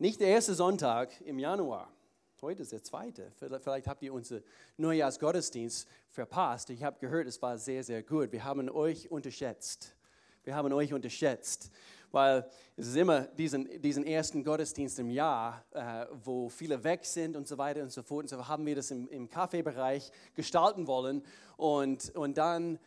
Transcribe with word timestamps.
Nicht 0.00 0.20
der 0.20 0.28
erste 0.28 0.54
Sonntag 0.54 1.20
im 1.22 1.40
Januar. 1.40 1.92
Heute 2.40 2.62
ist 2.62 2.70
der 2.70 2.84
zweite. 2.84 3.32
Vielleicht 3.34 3.88
habt 3.88 4.00
ihr 4.00 4.14
unseren 4.14 4.44
Neujahrsgottesdienst 4.76 5.88
verpasst. 6.08 6.70
Ich 6.70 6.84
habe 6.84 7.00
gehört, 7.00 7.26
es 7.26 7.42
war 7.42 7.58
sehr, 7.58 7.82
sehr 7.82 8.04
gut. 8.04 8.30
Wir 8.30 8.44
haben 8.44 8.70
euch 8.70 9.10
unterschätzt. 9.10 9.96
Wir 10.44 10.54
haben 10.54 10.72
euch 10.72 10.94
unterschätzt, 10.94 11.72
weil 12.12 12.48
es 12.76 12.86
ist 12.86 12.94
immer 12.94 13.22
diesen, 13.22 13.82
diesen 13.82 14.06
ersten 14.06 14.44
Gottesdienst 14.44 15.00
im 15.00 15.10
Jahr, 15.10 15.64
äh, 15.72 16.06
wo 16.22 16.48
viele 16.48 16.84
weg 16.84 17.04
sind 17.04 17.34
und 17.34 17.48
so 17.48 17.58
weiter 17.58 17.82
und 17.82 17.90
so 17.90 18.04
fort. 18.04 18.22
Und 18.22 18.28
so 18.28 18.46
haben 18.46 18.64
wir 18.66 18.76
das 18.76 18.92
im, 18.92 19.08
im 19.08 19.28
Kaffeebereich 19.28 20.12
gestalten 20.36 20.86
wollen. 20.86 21.24
Und, 21.56 22.14
und 22.14 22.38
dann 22.38 22.78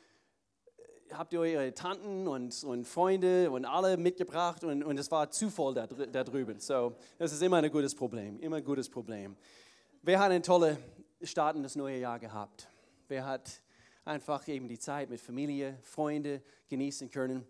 habt 1.13 1.33
ihr 1.33 1.39
eure 1.39 1.73
Tanten 1.73 2.27
und, 2.27 2.63
und 2.63 2.87
Freunde 2.87 3.51
und 3.51 3.65
alle 3.65 3.97
mitgebracht 3.97 4.63
und, 4.63 4.83
und 4.83 4.97
es 4.97 5.11
war 5.11 5.29
zu 5.31 5.49
voll 5.49 5.73
da, 5.73 5.87
da 5.87 6.23
drüben. 6.23 6.59
So, 6.59 6.95
das 7.17 7.33
ist 7.33 7.41
immer 7.41 7.57
ein 7.57 7.71
gutes 7.71 7.95
Problem, 7.95 8.39
immer 8.39 8.57
ein 8.57 8.63
gutes 8.63 8.89
Problem. 8.89 9.35
Wer 10.01 10.19
hat 10.19 10.31
eine 10.31 10.41
tolle 10.41 10.77
Start 11.21 11.55
in 11.55 11.63
das 11.63 11.75
neue 11.75 11.99
Jahr 11.99 12.19
gehabt? 12.19 12.67
Wer 13.07 13.25
hat 13.25 13.61
einfach 14.05 14.47
eben 14.47 14.67
die 14.67 14.79
Zeit 14.79 15.09
mit 15.09 15.19
Familie, 15.19 15.77
Freunde 15.83 16.41
genießen 16.69 17.09
können? 17.11 17.45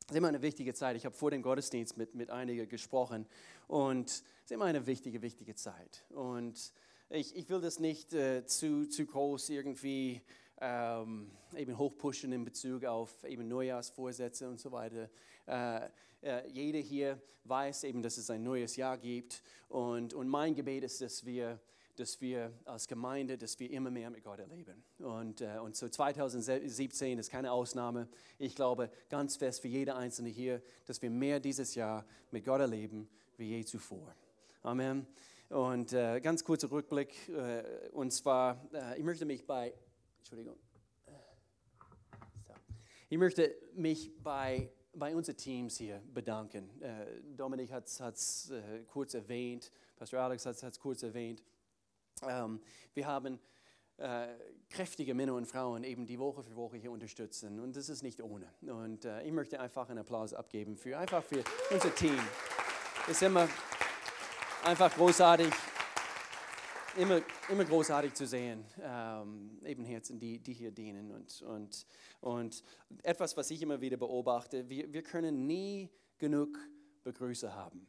Das 0.00 0.10
ist 0.10 0.16
immer 0.16 0.28
eine 0.28 0.42
wichtige 0.42 0.74
Zeit. 0.74 0.96
Ich 0.96 1.04
habe 1.04 1.14
vor 1.14 1.30
dem 1.30 1.42
Gottesdienst 1.42 1.96
mit, 1.96 2.14
mit 2.14 2.30
einigen 2.30 2.68
gesprochen 2.68 3.26
und 3.68 4.08
es 4.10 4.22
ist 4.44 4.52
immer 4.52 4.64
eine 4.64 4.86
wichtige, 4.86 5.22
wichtige 5.22 5.54
Zeit. 5.54 6.04
Und 6.10 6.72
ich, 7.08 7.36
ich 7.36 7.48
will 7.50 7.60
das 7.60 7.78
nicht 7.78 8.12
äh, 8.14 8.44
zu, 8.46 8.88
zu 8.88 9.06
groß 9.06 9.50
irgendwie 9.50 10.22
ähm, 10.62 11.30
eben 11.56 11.76
hochpushen 11.76 12.32
in 12.32 12.44
Bezug 12.44 12.84
auf 12.84 13.24
eben 13.24 13.48
Neujahrsvorsätze 13.48 14.48
und 14.48 14.60
so 14.60 14.70
weiter. 14.70 15.10
Äh, 15.46 15.88
äh, 16.22 16.48
jeder 16.48 16.78
hier 16.78 17.20
weiß 17.44 17.84
eben, 17.84 18.02
dass 18.02 18.16
es 18.16 18.30
ein 18.30 18.44
neues 18.44 18.76
Jahr 18.76 18.96
gibt 18.96 19.42
und, 19.68 20.14
und 20.14 20.28
mein 20.28 20.54
Gebet 20.54 20.84
ist, 20.84 21.00
dass 21.00 21.26
wir 21.26 21.58
dass 21.96 22.22
wir 22.22 22.52
als 22.64 22.88
Gemeinde, 22.88 23.36
dass 23.36 23.60
wir 23.60 23.70
immer 23.70 23.90
mehr 23.90 24.08
mit 24.08 24.24
Gott 24.24 24.38
erleben. 24.38 24.82
Und, 24.98 25.42
äh, 25.42 25.58
und 25.62 25.76
so 25.76 25.88
2017 25.88 27.18
ist 27.18 27.30
keine 27.30 27.52
Ausnahme. 27.52 28.08
Ich 28.38 28.54
glaube 28.54 28.90
ganz 29.10 29.36
fest 29.36 29.60
für 29.60 29.68
jede 29.68 29.94
Einzelne 29.94 30.30
hier, 30.30 30.62
dass 30.86 31.02
wir 31.02 31.10
mehr 31.10 31.38
dieses 31.38 31.74
Jahr 31.74 32.06
mit 32.30 32.46
Gott 32.46 32.60
erleben 32.60 33.10
wie 33.36 33.50
je 33.50 33.64
zuvor. 33.64 34.14
Amen. 34.62 35.06
Und 35.50 35.92
äh, 35.92 36.20
ganz 36.20 36.44
kurzer 36.44 36.70
Rückblick. 36.70 37.28
Äh, 37.28 37.62
und 37.92 38.10
zwar, 38.10 38.66
äh, 38.72 38.98
ich 38.98 39.04
möchte 39.04 39.26
mich 39.26 39.46
bei 39.46 39.74
Entschuldigung. 40.22 40.56
So. 42.46 42.54
Ich 43.08 43.18
möchte 43.18 43.56
mich 43.74 44.10
bei, 44.22 44.70
bei 44.94 45.16
unseren 45.16 45.36
Teams 45.36 45.76
hier 45.76 46.00
bedanken. 46.14 46.80
Äh, 46.80 47.06
Dominik 47.36 47.72
hat 47.72 47.86
es 47.88 48.50
äh, 48.50 48.84
kurz 48.86 49.14
erwähnt, 49.14 49.72
Pastor 49.96 50.20
Alex 50.20 50.46
hat 50.46 50.62
es 50.62 50.78
kurz 50.78 51.02
erwähnt. 51.02 51.42
Ähm, 52.26 52.60
wir 52.94 53.04
haben 53.04 53.40
äh, 53.96 54.28
kräftige 54.70 55.12
Männer 55.12 55.34
und 55.34 55.46
Frauen 55.46 55.82
eben 55.82 56.06
die 56.06 56.20
Woche 56.20 56.44
für 56.44 56.54
Woche 56.54 56.76
hier 56.76 56.92
unterstützen 56.92 57.58
und 57.58 57.74
das 57.74 57.88
ist 57.88 58.04
nicht 58.04 58.22
ohne. 58.22 58.46
Und 58.62 59.04
äh, 59.04 59.24
ich 59.24 59.32
möchte 59.32 59.58
einfach 59.58 59.90
einen 59.90 59.98
Applaus 59.98 60.32
abgeben 60.32 60.76
für 60.76 60.96
einfach 60.96 61.24
für 61.24 61.42
unser 61.72 61.92
Team. 61.96 62.18
Es 63.06 63.16
ist 63.16 63.22
immer 63.22 63.48
einfach 64.64 64.94
großartig 64.94 65.52
immer, 66.96 67.20
immer 67.48 67.64
großartig 67.64 68.14
zu 68.14 68.26
sehen, 68.26 68.64
ähm, 68.80 69.58
eben 69.64 69.84
Herzen, 69.84 70.18
die, 70.18 70.38
die 70.38 70.52
hier 70.52 70.70
dienen. 70.70 71.10
Und, 71.10 71.42
und, 71.42 71.86
und 72.20 72.64
etwas, 73.02 73.36
was 73.36 73.50
ich 73.50 73.62
immer 73.62 73.80
wieder 73.80 73.96
beobachte, 73.96 74.68
wir, 74.68 74.92
wir 74.92 75.02
können 75.02 75.46
nie 75.46 75.90
genug 76.18 76.58
Begrüßer 77.04 77.54
haben 77.54 77.86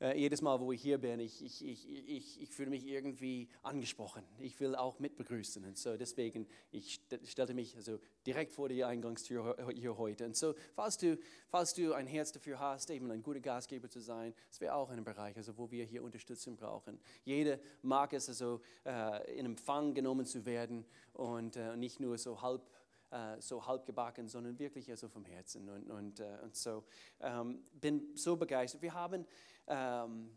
äh, 0.00 0.18
jedes 0.18 0.40
Mal, 0.42 0.58
wo 0.60 0.72
ich 0.72 0.80
hier 0.80 0.98
bin, 0.98 1.20
ich, 1.20 1.44
ich, 1.44 1.64
ich, 1.64 1.88
ich, 2.08 2.40
ich 2.40 2.50
fühle 2.50 2.70
mich 2.70 2.86
irgendwie 2.86 3.48
angesprochen. 3.62 4.24
Ich 4.38 4.58
will 4.60 4.74
auch 4.74 4.98
mitbegrüßen. 4.98 5.64
Und 5.64 5.76
so 5.76 5.96
deswegen, 5.96 6.46
ich 6.70 7.00
stellte 7.24 7.54
mich 7.54 7.76
also 7.76 7.98
direkt 8.26 8.52
vor 8.52 8.68
die 8.68 8.82
Eingangstür 8.82 9.56
hier 9.74 9.96
heute. 9.98 10.24
Und 10.24 10.36
so, 10.36 10.54
falls 10.74 10.96
du, 10.96 11.18
falls 11.48 11.74
du 11.74 11.92
ein 11.92 12.06
Herz 12.06 12.32
dafür 12.32 12.58
hast, 12.58 12.90
eben 12.90 13.10
ein 13.10 13.22
guter 13.22 13.40
Gastgeber 13.40 13.88
zu 13.88 14.00
sein, 14.00 14.34
das 14.48 14.60
wäre 14.60 14.74
auch 14.74 14.90
ein 14.90 15.04
Bereich, 15.04 15.36
also 15.36 15.56
wo 15.58 15.70
wir 15.70 15.84
hier 15.84 16.02
Unterstützung 16.02 16.56
brauchen. 16.56 16.98
Jeder 17.24 17.58
mag 17.82 18.12
es 18.12 18.28
also 18.28 18.60
äh, 18.84 19.38
in 19.38 19.46
Empfang 19.46 19.94
genommen 19.94 20.24
zu 20.24 20.44
werden 20.46 20.84
und 21.12 21.56
äh, 21.56 21.76
nicht 21.76 22.00
nur 22.00 22.16
so 22.16 22.40
halb 22.40 22.62
äh, 23.10 23.40
so 23.40 23.66
halbgebacken, 23.66 24.28
sondern 24.28 24.58
wirklich 24.58 24.90
also 24.90 25.08
vom 25.08 25.24
Herzen. 25.24 25.68
Und, 25.68 25.90
und, 25.90 26.20
uh, 26.20 26.44
und 26.44 26.56
so 26.56 26.84
ähm, 27.20 27.64
bin 27.72 28.16
so 28.16 28.36
begeistert. 28.36 28.82
Wir 28.82 28.94
haben 28.94 29.26
ähm, 29.66 30.36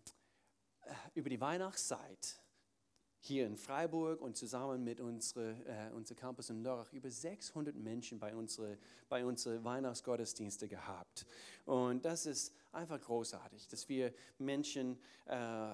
äh, 0.82 0.94
über 1.14 1.30
die 1.30 1.40
Weihnachtszeit 1.40 2.40
hier 3.26 3.48
in 3.48 3.56
Freiburg 3.56 4.22
und 4.22 4.36
zusammen 4.36 4.84
mit 4.84 5.00
unserem 5.00 5.62
äh, 5.66 5.90
unser 5.94 6.14
Campus 6.14 6.50
in 6.50 6.62
Lörrach 6.62 6.92
über 6.92 7.10
600 7.10 7.74
Menschen 7.74 8.20
bei 8.20 8.36
unseren 8.36 8.78
bei 9.08 9.26
unsere 9.26 9.64
Weihnachtsgottesdienste 9.64 10.68
gehabt. 10.68 11.26
Und 11.66 12.04
das 12.04 12.26
ist 12.26 12.54
einfach 12.74 13.00
großartig, 13.00 13.70
dass 13.70 13.88
wir 13.88 14.14
Menschen 14.40 15.00
äh, 15.26 15.68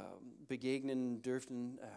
begegnen 0.48 1.24
dürfen 1.24 1.80
äh, 1.80 1.88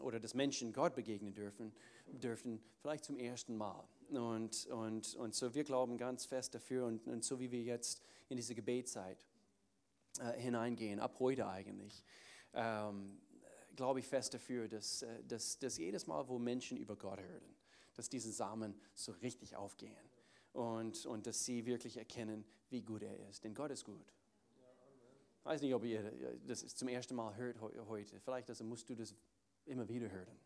oder 0.00 0.20
dass 0.20 0.34
Menschen 0.34 0.72
Gott 0.72 0.94
begegnen 0.94 1.34
dürfen, 1.34 1.72
dürfen, 2.06 2.62
vielleicht 2.78 3.04
zum 3.04 3.16
ersten 3.16 3.56
Mal. 3.56 3.86
Und, 4.10 4.66
und, 4.66 5.14
und 5.14 5.34
so 5.34 5.54
wir 5.54 5.64
glauben 5.64 5.96
ganz 5.96 6.26
fest 6.26 6.54
dafür 6.54 6.86
und, 6.86 7.06
und 7.06 7.24
so 7.24 7.40
wie 7.40 7.50
wir 7.50 7.62
jetzt 7.62 8.02
in 8.28 8.36
diese 8.36 8.54
Gebetszeit 8.54 9.24
äh, 10.20 10.38
hineingehen, 10.40 11.00
ab 11.00 11.16
heute 11.18 11.46
eigentlich, 11.48 12.04
ähm, 12.52 13.20
glaube 13.74 14.00
ich 14.00 14.06
fest 14.06 14.34
dafür, 14.34 14.68
dass, 14.68 15.02
äh, 15.02 15.24
dass, 15.24 15.58
dass 15.58 15.78
jedes 15.78 16.06
Mal, 16.06 16.28
wo 16.28 16.38
Menschen 16.38 16.76
über 16.76 16.96
Gott 16.96 17.20
hören, 17.20 17.54
dass 17.94 18.08
diese 18.08 18.32
Samen 18.32 18.74
so 18.94 19.12
richtig 19.12 19.56
aufgehen 19.56 20.10
und, 20.52 21.06
und 21.06 21.26
dass 21.26 21.44
sie 21.44 21.66
wirklich 21.66 21.96
erkennen, 21.96 22.44
wie 22.70 22.82
gut 22.82 23.02
er 23.02 23.28
ist. 23.28 23.44
Denn 23.44 23.54
Gott 23.54 23.70
ist 23.70 23.84
gut. 23.84 24.12
Ich 25.38 25.44
weiß 25.44 25.60
nicht, 25.60 25.74
ob 25.74 25.84
ihr 25.84 26.38
das 26.46 26.64
zum 26.74 26.88
ersten 26.88 27.14
Mal 27.14 27.36
hört 27.36 27.60
heute. 27.60 28.18
Vielleicht 28.18 28.48
also 28.48 28.64
musst 28.64 28.88
du 28.88 28.94
das 28.94 29.14
immer 29.66 29.88
wieder 29.88 30.10
hören. 30.10 30.38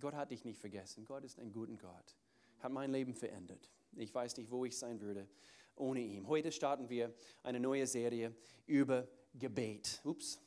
Gott 0.00 0.14
hat 0.14 0.30
dich 0.30 0.44
nicht 0.44 0.60
vergessen. 0.60 1.04
Gott 1.04 1.24
ist 1.24 1.38
ein 1.38 1.52
guter 1.52 1.76
Gott. 1.76 2.16
Hat 2.60 2.72
mein 2.72 2.92
Leben 2.92 3.14
verändert. 3.14 3.70
Ich 3.96 4.14
weiß 4.14 4.36
nicht, 4.36 4.50
wo 4.50 4.64
ich 4.64 4.76
sein 4.76 5.00
würde 5.00 5.28
ohne 5.76 6.00
ihn. 6.00 6.26
Heute 6.26 6.52
starten 6.52 6.88
wir 6.88 7.14
eine 7.42 7.60
neue 7.60 7.86
Serie 7.86 8.34
über 8.66 9.08
Gebet. 9.34 10.00
Ups, 10.04 10.40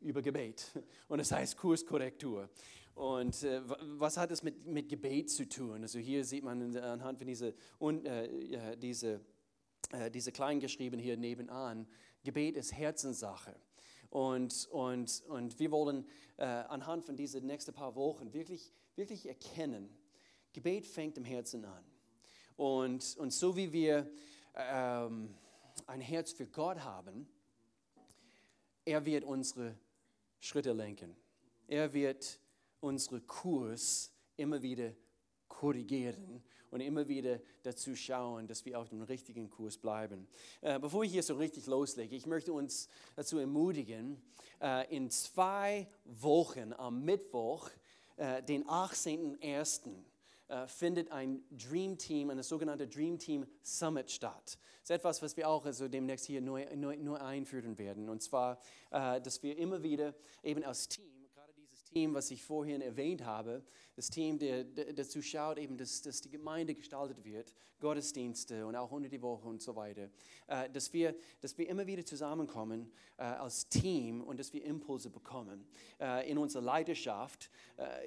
über 0.00 0.22
Gebet. 0.22 0.72
Und 1.08 1.20
es 1.20 1.30
heißt 1.32 1.56
Kurskorrektur. 1.56 2.48
Und 2.94 3.42
äh, 3.44 3.60
was 3.98 4.16
hat 4.16 4.30
es 4.30 4.42
mit, 4.42 4.66
mit 4.66 4.88
Gebet 4.88 5.30
zu 5.30 5.48
tun? 5.48 5.82
Also 5.82 5.98
hier 5.98 6.24
sieht 6.24 6.42
man 6.42 6.76
anhand 6.76 7.18
von 7.18 7.26
dieser, 7.26 7.52
und, 7.78 8.04
äh, 8.06 8.76
diese, 8.76 9.20
äh, 9.92 10.10
diese 10.10 10.32
Kleingeschrieben 10.32 10.98
hier 10.98 11.16
nebenan, 11.16 11.86
Gebet 12.24 12.56
ist 12.56 12.72
Herzenssache. 12.72 13.54
Und, 14.10 14.68
und, 14.70 15.22
und 15.28 15.58
wir 15.58 15.70
wollen 15.70 16.06
äh, 16.36 16.44
anhand 16.44 17.04
von 17.04 17.16
diesen 17.16 17.46
nächsten 17.46 17.74
paar 17.74 17.94
Wochen 17.94 18.32
wirklich, 18.32 18.72
wirklich 18.96 19.26
erkennen, 19.26 19.88
Gebet 20.52 20.86
fängt 20.86 21.18
im 21.18 21.24
Herzen 21.24 21.64
an. 21.64 21.84
Und, 22.56 23.16
und 23.18 23.32
so 23.32 23.56
wie 23.56 23.72
wir 23.72 24.10
ähm, 24.54 25.34
ein 25.86 26.00
Herz 26.00 26.32
für 26.32 26.46
Gott 26.46 26.80
haben, 26.80 27.28
er 28.84 29.04
wird 29.04 29.24
unsere 29.24 29.78
Schritte 30.40 30.72
lenken. 30.72 31.14
Er 31.66 31.92
wird 31.92 32.40
unseren 32.80 33.26
Kurs 33.26 34.12
immer 34.36 34.62
wieder 34.62 34.94
korrigieren 35.48 36.42
und 36.70 36.80
immer 36.80 37.08
wieder 37.08 37.40
dazu 37.62 37.94
schauen, 37.94 38.46
dass 38.46 38.64
wir 38.64 38.78
auf 38.78 38.88
dem 38.88 39.02
richtigen 39.02 39.50
Kurs 39.50 39.78
bleiben. 39.78 40.26
Äh, 40.60 40.78
bevor 40.78 41.04
ich 41.04 41.12
hier 41.12 41.22
so 41.22 41.36
richtig 41.36 41.66
loslege, 41.66 42.16
ich 42.16 42.26
möchte 42.26 42.52
uns 42.52 42.88
dazu 43.16 43.38
ermutigen, 43.38 44.20
äh, 44.60 44.94
in 44.94 45.10
zwei 45.10 45.88
Wochen 46.04 46.72
am 46.72 47.04
Mittwoch, 47.04 47.70
äh, 48.16 48.42
den 48.42 48.64
18.01., 48.66 50.04
äh, 50.48 50.66
findet 50.66 51.12
ein 51.12 51.42
Dream 51.50 51.98
Team, 51.98 52.30
eine 52.30 52.42
sogenannte 52.42 52.88
Dream 52.88 53.18
Team 53.18 53.46
Summit 53.62 54.10
statt. 54.10 54.58
Das 54.80 54.84
ist 54.84 54.90
etwas, 54.90 55.20
was 55.20 55.36
wir 55.36 55.46
auch 55.46 55.66
also 55.66 55.88
demnächst 55.88 56.24
hier 56.24 56.40
neu, 56.40 56.64
neu, 56.74 56.96
neu 56.96 57.16
einführen 57.16 57.76
werden. 57.76 58.08
Und 58.08 58.22
zwar, 58.22 58.58
äh, 58.90 59.20
dass 59.20 59.42
wir 59.42 59.58
immer 59.58 59.82
wieder 59.82 60.14
eben 60.42 60.64
als 60.64 60.88
Team, 60.88 61.04
gerade 61.34 61.52
dieses 61.52 61.84
Team, 61.84 62.14
was 62.14 62.30
ich 62.30 62.42
vorhin 62.42 62.80
erwähnt 62.80 63.26
habe, 63.26 63.62
das 63.98 64.10
Team, 64.10 64.38
der, 64.38 64.62
der 64.62 64.92
dazu 64.92 65.20
schaut, 65.20 65.58
eben, 65.58 65.76
dass, 65.76 66.02
dass 66.02 66.20
die 66.20 66.30
Gemeinde 66.30 66.74
gestaltet 66.74 67.24
wird, 67.24 67.52
Gottesdienste 67.80 68.64
und 68.64 68.76
auch 68.76 68.92
unter 68.92 69.08
die 69.08 69.20
Woche 69.20 69.48
und 69.48 69.60
so 69.60 69.74
weiter, 69.74 70.08
äh, 70.46 70.70
dass, 70.70 70.92
wir, 70.92 71.16
dass 71.40 71.58
wir 71.58 71.68
immer 71.68 71.86
wieder 71.86 72.04
zusammenkommen 72.04 72.92
als 73.16 73.68
Team 73.68 74.22
und 74.22 74.38
dass 74.38 74.52
wir 74.52 74.64
Impulse 74.64 75.10
bekommen 75.10 75.66
in 76.24 76.38
unserer 76.38 76.62
Leidenschaft. 76.62 77.50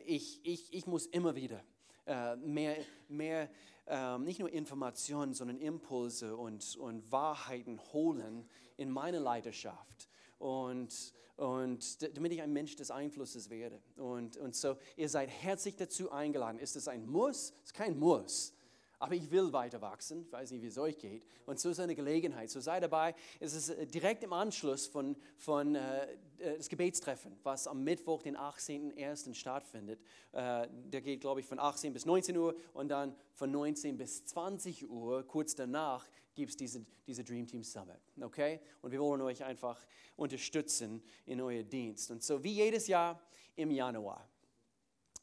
ich, 0.06 0.40
ich, 0.44 0.74
ich 0.74 0.88
muss 0.88 1.06
immer 1.08 1.36
wieder 1.36 1.62
äh, 2.06 2.38
mehr, 2.38 2.78
mehr 3.10 3.50
ähm, 3.88 4.24
nicht 4.24 4.40
nur 4.40 4.50
Informationen, 4.50 5.34
sondern 5.34 5.60
Impulse 5.60 6.36
und, 6.36 6.78
und 6.78 7.12
Wahrheiten 7.12 7.80
holen 7.92 8.50
in 8.78 8.90
meine 8.90 9.20
Leidenschaft. 9.20 10.10
und, 10.40 11.14
und 11.42 12.16
damit 12.16 12.32
ich 12.34 12.42
ein 12.44 12.54
Mensch 12.54 12.76
des 12.76 12.92
Einflusses 12.92 13.50
werde. 13.50 13.82
Und, 13.98 14.38
und 14.38 14.56
so, 14.56 14.78
ihr 14.96 15.10
seid 15.10 15.30
herzlich 15.30 15.76
dazu 15.76 16.12
eingeladen. 16.12 16.60
Ist 16.60 16.76
es 16.76 16.88
ein 16.88 17.08
Muss? 17.08 17.54
Es 17.64 17.72
ist 17.72 17.74
kein 17.74 17.98
Muss. 17.98 18.54
Aber 19.00 19.16
ich 19.16 19.32
will 19.32 19.52
weiter 19.52 19.82
wachsen. 19.82 20.22
Ich 20.22 20.32
weiß 20.32 20.52
nicht, 20.52 20.62
wie 20.62 20.68
es 20.68 20.78
euch 20.78 21.00
geht. 21.00 21.26
Und 21.48 21.60
so 21.60 21.72
ist 21.72 21.80
eine 21.80 21.96
Gelegenheit. 21.96 22.52
So 22.52 22.60
sei 22.60 22.80
dabei. 22.80 23.16
Es 23.40 23.56
ist 23.56 23.70
äh, 23.70 23.88
direkt 23.88 24.24
im 24.24 24.34
Anschluss 24.34 24.86
von, 24.86 25.16
von 25.38 25.74
äh, 25.74 26.04
äh, 26.38 26.58
das 26.58 26.70
Gebetstreffen, 26.70 27.36
was 27.42 27.68
am 27.68 27.84
Mittwoch, 27.84 28.22
den 28.22 28.38
18.01. 28.38 29.34
stattfindet. 29.34 30.00
Äh, 30.34 30.68
der 30.70 31.02
geht, 31.02 31.22
glaube 31.22 31.40
ich, 31.40 31.48
von 31.48 31.58
18 31.58 31.92
bis 31.92 32.06
19 32.06 32.38
Uhr 32.38 32.56
und 32.76 32.90
dann 32.90 33.16
von 33.34 33.50
19 33.50 33.98
bis 33.98 34.26
20 34.26 34.88
Uhr, 34.92 35.24
kurz 35.24 35.56
danach, 35.56 36.08
gibt 36.34 36.52
es 36.52 36.58
diese, 36.58 36.86
diese 37.06 37.24
Dream 37.24 37.46
Team 37.46 37.64
Summit. 37.64 38.00
Okay? 38.20 38.60
Und 38.82 38.92
wir 38.92 39.00
wollen 39.00 39.22
euch 39.22 39.44
einfach 39.44 39.80
unterstützen 40.16 41.04
in 41.26 41.42
euer 41.42 41.64
Dienst. 41.64 42.12
Und 42.12 42.24
so 42.24 42.44
wie 42.44 42.54
jedes 42.54 42.88
Jahr 42.88 43.22
im 43.56 43.72
Januar, 43.72 44.28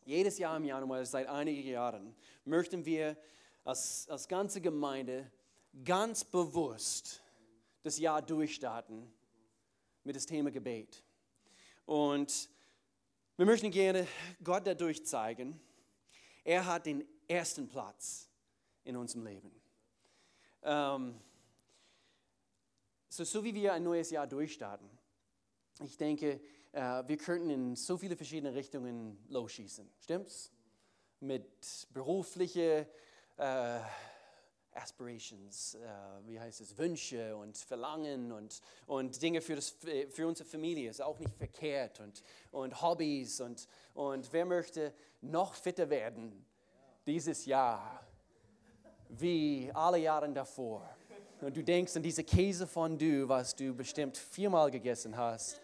jedes 0.05 0.39
Jahr 0.39 0.57
im 0.57 0.65
Januar, 0.65 1.05
seit 1.05 1.27
einigen 1.27 1.69
Jahren, 1.69 2.15
möchten 2.45 2.85
wir 2.85 3.17
als, 3.65 4.09
als 4.09 4.27
ganze 4.27 4.61
Gemeinde 4.61 5.31
ganz 5.85 6.25
bewusst 6.25 7.23
das 7.83 7.99
Jahr 7.99 8.23
durchstarten 8.23 9.11
mit 10.05 10.17
dem 10.17 10.27
Thema 10.27 10.51
Gebet. 10.51 11.05
Und 11.85 12.49
wir 13.37 13.47
möchten 13.47 13.71
gerne 13.71 14.07
Gott 14.43 14.67
dadurch 14.67 15.05
zeigen, 15.07 15.61
er 16.45 16.65
hat 16.65 16.87
den 16.87 17.05
ersten 17.29 17.69
Platz 17.69 18.29
in 18.85 18.97
unserem 18.97 19.25
Leben. 19.25 19.51
Ähm, 20.71 21.19
so, 23.09 23.25
so 23.25 23.43
wie 23.43 23.55
wir 23.55 23.73
ein 23.73 23.83
neues 23.83 24.11
Jahr 24.11 24.27
durchstarten, 24.27 24.87
ich 25.83 25.97
denke, 25.97 26.43
äh, 26.73 27.03
wir 27.07 27.17
könnten 27.17 27.49
in 27.49 27.75
so 27.75 27.97
viele 27.97 28.17
verschiedene 28.17 28.55
Richtungen 28.55 29.19
losschießen. 29.31 29.91
Stimmt's? 29.99 30.53
Mit 31.21 31.89
beruflichen 31.95 32.85
äh, 33.39 33.81
Aspirations, 34.73 35.75
äh, 35.77 35.79
wie 36.27 36.39
heißt 36.39 36.61
es, 36.61 36.77
Wünsche 36.77 37.35
und 37.35 37.57
Verlangen 37.57 38.31
und, 38.31 38.61
und 38.87 39.23
Dinge 39.23 39.41
für, 39.41 39.55
das, 39.55 39.71
für 39.71 40.29
unsere 40.29 40.47
Familie 40.47 40.91
ist 40.91 41.01
auch 41.01 41.19
nicht 41.19 41.35
verkehrt 41.35 41.99
und, 42.01 42.23
und 42.51 42.83
Hobbys 42.83 43.41
und, 43.41 43.67
und 43.95 44.31
wer 44.35 44.45
möchte 44.45 44.93
noch 45.23 45.55
fitter 45.55 45.89
werden 45.89 46.45
dieses 47.07 47.47
Jahr 47.47 48.07
wie 49.09 49.71
alle 49.75 49.99
Jahre 49.99 50.29
davor. 50.31 50.89
Und 51.41 51.57
du 51.57 51.63
denkst 51.63 51.97
an 51.97 52.03
diese 52.03 52.25
Käsefondue, 52.25 53.29
was 53.29 53.55
du 53.55 53.73
bestimmt 53.75 54.17
viermal 54.17 54.71
gegessen 54.71 55.17
hast 55.17 55.61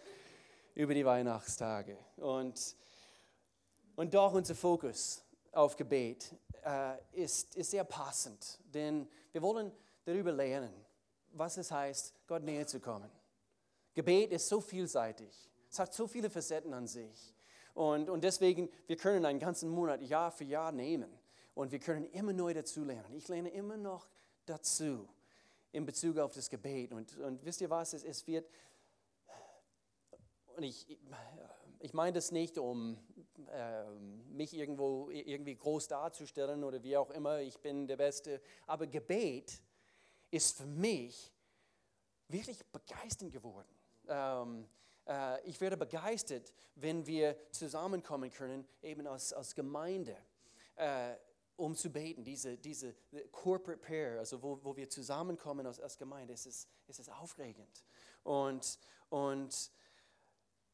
über 0.73 0.93
die 0.93 1.05
Weihnachtstage. 1.05 1.97
Und, 2.17 2.75
und 3.95 4.13
doch 4.13 4.33
unser 4.33 4.55
Fokus 4.55 5.23
auf 5.51 5.75
Gebet 5.75 6.33
äh, 6.63 6.95
ist, 7.11 7.55
ist 7.55 7.71
sehr 7.71 7.83
passend, 7.83 8.59
denn 8.73 9.07
wir 9.31 9.41
wollen 9.41 9.71
darüber 10.05 10.31
lernen, 10.31 10.73
was 11.33 11.57
es 11.57 11.71
heißt, 11.71 12.13
Gott 12.27 12.43
näher 12.43 12.67
zu 12.67 12.79
kommen. 12.79 13.09
Gebet 13.93 14.31
ist 14.31 14.47
so 14.47 14.61
vielseitig, 14.61 15.49
es 15.69 15.79
hat 15.79 15.93
so 15.93 16.07
viele 16.07 16.29
Facetten 16.29 16.73
an 16.73 16.87
sich. 16.87 17.33
Und, 17.73 18.09
und 18.09 18.23
deswegen, 18.23 18.69
wir 18.87 18.95
können 18.95 19.25
einen 19.25 19.39
ganzen 19.39 19.69
Monat 19.69 20.01
Jahr 20.01 20.31
für 20.31 20.45
Jahr 20.45 20.71
nehmen 20.71 21.11
und 21.55 21.71
wir 21.71 21.79
können 21.79 22.05
immer 22.11 22.33
neu 22.33 22.53
dazu 22.53 22.83
lernen. 22.83 23.13
Ich 23.15 23.27
lerne 23.27 23.49
immer 23.49 23.77
noch 23.77 24.07
dazu 24.45 25.07
in 25.71 25.85
Bezug 25.85 26.17
auf 26.17 26.33
das 26.33 26.49
Gebet. 26.49 26.93
Und, 26.93 27.17
und 27.17 27.43
wisst 27.43 27.61
ihr 27.61 27.69
was, 27.69 27.93
es, 27.93 28.03
es 28.03 28.27
wird, 28.27 28.47
und 30.55 30.63
ich, 30.63 30.97
ich 31.79 31.93
meine 31.93 32.13
das 32.13 32.31
nicht, 32.31 32.57
um 32.57 32.97
äh, 33.51 33.89
mich 34.29 34.53
irgendwo 34.53 35.09
irgendwie 35.09 35.55
groß 35.55 35.87
darzustellen 35.87 36.63
oder 36.63 36.81
wie 36.83 36.97
auch 36.97 37.09
immer, 37.11 37.39
ich 37.39 37.59
bin 37.59 37.87
der 37.87 37.97
Beste. 37.97 38.41
Aber 38.67 38.87
Gebet 38.87 39.61
ist 40.31 40.57
für 40.57 40.65
mich 40.65 41.31
wirklich 42.27 42.65
begeisternd 42.65 43.31
geworden. 43.31 43.69
Ähm, 44.07 44.67
äh, 45.07 45.41
ich 45.47 45.59
werde 45.61 45.77
begeistert, 45.77 46.53
wenn 46.75 47.05
wir 47.05 47.37
zusammenkommen 47.51 48.31
können, 48.31 48.67
eben 48.81 49.07
als, 49.07 49.33
als 49.33 49.55
Gemeinde, 49.55 50.17
äh, 50.75 51.15
um 51.57 51.75
zu 51.75 51.89
beten. 51.89 52.23
Diese, 52.23 52.57
diese 52.57 52.95
Corporate 53.31 53.81
Prayer, 53.81 54.19
also 54.19 54.41
wo, 54.41 54.59
wo 54.63 54.75
wir 54.75 54.89
zusammenkommen 54.89 55.65
als, 55.65 55.79
als 55.79 55.97
Gemeinde, 55.97 56.33
es 56.33 56.45
ist, 56.45 56.69
es 56.87 56.99
ist 56.99 57.09
aufregend. 57.09 57.83
Und, 58.23 58.79
und 59.09 59.71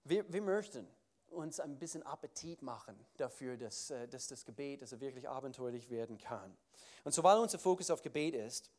wir, 0.04 0.32
wir 0.32 0.42
möchten 0.42 0.88
uns 1.28 1.60
ein 1.60 1.78
bisschen 1.78 2.04
Appetit 2.04 2.62
machen 2.62 3.06
dafür, 3.18 3.58
dass, 3.58 3.90
äh, 3.90 4.08
dass 4.08 4.28
das 4.28 4.44
Gebet 4.46 4.82
also 4.82 5.00
wirklich 5.00 5.28
abenteuerlich 5.28 5.90
werden 5.90 6.18
kann. 6.18 6.58
Und 7.04 7.14
so, 7.14 7.24
weil 7.24 7.38
unser 7.38 7.60
Fokus 7.60 7.90
auf 7.90 8.02
Gebet 8.02 8.36
ist, 8.36 8.70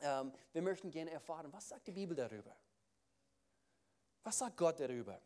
ähm, 0.00 0.32
wir 0.52 0.62
möchten 0.62 0.90
gerne 0.90 1.10
erfahren, 1.10 1.52
was 1.52 1.68
sagt 1.68 1.86
die 1.86 1.92
Bibel 1.92 2.16
darüber? 2.16 2.56
Was 4.22 4.38
sagt 4.38 4.56
Gott 4.56 4.80
darüber? 4.80 5.20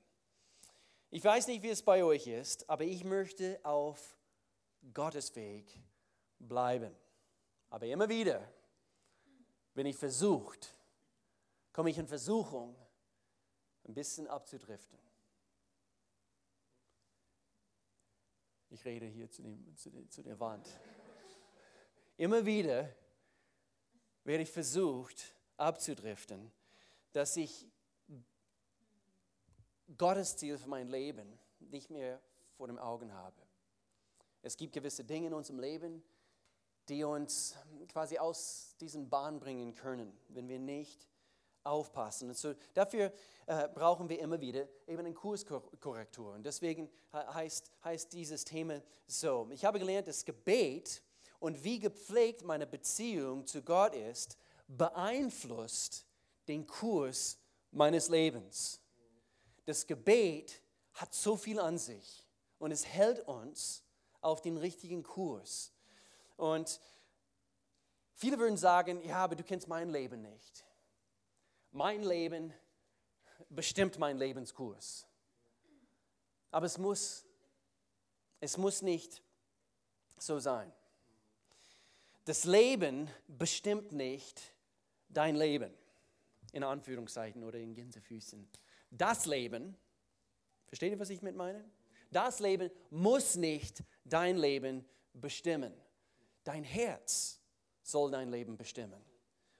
Ich 1.10 1.24
weiß 1.24 1.48
nicht, 1.48 1.62
wie 1.62 1.70
es 1.70 1.82
bei 1.82 2.04
euch 2.04 2.26
ist, 2.26 2.68
aber 2.68 2.84
ich 2.84 3.04
möchte 3.04 3.58
auf 3.64 4.16
Gottes 4.94 5.34
Weg 5.34 5.80
bleiben. 6.40 6.94
Aber 7.68 7.86
immer 7.86 8.08
wieder, 8.08 8.46
wenn 9.74 9.86
ich 9.86 9.96
versucht, 9.96 10.74
komme 11.72 11.90
ich 11.90 11.98
in 11.98 12.06
Versuchung, 12.06 12.74
ein 13.84 13.94
bisschen 13.94 14.26
abzudriften. 14.26 14.98
Ich 18.70 18.84
rede 18.84 19.06
hier 19.06 19.30
zu, 19.30 19.42
dem, 19.42 19.76
zu, 19.76 19.90
der, 19.90 20.08
zu 20.08 20.22
der 20.22 20.38
Wand. 20.38 20.68
Immer 22.16 22.44
wieder 22.44 22.94
werde 24.24 24.42
ich 24.42 24.50
versucht 24.50 25.34
abzudriften, 25.56 26.52
dass 27.12 27.36
ich 27.36 27.66
Gottes 29.96 30.36
Ziel 30.36 30.56
für 30.56 30.68
mein 30.68 30.88
Leben 30.88 31.38
nicht 31.58 31.90
mehr 31.90 32.20
vor 32.56 32.68
den 32.68 32.78
Augen 32.78 33.12
habe. 33.12 33.42
Es 34.42 34.56
gibt 34.56 34.72
gewisse 34.72 35.04
Dinge 35.04 35.28
in 35.28 35.34
unserem 35.34 35.58
Leben, 35.58 36.02
die 36.88 37.04
uns 37.04 37.54
quasi 37.88 38.18
aus 38.18 38.76
diesen 38.80 39.08
Bahn 39.08 39.40
bringen 39.40 39.74
können, 39.74 40.12
wenn 40.28 40.48
wir 40.48 40.58
nicht 40.58 41.06
aufpassen. 41.64 42.28
Und 42.28 42.36
so 42.36 42.54
dafür 42.74 43.12
äh, 43.46 43.68
brauchen 43.68 44.08
wir 44.08 44.18
immer 44.20 44.40
wieder 44.40 44.66
eben 44.86 45.00
eine 45.00 45.12
Kurskorrektur. 45.12 46.32
Und 46.34 46.44
deswegen 46.44 46.90
heißt, 47.12 47.70
heißt 47.84 48.12
dieses 48.12 48.44
Thema 48.44 48.82
so. 49.06 49.48
Ich 49.50 49.64
habe 49.64 49.78
gelernt, 49.78 50.08
das 50.08 50.24
Gebet 50.24 51.02
und 51.38 51.62
wie 51.64 51.78
gepflegt 51.78 52.44
meine 52.44 52.66
Beziehung 52.66 53.46
zu 53.46 53.62
Gott 53.62 53.94
ist, 53.94 54.36
beeinflusst 54.68 56.06
den 56.48 56.66
Kurs 56.66 57.38
meines 57.70 58.08
Lebens. 58.08 58.80
Das 59.66 59.86
Gebet 59.86 60.62
hat 60.94 61.14
so 61.14 61.36
viel 61.36 61.60
an 61.60 61.78
sich 61.78 62.24
und 62.58 62.72
es 62.72 62.86
hält 62.86 63.26
uns 63.26 63.82
auf 64.20 64.40
den 64.40 64.56
richtigen 64.56 65.02
Kurs. 65.02 65.72
Und 66.40 66.80
viele 68.14 68.38
würden 68.38 68.56
sagen, 68.56 69.02
ja, 69.06 69.18
aber 69.18 69.36
du 69.36 69.44
kennst 69.44 69.68
mein 69.68 69.90
Leben 69.90 70.22
nicht. 70.22 70.64
Mein 71.70 72.02
Leben 72.02 72.54
bestimmt 73.50 73.98
meinen 73.98 74.18
Lebenskurs. 74.18 75.06
Aber 76.50 76.64
es 76.64 76.78
muss, 76.78 77.26
es 78.40 78.56
muss 78.56 78.80
nicht 78.80 79.22
so 80.16 80.38
sein. 80.38 80.72
Das 82.24 82.44
Leben 82.44 83.10
bestimmt 83.28 83.92
nicht 83.92 84.40
dein 85.10 85.36
Leben, 85.36 85.74
in 86.52 86.64
Anführungszeichen 86.64 87.44
oder 87.44 87.58
in 87.58 87.74
Gänsefüßen. 87.74 88.48
Das 88.90 89.26
Leben, 89.26 89.76
versteht 90.68 90.92
ihr, 90.92 90.98
was 90.98 91.10
ich 91.10 91.20
mit 91.20 91.36
meine? 91.36 91.62
Das 92.10 92.40
Leben 92.40 92.70
muss 92.88 93.36
nicht 93.36 93.84
dein 94.04 94.38
Leben 94.38 94.88
bestimmen. 95.12 95.74
Dein 96.44 96.64
Herz 96.64 97.40
soll 97.82 98.10
dein 98.10 98.30
Leben 98.30 98.56
bestimmen. 98.56 99.04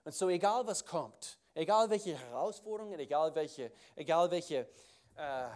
Und 0.05 0.15
so 0.15 0.29
egal 0.29 0.67
was 0.67 0.85
kommt, 0.85 1.41
Egal 1.55 1.91
welche 1.91 2.17
Herausforderungen, 2.17 2.99
egal 3.01 3.35
welche, 3.35 3.73
egal 3.97 4.31
welche 4.31 4.69
äh, 5.17 5.49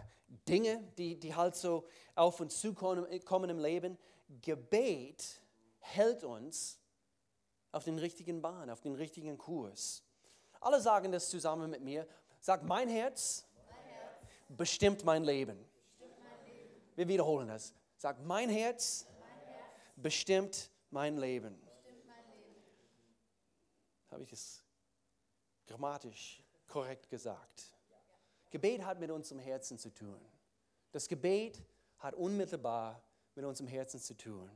Dinge, 0.48 0.82
die, 0.98 1.18
die 1.18 1.34
halt 1.34 1.54
so 1.54 1.86
auf 2.16 2.40
uns 2.40 2.60
zukommen 2.60 3.06
kommen 3.24 3.48
im 3.50 3.58
Leben, 3.58 3.96
Gebet 4.42 5.40
hält 5.78 6.24
uns 6.24 6.80
auf 7.70 7.84
den 7.84 7.98
richtigen 7.98 8.42
Bahn, 8.42 8.70
auf 8.70 8.80
den 8.80 8.94
richtigen 8.94 9.38
Kurs. 9.38 10.02
Alle 10.60 10.80
sagen 10.80 11.12
das 11.12 11.30
zusammen 11.30 11.70
mit 11.70 11.82
mir. 11.82 12.08
Sag, 12.40 12.64
mein 12.64 12.88
Herz, 12.88 13.44
mein 13.68 13.76
Herz 13.84 14.18
bestimmt, 14.48 15.04
mein 15.04 15.22
Leben. 15.22 15.56
bestimmt 15.98 16.18
mein 16.18 16.54
Leben. 16.54 16.96
Wir 16.96 17.08
wiederholen 17.08 17.48
das. 17.48 17.72
Sag, 17.98 18.20
mein 18.24 18.48
Herz, 18.48 19.06
mein 19.20 19.54
Herz 19.54 19.68
bestimmt 19.96 20.70
mein 20.94 21.16
Leben. 21.16 21.60
Habe 24.10 24.22
ich 24.22 24.30
das 24.30 24.62
grammatisch 25.66 26.40
korrekt 26.68 27.10
gesagt. 27.10 27.74
Gebet 28.48 28.84
hat 28.84 29.00
mit 29.00 29.10
unserem 29.10 29.40
Herzen 29.40 29.76
zu 29.76 29.92
tun. 29.92 30.20
Das 30.92 31.08
Gebet 31.08 31.60
hat 31.98 32.14
unmittelbar 32.14 33.02
mit 33.34 33.44
unserem 33.44 33.66
Herzen 33.66 33.98
zu 33.98 34.16
tun. 34.16 34.48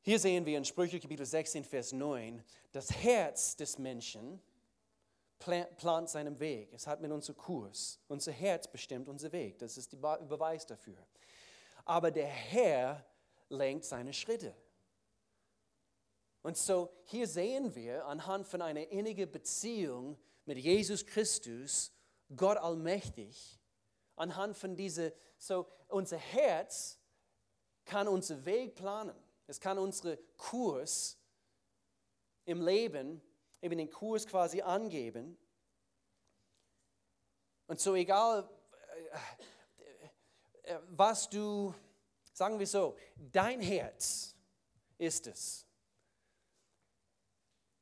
Hier 0.00 0.18
sehen 0.18 0.44
wir 0.44 0.58
in 0.58 0.64
Sprüche 0.64 0.98
Kapitel 0.98 1.24
16, 1.24 1.62
Vers 1.62 1.92
9, 1.92 2.42
das 2.72 2.90
Herz 2.90 3.54
des 3.54 3.78
Menschen 3.78 4.42
plant 5.38 6.08
seinen 6.08 6.40
Weg. 6.40 6.72
Es 6.72 6.88
hat 6.88 7.00
mit 7.00 7.12
unserem 7.12 7.36
Kurs. 7.36 8.00
Unser 8.08 8.32
Herz 8.32 8.66
bestimmt 8.66 9.08
unseren 9.08 9.30
Weg. 9.30 9.60
Das 9.60 9.78
ist 9.78 9.92
der 9.92 9.98
Beweis 9.98 10.66
dafür. 10.66 10.98
Aber 11.84 12.10
der 12.10 12.26
Herr 12.26 13.06
lenkt 13.48 13.84
seine 13.84 14.12
Schritte. 14.12 14.52
Und 16.42 16.56
so 16.56 16.92
hier 17.04 17.26
sehen 17.26 17.74
wir 17.74 18.06
anhand 18.06 18.46
von 18.46 18.62
einer 18.62 18.88
innigen 18.88 19.30
Beziehung 19.30 20.18
mit 20.44 20.58
Jesus 20.58 21.04
Christus, 21.04 21.92
Gott 22.34 22.58
allmächtig, 22.58 23.58
anhand 24.16 24.56
von 24.56 24.76
dieser, 24.76 25.12
so 25.36 25.66
unser 25.88 26.18
Herz 26.18 26.98
kann 27.84 28.08
unseren 28.08 28.44
Weg 28.44 28.74
planen. 28.74 29.14
Es 29.46 29.60
kann 29.60 29.78
unseren 29.78 30.18
Kurs 30.36 31.18
im 32.44 32.62
Leben, 32.62 33.20
eben 33.62 33.78
den 33.78 33.90
Kurs 33.90 34.26
quasi 34.26 34.60
angeben. 34.60 35.38
Und 37.66 37.80
so 37.80 37.94
egal, 37.94 38.48
äh, 40.64 40.74
äh, 40.74 40.80
was 40.90 41.28
du, 41.28 41.74
sagen 42.32 42.58
wir 42.58 42.66
so, 42.66 42.96
dein 43.16 43.60
Herz 43.60 44.34
ist 44.96 45.26
es. 45.26 45.67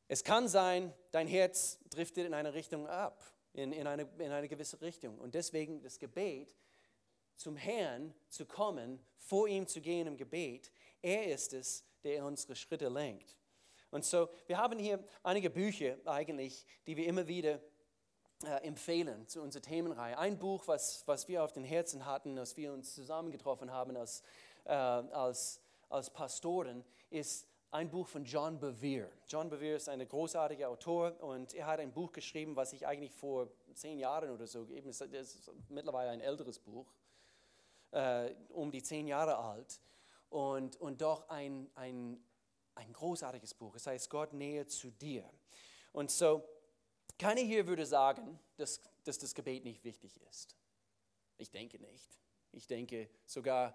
Es 0.08 0.22
kann 0.22 0.48
sein, 0.48 0.92
dein 1.10 1.26
Herz 1.26 1.78
driftet 1.90 2.26
in 2.26 2.34
eine 2.34 2.54
Richtung 2.54 2.86
ab, 2.86 3.22
in, 3.52 3.72
in, 3.72 3.86
eine, 3.86 4.08
in 4.18 4.30
eine 4.30 4.48
gewisse 4.48 4.80
Richtung. 4.80 5.18
Und 5.18 5.34
deswegen 5.34 5.82
das 5.82 5.98
Gebet, 5.98 6.54
zum 7.36 7.56
Herrn 7.56 8.14
zu 8.28 8.46
kommen, 8.46 9.04
vor 9.18 9.48
ihm 9.48 9.66
zu 9.66 9.80
gehen 9.80 10.06
im 10.06 10.16
Gebet, 10.16 10.72
er 11.02 11.26
ist 11.26 11.52
es, 11.52 11.84
der 12.04 12.24
unsere 12.24 12.56
Schritte 12.56 12.88
lenkt. 12.88 13.36
Und 13.90 14.04
so, 14.04 14.28
wir 14.46 14.58
haben 14.58 14.78
hier 14.78 15.02
einige 15.22 15.50
Bücher 15.50 15.96
eigentlich, 16.04 16.64
die 16.86 16.96
wir 16.96 17.06
immer 17.06 17.26
wieder 17.26 17.60
äh, 18.44 18.66
empfehlen 18.66 19.26
zu 19.28 19.40
unserer 19.42 19.62
Themenreihe. 19.62 20.18
Ein 20.18 20.38
Buch, 20.38 20.66
was, 20.66 21.06
was 21.06 21.28
wir 21.28 21.42
auf 21.42 21.52
den 21.52 21.64
Herzen 21.64 22.04
hatten, 22.04 22.38
als 22.38 22.56
wir 22.56 22.72
uns 22.72 22.94
zusammengetroffen 22.94 23.70
haben 23.70 23.96
als, 23.96 24.22
äh, 24.64 24.72
als, 24.72 25.60
als 25.88 26.10
Pastoren, 26.10 26.84
ist 27.10 27.46
ein 27.70 27.90
Buch 27.90 28.06
von 28.06 28.24
John 28.24 28.58
Bevere. 28.58 29.10
John 29.26 29.48
Bevere 29.48 29.76
ist 29.76 29.88
ein 29.88 30.06
großartiger 30.06 30.68
Autor 30.68 31.20
und 31.22 31.54
er 31.54 31.66
hat 31.66 31.80
ein 31.80 31.92
Buch 31.92 32.12
geschrieben, 32.12 32.56
was 32.56 32.72
ich 32.72 32.86
eigentlich 32.86 33.12
vor 33.12 33.48
zehn 33.74 33.98
Jahren 33.98 34.30
oder 34.30 34.46
so, 34.46 34.66
eben 34.68 34.88
ist, 34.88 35.00
ist 35.00 35.50
mittlerweile 35.68 36.10
ein 36.10 36.20
älteres 36.20 36.58
Buch, 36.58 36.86
äh, 37.90 38.34
um 38.50 38.70
die 38.70 38.82
zehn 38.82 39.06
Jahre 39.06 39.36
alt 39.36 39.80
und, 40.30 40.76
und 40.80 41.00
doch 41.00 41.28
ein, 41.28 41.70
ein, 41.74 42.22
ein 42.74 42.92
großartiges 42.92 43.54
Buch. 43.54 43.74
Es 43.74 43.86
heißt 43.86 44.10
Gott 44.10 44.32
näher 44.32 44.66
zu 44.66 44.90
dir. 44.90 45.28
Und 45.92 46.10
so, 46.10 46.42
keiner 47.18 47.40
hier 47.40 47.66
würde 47.66 47.86
sagen, 47.86 48.38
dass, 48.56 48.80
dass 49.04 49.18
das 49.18 49.34
Gebet 49.34 49.64
nicht 49.64 49.84
wichtig 49.84 50.20
ist. 50.28 50.56
Ich 51.38 51.50
denke 51.50 51.78
nicht. 51.78 52.20
Ich 52.52 52.66
denke 52.66 53.08
sogar, 53.26 53.74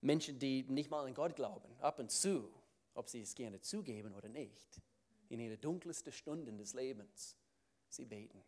Menschen, 0.00 0.38
die 0.38 0.64
nicht 0.64 0.90
mal 0.90 1.04
an 1.04 1.14
Gott 1.14 1.36
glauben, 1.36 1.68
ab 1.80 1.98
und 1.98 2.10
zu, 2.10 2.48
ob 2.94 3.08
sie 3.08 3.22
es 3.22 3.34
gerne 3.34 3.60
zugeben 3.60 4.14
oder 4.14 4.28
nicht, 4.28 4.80
in 5.28 5.40
ihre 5.40 5.58
dunkelsten 5.58 6.12
Stunden 6.12 6.58
des 6.58 6.74
Lebens, 6.74 7.36
sie 7.88 8.04
beten. 8.04 8.42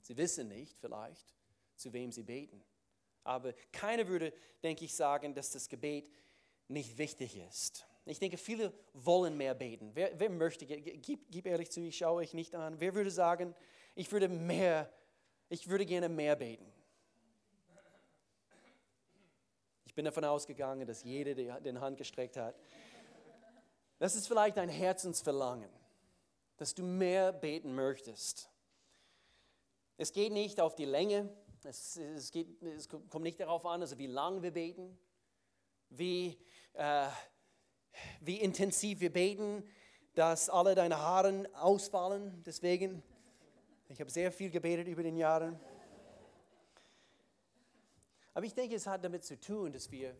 Sie 0.00 0.16
wissen 0.16 0.48
nicht 0.48 0.78
vielleicht, 0.78 1.34
zu 1.76 1.92
wem 1.92 2.12
sie 2.12 2.22
beten. 2.22 2.62
Aber 3.24 3.54
keiner 3.72 4.06
würde, 4.06 4.32
denke 4.62 4.84
ich, 4.84 4.94
sagen, 4.94 5.34
dass 5.34 5.50
das 5.50 5.68
Gebet 5.68 6.10
nicht 6.68 6.98
wichtig 6.98 7.38
ist. 7.38 7.86
Ich 8.06 8.18
denke, 8.18 8.36
viele 8.36 8.72
wollen 8.92 9.36
mehr 9.36 9.54
beten. 9.54 9.90
Wer, 9.94 10.18
wer 10.20 10.28
möchte, 10.28 10.66
gib, 10.66 11.30
gib 11.30 11.46
ehrlich 11.46 11.70
zu, 11.70 11.80
ich 11.80 11.96
schaue 11.96 12.16
euch 12.16 12.34
nicht 12.34 12.54
an. 12.54 12.78
Wer 12.78 12.94
würde 12.94 13.10
sagen, 13.10 13.54
ich 13.94 14.12
würde 14.12 14.28
mehr, 14.28 14.92
ich 15.48 15.68
würde 15.68 15.86
gerne 15.86 16.10
mehr 16.10 16.36
beten? 16.36 16.70
Ich 19.94 19.96
bin 19.96 20.06
davon 20.06 20.24
ausgegangen, 20.24 20.88
dass 20.88 21.04
jeder 21.04 21.36
die, 21.36 21.52
den 21.62 21.80
Hand 21.80 21.98
gestreckt 21.98 22.36
hat. 22.36 22.56
Das 24.00 24.16
ist 24.16 24.26
vielleicht 24.26 24.58
ein 24.58 24.68
Herzensverlangen, 24.68 25.70
dass 26.56 26.74
du 26.74 26.82
mehr 26.82 27.32
beten 27.32 27.76
möchtest. 27.76 28.50
Es 29.96 30.12
geht 30.12 30.32
nicht 30.32 30.60
auf 30.60 30.74
die 30.74 30.84
Länge, 30.84 31.32
es, 31.62 31.96
es, 31.96 32.32
geht, 32.32 32.60
es 32.60 32.88
kommt 32.88 33.20
nicht 33.20 33.38
darauf 33.38 33.64
an, 33.66 33.82
also 33.82 33.96
wie 33.96 34.08
lang 34.08 34.42
wir 34.42 34.50
beten, 34.50 34.98
wie, 35.90 36.40
äh, 36.72 37.06
wie 38.20 38.40
intensiv 38.40 38.98
wir 38.98 39.12
beten, 39.12 39.62
dass 40.16 40.50
alle 40.50 40.74
deine 40.74 40.98
Haare 40.98 41.48
ausfallen. 41.52 42.42
Deswegen, 42.44 43.00
ich 43.88 44.00
habe 44.00 44.10
sehr 44.10 44.32
viel 44.32 44.50
gebetet 44.50 44.88
über 44.88 45.04
den 45.04 45.16
Jahren. 45.16 45.60
Aber 48.34 48.44
ich 48.44 48.54
denke, 48.54 48.74
es 48.74 48.86
hat 48.86 49.04
damit 49.04 49.24
zu 49.24 49.38
tun, 49.38 49.72
dass 49.72 49.92
wir 49.92 50.16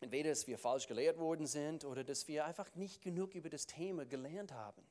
entweder, 0.00 0.30
dass 0.30 0.46
wir 0.46 0.56
falsch 0.58 0.86
gelehrt 0.86 1.18
worden 1.18 1.46
sind 1.46 1.84
oder 1.84 2.02
dass 2.02 2.26
wir 2.26 2.46
einfach 2.46 2.74
nicht 2.74 3.02
genug 3.02 3.34
über 3.34 3.50
das 3.50 3.66
Thema 3.66 4.06
gelernt 4.06 4.52
haben. 4.52 4.82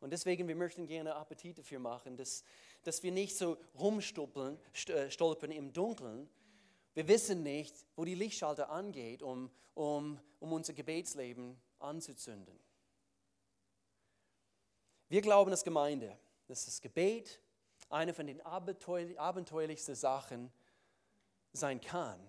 Und 0.00 0.10
deswegen, 0.10 0.46
wir 0.46 0.56
möchten 0.56 0.86
gerne 0.86 1.14
Appetit 1.16 1.58
dafür 1.58 1.78
machen, 1.78 2.18
dass, 2.18 2.44
dass 2.82 3.02
wir 3.02 3.12
nicht 3.12 3.34
so 3.34 3.56
rumstolpern 3.78 4.58
äh, 4.88 5.56
im 5.56 5.72
Dunkeln. 5.72 6.28
Wir 6.92 7.08
wissen 7.08 7.42
nicht, 7.42 7.74
wo 7.96 8.04
die 8.04 8.14
Lichtschalter 8.14 8.68
angeht, 8.68 9.22
um, 9.22 9.50
um, 9.74 10.20
um 10.38 10.52
unser 10.52 10.74
Gebetsleben 10.74 11.58
anzuzünden. 11.78 12.58
Wir 15.08 15.22
glauben 15.22 15.50
als 15.50 15.64
Gemeinde, 15.64 16.18
dass 16.46 16.66
das 16.66 16.82
Gebet 16.82 17.40
eine 17.88 18.12
von 18.12 18.26
den 18.26 18.42
abenteuerlichsten 18.42 19.94
Sachen 19.94 20.46
ist, 20.46 20.65
sein 21.56 21.80
kann, 21.80 22.20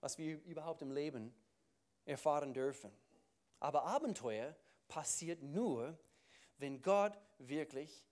was 0.00 0.18
wir 0.18 0.42
überhaupt 0.44 0.82
im 0.82 0.90
Leben 0.90 1.34
erfahren 2.04 2.52
dürfen. 2.54 2.90
Aber 3.60 3.84
Abenteuer 3.84 4.54
passiert 4.88 5.42
nur, 5.42 5.98
wenn 6.58 6.82
Gott 6.82 7.18
wirklich 7.38 8.04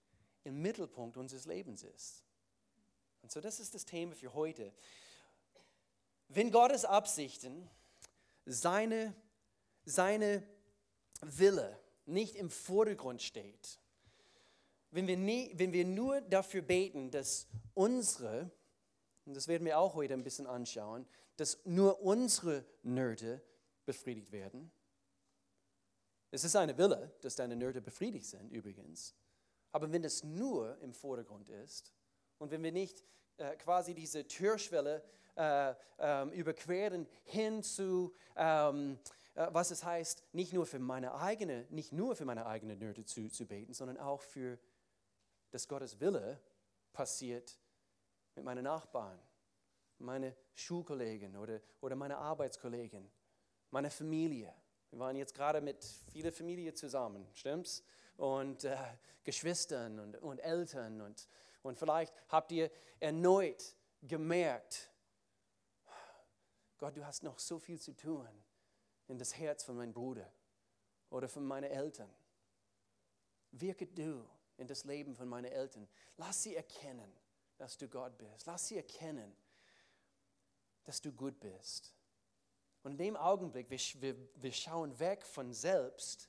im 0.45 0.61
Mittelpunkt 0.61 1.17
unseres 1.17 1.47
Lebens 1.47 1.83
ist. 1.83 2.25
Und 3.23 3.33
so, 3.33 3.41
das 3.41 3.61
ist 3.61 3.75
das 3.75 3.85
Thema 3.85 4.15
für 4.15 4.35
heute. 4.35 4.73
Wenn 6.29 6.51
Gottes 6.51 6.85
Absichten, 6.85 7.69
seine, 8.45 9.15
seine 9.85 10.43
Wille 11.23 11.79
nicht 12.07 12.37
im 12.37 12.51
Vordergrund 12.51 13.23
steht, 13.23 13.79
wenn 14.91 15.07
wir, 15.07 15.17
nie, 15.17 15.51
wenn 15.55 15.73
wir 15.73 15.85
nur 15.85 16.21
dafür 16.21 16.63
beten, 16.63 17.11
dass 17.11 17.49
unsere 17.73 18.51
und 19.27 19.35
das 19.35 19.49
werden 19.49 19.65
wir 19.65 19.79
auch 19.79 19.95
heute 19.95 20.15
ein 20.15 20.23
bisschen 20.23 20.47
anschauen, 20.47 21.07
dass 21.37 21.65
nur 21.65 22.01
unsere 22.01 22.65
Nöte 22.83 23.43
befriedigt 23.85 24.33
werden. 24.33 24.71
Es 26.31 26.45
ist 26.45 26.57
eine 26.57 26.77
Wille, 26.77 27.13
dass 27.21 27.37
deine 27.37 27.57
Nöte 27.57 27.81
befriedigt 27.81 28.27
sind, 28.27 28.51
übrigens. 28.51 29.15
Aber 29.73 29.93
wenn 29.93 30.05
es 30.05 30.25
nur 30.25 30.79
im 30.81 30.93
Vordergrund 30.93 31.49
ist 31.49 31.95
und 32.39 32.51
wenn 32.51 32.63
wir 32.63 32.73
nicht 32.73 33.05
äh, 33.37 33.57
quasi 33.57 33.95
diese 33.95 34.27
Türschwelle 34.27 35.03
äh, 35.37 35.75
ähm, 35.99 36.31
überqueren 36.33 37.07
hin 37.25 37.63
zu, 37.63 38.15
ähm, 38.37 38.99
äh, 39.35 39.49
was 39.51 39.71
es 39.71 39.85
heißt, 39.85 40.23
nicht 40.33 40.53
nur 40.53 40.67
für 40.67 40.79
meine 40.79 41.15
eigene, 41.15 41.67
nicht 41.71 41.93
nur 41.93 42.15
für 42.15 42.25
meine 42.25 42.47
eigene 42.47 42.77
Nöte 42.77 43.05
zu, 43.05 43.29
zu 43.29 43.47
beten, 43.47 43.75
sondern 43.75 43.99
auch 43.99 44.21
für, 44.21 44.59
dass 45.51 45.67
Gottes 45.67 46.01
Wille 46.01 46.41
passiert 46.93 47.59
mit 48.35 48.45
meinen 48.45 48.65
Nachbarn, 48.65 49.19
meine 49.99 50.37
Schulkollegen 50.55 51.37
oder, 51.37 51.61
oder 51.81 51.97
meine 51.97 52.17
Arbeitskollegen, 52.19 53.11
meine 53.71 53.91
Familie. 53.91 54.53
Wir 54.91 54.99
waren 54.99 55.17
jetzt 55.17 55.35
gerade 55.35 55.61
mit 55.61 55.85
vielen 56.13 56.33
Familien 56.33 56.75
zusammen, 56.75 57.27
stimmt's? 57.33 57.83
Und 58.17 58.65
äh, 58.65 58.77
Geschwistern 59.25 59.99
und, 59.99 60.17
und 60.19 60.39
Eltern. 60.39 61.01
Und, 61.01 61.29
und 61.63 61.77
vielleicht 61.77 62.15
habt 62.29 62.53
ihr 62.53 62.71
erneut 63.01 63.75
gemerkt, 64.03 64.91
Gott, 66.79 66.97
du 66.97 67.05
hast 67.05 67.23
noch 67.23 67.39
so 67.39 67.59
viel 67.59 67.81
zu 67.81 67.97
tun 67.97 68.29
in 69.09 69.19
das 69.19 69.37
Herz 69.37 69.65
von 69.65 69.77
meinem 69.77 69.93
Bruder 69.93 70.31
oder 71.11 71.29
von 71.29 71.45
meinen 71.45 71.71
Eltern. 71.71 72.11
Wirke 73.53 73.87
du 73.87 74.29
in 74.57 74.67
das 74.67 74.85
Leben 74.85 75.15
von 75.15 75.29
meinen 75.29 75.51
Eltern. 75.51 75.89
Lass 76.17 76.43
sie 76.43 76.55
erkennen, 76.55 77.11
dass 77.57 77.77
du 77.77 77.89
Gott 77.89 78.17
bist. 78.19 78.47
Lass 78.47 78.69
sie 78.69 78.77
erkennen, 78.77 79.37
dass 80.85 81.01
du 81.01 81.13
gut 81.13 81.39
bist. 81.41 81.95
Und 82.83 82.93
in 82.93 82.99
dem 82.99 83.17
Augenblick, 83.17 83.71
wir, 83.71 84.17
wir, 84.35 84.53
schauen 84.53 84.99
weg 84.99 85.25
von 85.25 85.53
selbst 85.53 86.29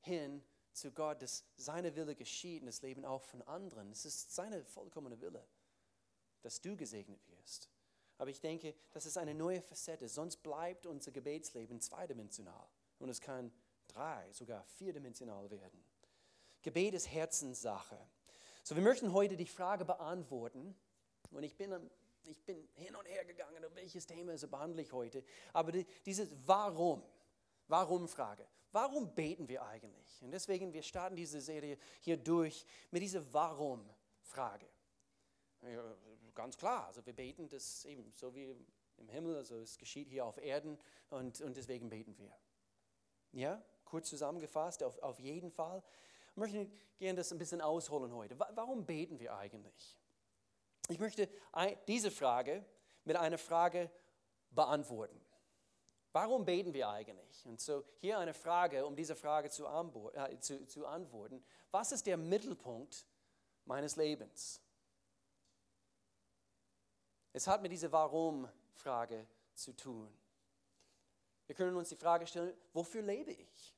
hin 0.00 0.42
zu 0.72 0.90
Gott, 0.90 1.22
dass 1.22 1.44
seine 1.56 1.94
Wille 1.94 2.16
geschieht 2.16 2.62
und 2.62 2.66
das 2.66 2.82
Leben 2.82 3.04
auch 3.04 3.22
von 3.22 3.42
anderen. 3.42 3.92
Es 3.92 4.04
ist 4.04 4.34
seine 4.34 4.64
vollkommene 4.64 5.20
Wille, 5.20 5.46
dass 6.42 6.60
du 6.60 6.76
gesegnet 6.76 7.20
wirst. 7.28 7.70
Aber 8.18 8.30
ich 8.30 8.40
denke, 8.40 8.74
das 8.90 9.06
ist 9.06 9.16
eine 9.16 9.34
neue 9.34 9.62
Facette. 9.62 10.08
Sonst 10.08 10.42
bleibt 10.42 10.86
unser 10.86 11.12
Gebetsleben 11.12 11.80
zweidimensional. 11.80 12.68
Und 12.98 13.08
es 13.08 13.20
kann 13.20 13.52
drei, 13.86 14.30
sogar 14.32 14.64
vierdimensional 14.64 15.50
werden. 15.50 15.84
Gebet 16.62 16.94
ist 16.94 17.08
Herzenssache. 17.08 17.98
So, 18.70 18.76
wir 18.76 18.84
möchten 18.84 19.12
heute 19.12 19.36
die 19.36 19.46
Frage 19.46 19.84
beantworten. 19.84 20.76
Und 21.32 21.42
ich 21.42 21.56
bin, 21.56 21.74
ich 22.22 22.40
bin 22.44 22.68
hin 22.76 22.94
und 22.94 23.04
her 23.04 23.24
gegangen, 23.24 23.64
welches 23.74 24.06
Thema 24.06 24.38
so 24.38 24.46
behandle 24.46 24.82
ich 24.82 24.92
heute. 24.92 25.24
Aber 25.52 25.72
die, 25.72 25.84
dieses 26.06 26.28
Warum, 26.46 27.02
Warum-Frage. 27.66 28.46
Warum 28.70 29.12
beten 29.12 29.48
wir 29.48 29.64
eigentlich? 29.64 30.22
Und 30.22 30.30
deswegen, 30.30 30.72
wir 30.72 30.84
starten 30.84 31.16
diese 31.16 31.40
Serie 31.40 31.78
hier 31.98 32.16
durch 32.16 32.64
mit 32.92 33.02
dieser 33.02 33.34
Warum-Frage. 33.34 34.68
Ja, 35.62 35.96
ganz 36.36 36.56
klar, 36.56 36.86
also 36.86 37.04
wir 37.04 37.12
beten 37.12 37.48
das 37.48 37.84
eben 37.86 38.12
so 38.14 38.32
wie 38.36 38.54
im 38.98 39.08
Himmel, 39.08 39.34
also 39.34 39.56
es 39.56 39.78
geschieht 39.78 40.08
hier 40.08 40.24
auf 40.24 40.38
Erden 40.38 40.78
und, 41.08 41.40
und 41.40 41.56
deswegen 41.56 41.88
beten 41.88 42.16
wir. 42.16 42.32
Ja, 43.32 43.64
kurz 43.84 44.08
zusammengefasst, 44.08 44.84
auf, 44.84 44.96
auf 45.00 45.18
jeden 45.18 45.50
Fall. 45.50 45.82
Ich 46.40 46.54
möchte 46.54 46.70
gerne 46.98 47.18
das 47.18 47.30
ein 47.32 47.38
bisschen 47.38 47.60
ausholen 47.60 48.14
heute. 48.14 48.38
Warum 48.38 48.86
beten 48.86 49.20
wir 49.20 49.36
eigentlich? 49.36 49.98
Ich 50.88 50.98
möchte 50.98 51.28
diese 51.86 52.10
Frage 52.10 52.64
mit 53.04 53.16
einer 53.16 53.36
Frage 53.36 53.90
beantworten. 54.50 55.20
Warum 56.12 56.46
beten 56.46 56.72
wir 56.72 56.88
eigentlich? 56.88 57.44
Und 57.44 57.60
so 57.60 57.84
hier 57.98 58.18
eine 58.18 58.32
Frage, 58.32 58.86
um 58.86 58.96
diese 58.96 59.14
Frage 59.16 59.48
äh, 59.48 60.40
zu 60.40 60.86
antworten. 60.86 61.44
Was 61.72 61.92
ist 61.92 62.06
der 62.06 62.16
Mittelpunkt 62.16 63.04
meines 63.66 63.96
Lebens? 63.96 64.62
Es 67.34 67.46
hat 67.46 67.60
mit 67.60 67.70
dieser 67.70 67.92
Warum-Frage 67.92 69.26
zu 69.52 69.76
tun. 69.76 70.10
Wir 71.46 71.54
können 71.54 71.76
uns 71.76 71.90
die 71.90 71.96
Frage 71.96 72.26
stellen, 72.26 72.56
wofür 72.72 73.02
lebe 73.02 73.30
ich? 73.30 73.76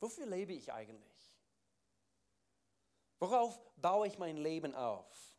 Wofür 0.00 0.24
lebe 0.24 0.54
ich 0.54 0.72
eigentlich? 0.72 1.09
Worauf 3.20 3.60
baue 3.76 4.08
ich 4.08 4.18
mein 4.18 4.36
Leben 4.36 4.74
auf? 4.74 5.36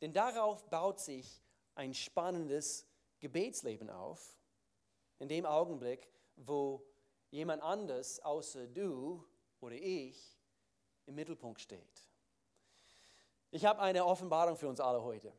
Denn 0.00 0.12
darauf 0.12 0.68
baut 0.68 0.98
sich 0.98 1.42
ein 1.74 1.94
spannendes 1.94 2.86
Gebetsleben 3.20 3.90
auf 3.90 4.38
in 5.18 5.28
dem 5.28 5.46
Augenblick, 5.46 6.10
wo 6.36 6.84
jemand 7.30 7.62
anders 7.62 8.20
außer 8.20 8.66
du 8.66 9.24
oder 9.60 9.76
ich 9.76 10.38
im 11.06 11.14
Mittelpunkt 11.14 11.60
steht. 11.60 12.06
Ich 13.50 13.64
habe 13.64 13.80
eine 13.80 14.04
Offenbarung 14.04 14.56
für 14.56 14.68
uns 14.68 14.80
alle 14.80 15.02
heute. 15.02 15.32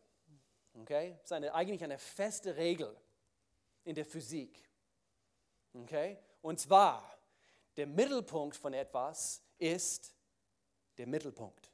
Okay? 0.73 1.13
Das 1.21 1.25
ist 1.25 1.31
eine, 1.33 1.53
eigentlich 1.53 1.83
eine 1.83 1.97
feste 1.97 2.55
Regel 2.55 2.95
in 3.83 3.95
der 3.95 4.05
Physik. 4.05 4.69
Okay? 5.73 6.19
Und 6.41 6.59
zwar, 6.59 7.09
der 7.77 7.87
Mittelpunkt 7.87 8.55
von 8.55 8.73
etwas 8.73 9.41
ist 9.57 10.13
der 10.97 11.07
Mittelpunkt. 11.07 11.71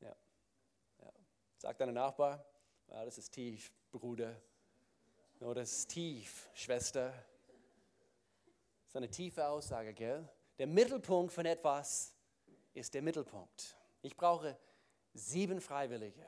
Ja. 0.00 0.14
Ja. 1.62 1.68
Sagt 1.68 1.80
deine 1.80 1.92
Nachbar, 1.92 2.44
ja, 2.88 3.04
das 3.04 3.18
ist 3.18 3.30
tief, 3.30 3.70
Bruder. 3.92 4.34
Oh, 5.40 5.54
das 5.54 5.70
ist 5.72 5.90
tief, 5.90 6.48
Schwester. 6.54 7.08
Das 7.08 8.88
ist 8.88 8.96
eine 8.96 9.10
tiefe 9.10 9.46
Aussage, 9.46 9.92
gell? 9.92 10.28
Der 10.58 10.66
Mittelpunkt 10.66 11.32
von 11.32 11.46
etwas 11.46 12.14
ist 12.74 12.94
der 12.94 13.02
Mittelpunkt. 13.02 13.76
Ich 14.02 14.16
brauche 14.16 14.56
sieben 15.14 15.60
Freiwillige. 15.60 16.24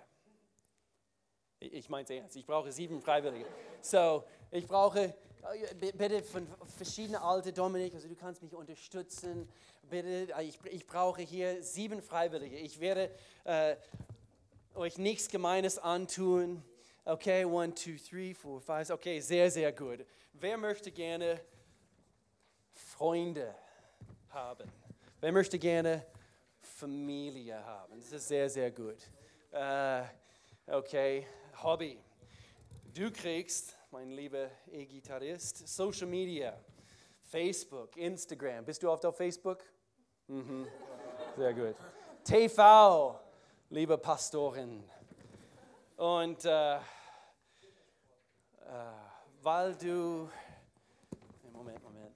Ich 1.61 1.89
meine 1.89 2.05
es 2.05 2.11
ernst, 2.11 2.37
ich 2.37 2.47
brauche 2.47 2.71
sieben 2.73 3.01
Freiwillige. 3.01 3.47
So, 3.81 4.25
ich 4.51 4.67
brauche 4.67 5.15
bitte 5.77 6.23
von 6.23 6.47
verschiedenen 6.77 7.21
Alte, 7.21 7.53
Dominik, 7.53 7.95
also 7.95 8.09
du 8.09 8.15
kannst 8.15 8.43
mich 8.43 8.55
unterstützen. 8.55 9.49
Bitte, 9.83 10.35
ich, 10.43 10.59
ich 10.67 10.87
brauche 10.87 11.23
hier 11.23 11.63
sieben 11.63 12.03
Freiwillige. 12.03 12.57
Ich 12.57 12.81
werde 12.81 13.11
äh, 13.45 13.77
euch 14.75 14.99
nichts 14.99 15.29
Gemeines 15.29 15.79
antun. 15.79 16.63
Okay, 17.05 17.45
one, 17.45 17.75
two, 17.75 17.97
three, 17.97 18.35
four, 18.35 18.61
five. 18.61 18.91
Okay, 18.91 19.21
sehr, 19.21 19.51
sehr 19.51 19.73
gut. 19.73 20.05
Wer 20.33 20.57
möchte 20.57 20.91
gerne 20.91 21.41
Freunde 22.73 23.55
haben? 24.31 24.71
Wer 25.21 25.33
möchte 25.33 25.59
gerne 25.59 26.05
Familie 26.61 27.65
haben? 27.65 28.01
Das 28.01 28.13
ist 28.13 28.29
sehr, 28.29 28.49
sehr 28.51 28.71
gut. 28.71 28.99
Uh, 29.53 30.03
okay, 30.67 31.27
Hobby. 31.63 31.99
Du 32.93 33.11
kriegst, 33.11 33.77
mein 33.91 34.11
lieber 34.11 34.51
E-Gitarrist, 34.71 35.69
Social 35.69 36.07
Media, 36.07 36.59
Facebook, 37.23 37.97
Instagram. 37.97 38.65
Bist 38.65 38.83
du 38.83 38.91
oft 38.91 39.05
auf 39.05 39.17
Facebook? 39.17 39.65
Mhm. 40.27 40.67
Sehr 41.37 41.55
gut. 41.55 41.77
TV, 42.25 43.21
liebe 43.75 43.99
Pastorin. 43.99 44.89
Und 45.97 46.45
äh, 46.45 46.77
äh, 46.77 46.81
weil 49.43 49.75
du, 49.75 50.31
Moment, 51.53 51.83
Moment. 51.83 52.15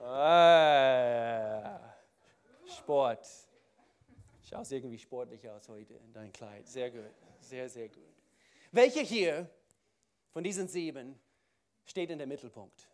Äh, 0.00 1.78
Sport. 2.70 3.26
Schaust 4.42 4.72
irgendwie 4.72 4.98
sportlich 4.98 5.48
aus 5.48 5.66
heute 5.70 5.94
in 5.94 6.12
dein 6.12 6.30
Kleid. 6.30 6.68
Sehr 6.68 6.90
gut, 6.90 7.10
sehr, 7.40 7.70
sehr 7.70 7.88
gut. 7.88 8.04
Welche 8.70 9.00
hier 9.00 9.48
von 10.30 10.44
diesen 10.44 10.68
sieben 10.68 11.18
steht 11.86 12.10
in 12.10 12.18
der 12.18 12.26
Mittelpunkt? 12.26 12.86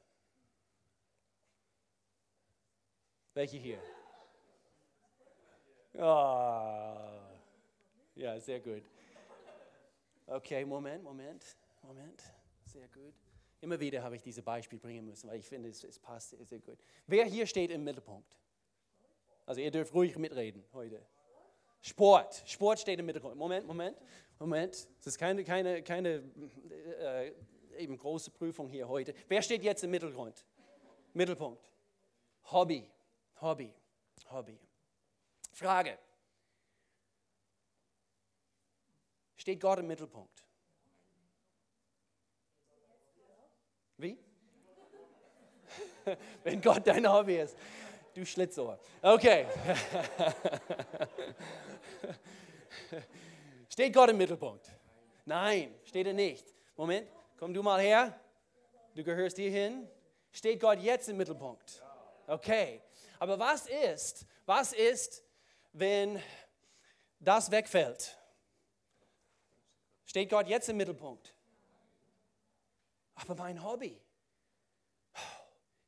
Welche 3.35 3.57
hier? 3.57 3.83
Oh. 5.95 6.95
Ja, 8.17 8.39
sehr 8.41 8.61
gut. 8.61 8.83
Okay, 10.27 10.65
Moment, 10.65 11.03
Moment, 11.03 11.45
Moment. 11.83 12.23
Sehr 12.65 12.89
gut. 12.89 13.15
Immer 13.61 13.79
wieder 13.79 14.03
habe 14.03 14.17
ich 14.17 14.23
diese 14.23 14.43
Beispiel 14.43 14.79
bringen 14.79 15.05
müssen, 15.05 15.29
weil 15.29 15.39
ich 15.39 15.49
finde, 15.49 15.69
es, 15.69 15.85
es 15.85 15.99
passt 15.99 16.31
sehr, 16.31 16.45
sehr 16.45 16.61
gut. 16.61 16.79
Wer 17.07 17.25
hier 17.25 17.47
steht 17.47 17.71
im 17.71 17.85
Mittelpunkt? 17.85 18.39
Also 19.47 19.61
ihr 19.61 19.71
dürft 19.71 19.95
ruhig 19.95 20.17
mitreden 20.19 20.65
heute. 20.73 21.01
Sport. 21.81 22.43
Sport 22.47 22.81
steht 22.81 22.99
im 22.99 23.07
Mittelpunkt. 23.07 23.37
Moment, 23.37 23.67
Moment, 23.67 23.97
Moment. 24.39 24.89
Das 24.99 25.07
ist 25.09 25.19
keine, 25.19 25.45
keine, 25.45 25.83
keine 25.83 26.23
äh, 26.99 27.33
eben 27.79 27.97
große 27.97 28.31
Prüfung 28.31 28.69
hier 28.69 28.89
heute. 28.89 29.15
Wer 29.29 29.43
steht 29.43 29.63
jetzt 29.63 29.85
im 29.85 29.91
Mittelgrund? 29.91 30.45
Mittelpunkt. 31.13 31.71
Hobby. 32.51 32.91
Hobby. 33.41 33.73
Hobby. 34.31 34.59
Frage. 35.55 35.99
Steht 39.37 39.61
Gott 39.61 39.79
im 39.79 39.87
Mittelpunkt? 39.87 40.45
Wie? 43.99 44.19
Wenn 46.43 46.61
Gott 46.61 46.87
dein 46.87 47.11
Hobby 47.11 47.37
ist. 47.37 47.57
Du 48.15 48.25
Schlitzohr. 48.25 48.79
Okay. 49.03 49.47
Steht 53.69 53.93
Gott 53.93 54.11
im 54.11 54.19
Mittelpunkt? 54.19 54.71
Nein, 55.25 55.75
steht 55.85 56.07
er 56.07 56.13
nicht. 56.13 56.55
Moment, 56.77 57.09
komm 57.39 57.53
du 57.53 57.63
mal 57.63 57.81
her. 57.81 58.19
Du 58.95 59.03
gehörst 59.03 59.37
hier 59.37 59.51
hin. 59.51 59.89
Steht 60.31 60.61
Gott 60.61 60.81
jetzt 60.81 61.09
im 61.09 61.17
Mittelpunkt? 61.17 61.83
Okay. 62.27 62.81
Aber 63.19 63.39
was 63.39 63.67
ist, 63.67 64.27
was 64.47 64.73
ist, 64.73 65.25
wenn 65.75 66.23
das 67.19 67.51
wegfällt, 67.51 68.17
steht 70.07 70.31
Gott 70.31 70.49
jetzt 70.49 70.69
im 70.69 70.77
Mittelpunkt. 70.77 71.35
Aber 73.17 73.35
mein 73.35 73.63
Hobby, 73.63 74.01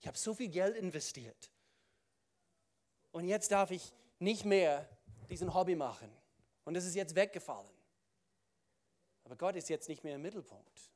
ich 0.01 0.07
habe 0.07 0.19
so 0.19 0.35
viel 0.35 0.49
Geld 0.49 0.77
investiert. 0.77 1.51
Und 3.13 3.29
jetzt 3.29 3.51
darf 3.51 3.71
ich 3.71 3.93
nicht 4.19 4.45
mehr 4.45 4.89
diesen 5.31 5.55
Hobby 5.55 5.75
machen. 5.75 6.11
Und 6.65 6.77
es 6.77 6.85
ist 6.85 6.95
jetzt 6.95 7.15
weggefallen. 7.15 7.71
Aber 9.25 9.37
Gott 9.37 9.57
ist 9.57 9.69
jetzt 9.69 9.89
nicht 9.89 10.05
mehr 10.05 10.17
im 10.17 10.23
Mittelpunkt, 10.23 10.91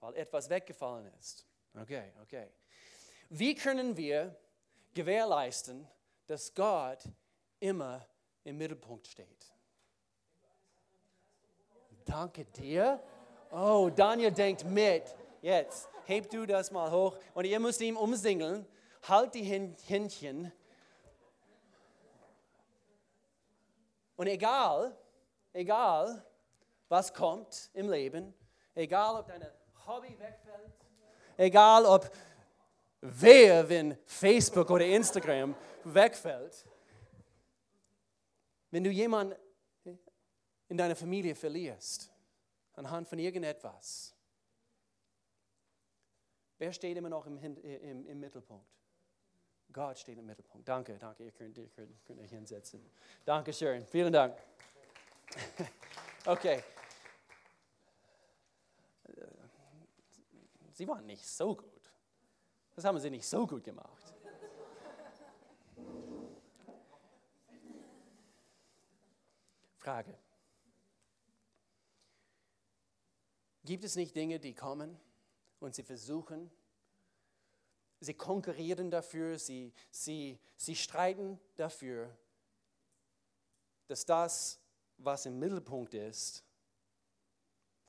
weil 0.00 0.14
etwas 0.16 0.48
weggefallen 0.48 1.12
ist. 1.18 1.46
Okay, 1.74 2.12
okay. 2.22 2.48
Wie 3.28 3.54
können 3.54 3.96
wir 3.96 4.36
gewährleisten, 4.94 5.88
dass 6.26 6.54
Gott 6.54 7.04
immer 7.60 8.06
im 8.44 8.58
Mittelpunkt 8.58 9.06
steht. 9.06 9.52
Danke 12.04 12.44
dir. 12.44 13.00
Oh, 13.50 13.90
Daniel 13.94 14.32
denkt 14.32 14.64
mit. 14.64 15.14
Jetzt, 15.40 15.88
heb 16.06 16.30
du 16.30 16.46
das 16.46 16.70
mal 16.70 16.90
hoch 16.90 17.16
und 17.34 17.44
ihr 17.44 17.60
müsst 17.60 17.80
ihm 17.80 17.96
umsingeln. 17.96 18.66
Halt 19.08 19.34
die 19.34 19.42
Händchen. 19.42 20.52
Und 24.16 24.26
egal, 24.26 24.96
egal, 25.52 26.24
was 26.88 27.12
kommt 27.12 27.70
im 27.74 27.90
Leben, 27.90 28.34
egal 28.74 29.16
ob 29.16 29.26
dein 29.26 29.44
Hobby 29.86 30.16
wegfällt, 30.18 30.72
egal 31.36 31.84
ob 31.86 32.10
wer, 33.00 33.68
wenn 33.68 33.98
Facebook 34.04 34.70
oder 34.70 34.84
Instagram 34.84 35.54
wegfällt, 35.84 36.64
wenn 38.72 38.82
du 38.82 38.90
jemanden 38.90 39.36
in 40.68 40.76
deiner 40.76 40.96
Familie 40.96 41.34
verlierst, 41.34 42.10
anhand 42.72 43.06
von 43.06 43.18
irgendetwas, 43.18 44.16
wer 46.58 46.72
steht 46.72 46.96
immer 46.96 47.10
noch 47.10 47.26
im, 47.26 47.38
im, 47.38 48.06
im 48.06 48.18
Mittelpunkt? 48.18 48.66
Gott 49.72 49.98
steht 49.98 50.18
im 50.18 50.26
Mittelpunkt. 50.26 50.66
Danke, 50.68 50.98
danke, 50.98 51.24
ihr 51.24 51.32
könnt, 51.32 51.56
ihr 51.56 51.68
könnt, 51.68 52.04
könnt 52.04 52.20
euch 52.20 52.30
hinsetzen. 52.30 52.84
Dankeschön, 53.24 53.86
vielen 53.86 54.12
Dank. 54.12 54.36
Okay. 56.24 56.62
Sie 60.70 60.86
waren 60.86 61.04
nicht 61.04 61.26
so 61.26 61.56
gut. 61.56 61.90
Das 62.76 62.84
haben 62.84 62.96
sie 63.00 63.10
nicht 63.10 63.26
so 63.26 63.44
gut 63.44 63.64
gemacht. 63.64 64.01
Frage. 69.82 70.16
Gibt 73.64 73.82
es 73.82 73.96
nicht 73.96 74.14
Dinge, 74.14 74.38
die 74.38 74.54
kommen 74.54 74.96
und 75.58 75.74
sie 75.74 75.82
versuchen, 75.82 76.52
sie 77.98 78.14
konkurrieren 78.14 78.92
dafür, 78.92 79.40
sie, 79.40 79.72
sie, 79.90 80.38
sie 80.56 80.76
streiten 80.76 81.40
dafür, 81.56 82.16
dass 83.88 84.06
das, 84.06 84.60
was 84.98 85.26
im 85.26 85.40
Mittelpunkt 85.40 85.94
ist, 85.94 86.44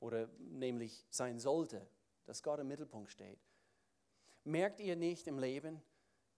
oder 0.00 0.28
nämlich 0.38 1.06
sein 1.10 1.38
sollte, 1.38 1.86
dass 2.24 2.42
Gott 2.42 2.58
im 2.58 2.66
Mittelpunkt 2.66 3.12
steht. 3.12 3.38
Merkt 4.42 4.80
ihr 4.80 4.96
nicht 4.96 5.28
im 5.28 5.38
Leben 5.38 5.80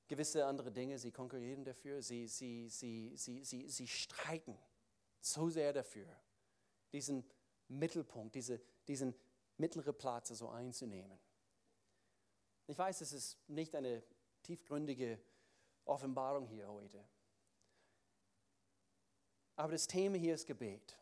gewisse 0.06 0.44
andere 0.44 0.70
Dinge, 0.70 0.98
sie 0.98 1.12
konkurrieren 1.12 1.64
dafür, 1.64 2.02
sie, 2.02 2.28
sie, 2.28 2.68
sie, 2.68 3.16
sie, 3.16 3.42
sie, 3.42 3.70
sie 3.70 3.88
streiten 3.88 4.56
so 5.32 5.48
sehr 5.48 5.72
dafür, 5.72 6.08
diesen 6.92 7.28
Mittelpunkt, 7.68 8.34
diese, 8.34 8.60
diesen 8.86 9.14
mittleren 9.56 9.96
Platz 9.96 10.28
so 10.28 10.48
einzunehmen. 10.48 11.18
Ich 12.66 12.78
weiß, 12.78 13.00
es 13.00 13.12
ist 13.12 13.48
nicht 13.48 13.74
eine 13.74 14.02
tiefgründige 14.42 15.20
Offenbarung 15.84 16.46
hier 16.46 16.68
heute. 16.68 17.04
Aber 19.56 19.72
das 19.72 19.86
Thema 19.86 20.16
hier 20.16 20.34
ist 20.34 20.46
Gebet. 20.46 20.96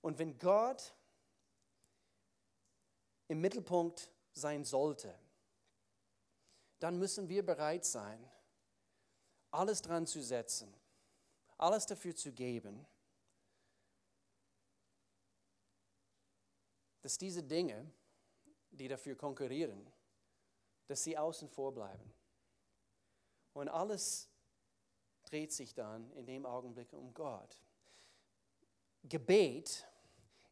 Und 0.00 0.18
wenn 0.18 0.38
Gott 0.38 0.94
im 3.26 3.40
Mittelpunkt 3.40 4.10
sein 4.32 4.64
sollte, 4.64 5.14
dann 6.78 6.98
müssen 6.98 7.28
wir 7.28 7.44
bereit 7.44 7.84
sein, 7.84 8.30
alles 9.50 9.82
dran 9.82 10.06
zu 10.06 10.22
setzen, 10.22 10.72
alles 11.58 11.86
dafür 11.86 12.14
zu 12.14 12.32
geben, 12.32 12.86
dass 17.02 17.18
diese 17.18 17.42
Dinge, 17.42 17.90
die 18.70 18.88
dafür 18.88 19.16
konkurrieren, 19.16 19.86
dass 20.86 21.04
sie 21.04 21.18
außen 21.18 21.48
vor 21.48 21.72
bleiben. 21.72 22.12
Und 23.52 23.68
alles 23.68 24.28
dreht 25.24 25.52
sich 25.52 25.74
dann 25.74 26.10
in 26.12 26.26
dem 26.26 26.46
Augenblick 26.46 26.92
um 26.92 27.12
Gott. 27.12 27.60
Gebet 29.04 29.86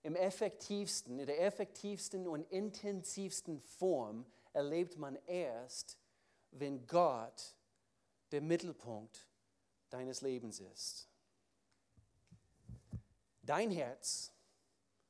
im 0.03 0.15
effektivsten, 0.15 1.19
in 1.19 1.27
der 1.27 1.43
effektivsten 1.43 2.27
und 2.27 2.51
intensivsten 2.51 3.61
Form 3.61 4.27
erlebt 4.53 4.97
man 4.97 5.17
erst, 5.27 5.99
wenn 6.53 6.87
Gott 6.87 7.57
der 8.31 8.41
Mittelpunkt 8.41 9.29
deines 9.91 10.21
Lebens 10.21 10.61
ist. 10.61 11.09
Dein 13.43 13.71
Herz 13.71 14.33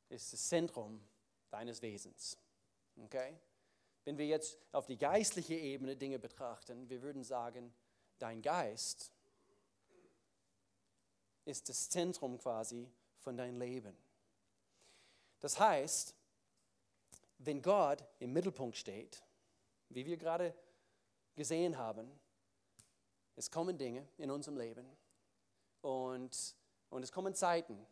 ist 0.08 0.32
das 0.32 0.48
Zentrum 0.48 1.00
deines 1.50 1.80
Wesens. 1.82 2.36
Okay? 3.02 3.38
Wenn 4.04 4.18
wir 4.18 4.26
jetzt 4.26 4.58
auf 4.72 4.86
die 4.86 4.98
geistliche 4.98 5.54
Ebene 5.54 5.96
Dinge 5.96 6.18
betrachten, 6.18 6.88
wir 6.88 7.02
würden 7.02 7.24
sagen, 7.24 7.74
dein 8.18 8.42
Geist 8.42 9.10
ist 11.44 11.68
das 11.68 11.88
Zentrum 11.88 12.38
quasi 12.38 12.88
von 13.18 13.36
deinem 13.36 13.58
Leben. 13.58 13.96
Das 15.40 15.58
heißt, 15.58 16.14
wenn 17.38 17.62
Gott 17.62 18.04
im 18.18 18.32
Mittelpunkt 18.32 18.76
steht, 18.76 19.22
wie 19.88 20.04
wir 20.06 20.16
gerade 20.16 20.54
gesehen 21.34 21.76
haben, 21.76 22.10
es 23.36 23.50
kommen 23.50 23.76
Dinge 23.76 24.08
in 24.16 24.30
unserem 24.30 24.56
Leben 24.56 24.86
und, 25.82 26.56
und 26.90 27.02
es 27.02 27.12
kommen 27.12 27.34
Zeiten. 27.34 27.86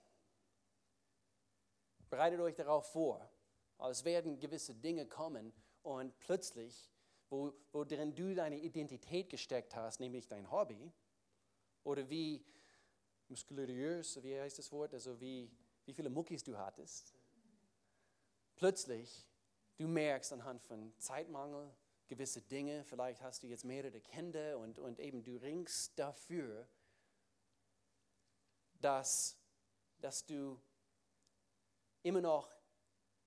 Bereitet 2.10 2.40
euch 2.40 2.54
darauf 2.54 2.90
vor. 2.90 3.30
Es 3.90 4.04
werden 4.04 4.40
gewisse 4.40 4.74
Dinge 4.74 5.06
kommen 5.06 5.52
und 5.82 6.18
plötzlich, 6.20 6.90
wo, 7.28 7.52
wo 7.72 7.84
drin 7.84 8.14
du 8.14 8.34
deine 8.34 8.58
Identität 8.58 9.28
gesteckt 9.28 9.76
hast, 9.76 10.00
nämlich 10.00 10.26
dein 10.26 10.50
Hobby, 10.50 10.92
oder 11.82 12.08
wie 12.08 12.42
muskulös, 13.28 14.22
wie 14.22 14.40
heißt 14.40 14.58
das 14.58 14.72
Wort, 14.72 14.94
also 14.94 15.20
wie, 15.20 15.50
wie 15.84 15.92
viele 15.92 16.08
Muckis 16.08 16.42
du 16.42 16.56
hattest, 16.56 17.14
plötzlich 18.56 19.26
du 19.76 19.86
merkst 19.86 20.32
anhand 20.32 20.62
von 20.62 20.92
Zeitmangel, 20.98 21.70
gewisse 22.06 22.42
Dinge, 22.42 22.84
vielleicht 22.84 23.22
hast 23.22 23.42
du 23.42 23.46
jetzt 23.46 23.64
mehrere 23.64 24.00
Kinder 24.00 24.58
und, 24.58 24.78
und 24.78 25.00
eben 25.00 25.22
du 25.22 25.36
ringst 25.36 25.98
dafür, 25.98 26.68
dass, 28.80 29.36
dass 29.98 30.26
du 30.26 30.60
immer 32.02 32.20
noch 32.20 32.54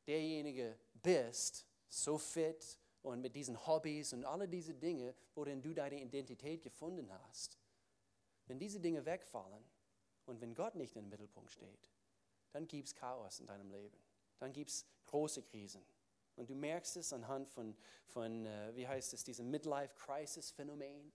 derjenige 0.06 0.78
bist, 0.94 1.66
so 1.88 2.18
fit 2.18 2.80
und 3.02 3.22
mit 3.22 3.36
diesen 3.36 3.66
Hobbys 3.66 4.14
und 4.14 4.26
alle 4.26 4.48
diese 4.48 4.74
Dinge, 4.74 5.16
worin 5.34 5.62
du 5.62 5.74
deine 5.74 6.02
Identität 6.02 6.62
gefunden 6.62 7.12
hast. 7.12 7.58
Wenn 8.46 8.60
diese 8.60 8.80
Dinge 8.80 9.06
wegfallen 9.06 9.64
und 10.26 10.42
wenn 10.42 10.54
Gott 10.54 10.76
nicht 10.76 10.96
im 10.96 11.10
Mittelpunkt 11.10 11.52
steht, 11.52 11.92
dann 12.52 12.68
gibt 12.68 12.88
es 12.88 12.96
Chaos 12.96 13.40
in 13.40 13.48
deinem 13.48 13.70
Leben. 13.70 13.98
Dann 14.40 14.54
gibt 14.54 14.70
es 14.70 14.86
große 15.06 15.42
Krisen. 15.42 15.84
Und 16.38 16.52
du 16.52 16.56
merkst 16.56 16.96
es 16.98 17.12
anhand 17.14 17.50
von, 17.50 17.76
von 18.06 18.46
äh, 18.46 18.76
wie 18.76 18.88
heißt 18.88 19.12
es, 19.14 19.24
diesem 19.24 19.50
Midlife-Crisis-Phänomen. 19.50 21.12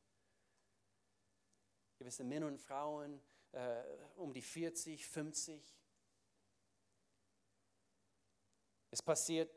Gewisse 1.96 2.24
Männer 2.24 2.48
und 2.48 2.58
Frauen 2.58 3.22
äh, 3.52 3.82
um 4.16 4.32
die 4.32 4.42
40, 4.42 5.06
50. 5.06 5.78
Es 8.90 9.00
passiert 9.00 9.54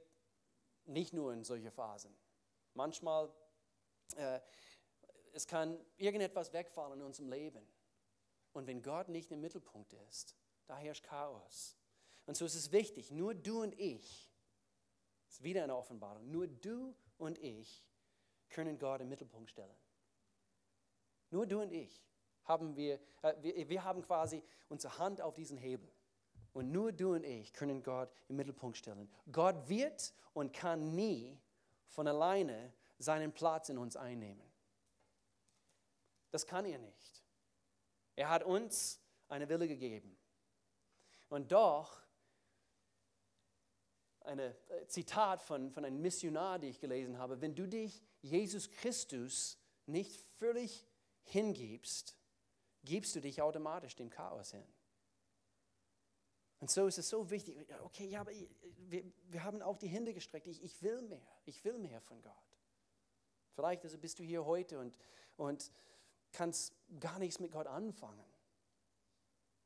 nicht 0.85 1.13
nur 1.13 1.33
in 1.33 1.43
solchen 1.43 1.71
Phasen. 1.71 2.15
Manchmal, 2.75 3.33
äh, 4.15 4.39
es 5.33 5.47
kann 5.47 5.83
irgendetwas 5.97 6.53
wegfallen 6.53 6.99
in 6.99 7.05
unserem 7.05 7.29
Leben. 7.29 7.67
Und 8.53 8.67
wenn 8.67 8.83
Gott 8.83 9.09
nicht 9.09 9.31
im 9.31 9.41
Mittelpunkt 9.41 9.93
ist, 10.09 10.35
da 10.67 10.77
herrscht 10.77 11.03
Chaos. 11.03 11.75
Und 12.27 12.37
so 12.37 12.45
ist 12.45 12.55
es 12.55 12.71
wichtig, 12.71 13.09
nur 13.09 13.33
du 13.33 13.63
und 13.63 13.77
ich 13.79 14.34
ist 15.35 15.43
wieder 15.43 15.63
eine 15.63 15.75
Offenbarung. 15.75 16.31
Nur 16.31 16.47
du 16.47 16.95
und 17.17 17.37
ich 17.39 17.83
können 18.49 18.77
Gott 18.79 19.01
im 19.01 19.09
Mittelpunkt 19.09 19.51
stellen. 19.51 19.75
Nur 21.29 21.45
du 21.45 21.61
und 21.61 21.71
ich 21.71 22.05
haben 22.45 22.75
wir, 22.75 22.99
äh, 23.21 23.33
wir, 23.41 23.67
wir 23.67 23.83
haben 23.83 24.01
quasi 24.01 24.41
unsere 24.69 24.97
Hand 24.97 25.19
auf 25.19 25.33
diesen 25.33 25.57
Hebel. 25.57 25.91
Und 26.53 26.71
nur 26.71 26.93
du 26.93 27.15
und 27.15 27.25
ich 27.25 27.51
können 27.51 27.83
Gott 27.83 28.09
im 28.29 28.37
Mittelpunkt 28.37 28.77
stellen. 28.77 29.11
Gott 29.29 29.67
wird 29.67 30.13
und 30.33 30.53
kann 30.53 30.95
nie 30.95 31.37
von 31.89 32.07
alleine 32.07 32.73
seinen 32.97 33.33
Platz 33.33 33.67
in 33.67 33.77
uns 33.77 33.97
einnehmen. 33.97 34.49
Das 36.31 36.45
kann 36.45 36.63
er 36.63 36.79
nicht. 36.79 37.25
Er 38.15 38.29
hat 38.29 38.43
uns 38.43 39.01
eine 39.27 39.49
Wille 39.49 39.67
gegeben. 39.67 40.17
Und 41.27 41.51
doch 41.51 42.04
ein 44.25 44.39
äh, 44.39 44.53
Zitat 44.87 45.41
von, 45.41 45.71
von 45.71 45.85
einem 45.85 46.01
Missionar, 46.01 46.59
die 46.59 46.69
ich 46.69 46.79
gelesen 46.79 47.17
habe, 47.17 47.41
wenn 47.41 47.55
du 47.55 47.67
dich 47.67 48.01
Jesus 48.21 48.69
Christus 48.69 49.57
nicht 49.85 50.19
völlig 50.37 50.87
hingibst, 51.23 52.17
gibst 52.83 53.15
du 53.15 53.21
dich 53.21 53.41
automatisch 53.41 53.95
dem 53.95 54.09
Chaos 54.09 54.51
hin. 54.51 54.65
Und 56.59 56.71
so 56.71 56.87
ist 56.87 56.97
es 56.97 57.09
so 57.09 57.29
wichtig, 57.29 57.57
okay, 57.83 58.05
ja, 58.07 58.21
aber 58.21 58.31
wir, 58.87 59.03
wir 59.27 59.43
haben 59.43 59.61
auch 59.61 59.77
die 59.77 59.87
Hände 59.87 60.13
gestreckt. 60.13 60.47
Ich, 60.47 60.63
ich 60.63 60.81
will 60.81 61.01
mehr, 61.01 61.27
ich 61.45 61.63
will 61.65 61.77
mehr 61.77 62.01
von 62.01 62.21
Gott. 62.21 62.33
Vielleicht 63.53 63.83
also 63.83 63.97
bist 63.97 64.19
du 64.19 64.23
hier 64.23 64.45
heute 64.45 64.79
und, 64.79 64.97
und 65.37 65.71
kannst 66.31 66.73
gar 66.99 67.19
nichts 67.19 67.39
mit 67.39 67.51
Gott 67.51 67.67
anfangen. 67.67 68.25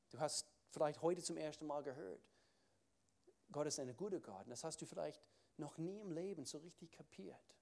Du 0.10 0.19
hast 0.19 0.48
vielleicht 0.72 1.02
heute 1.02 1.22
zum 1.22 1.38
ersten 1.38 1.65
Mal 1.65 1.84
gehört, 1.84 2.22
Gott 3.51 3.67
ist 3.67 3.79
ein 3.79 3.95
guter 3.95 4.19
Gott. 4.19 4.45
Und 4.45 4.49
das 4.51 4.63
hast 4.63 4.81
du 4.81 4.85
vielleicht 4.85 5.21
noch 5.57 5.77
nie 5.77 5.99
im 5.99 6.12
Leben 6.12 6.45
so 6.45 6.57
richtig 6.59 6.91
kapiert. 6.91 7.55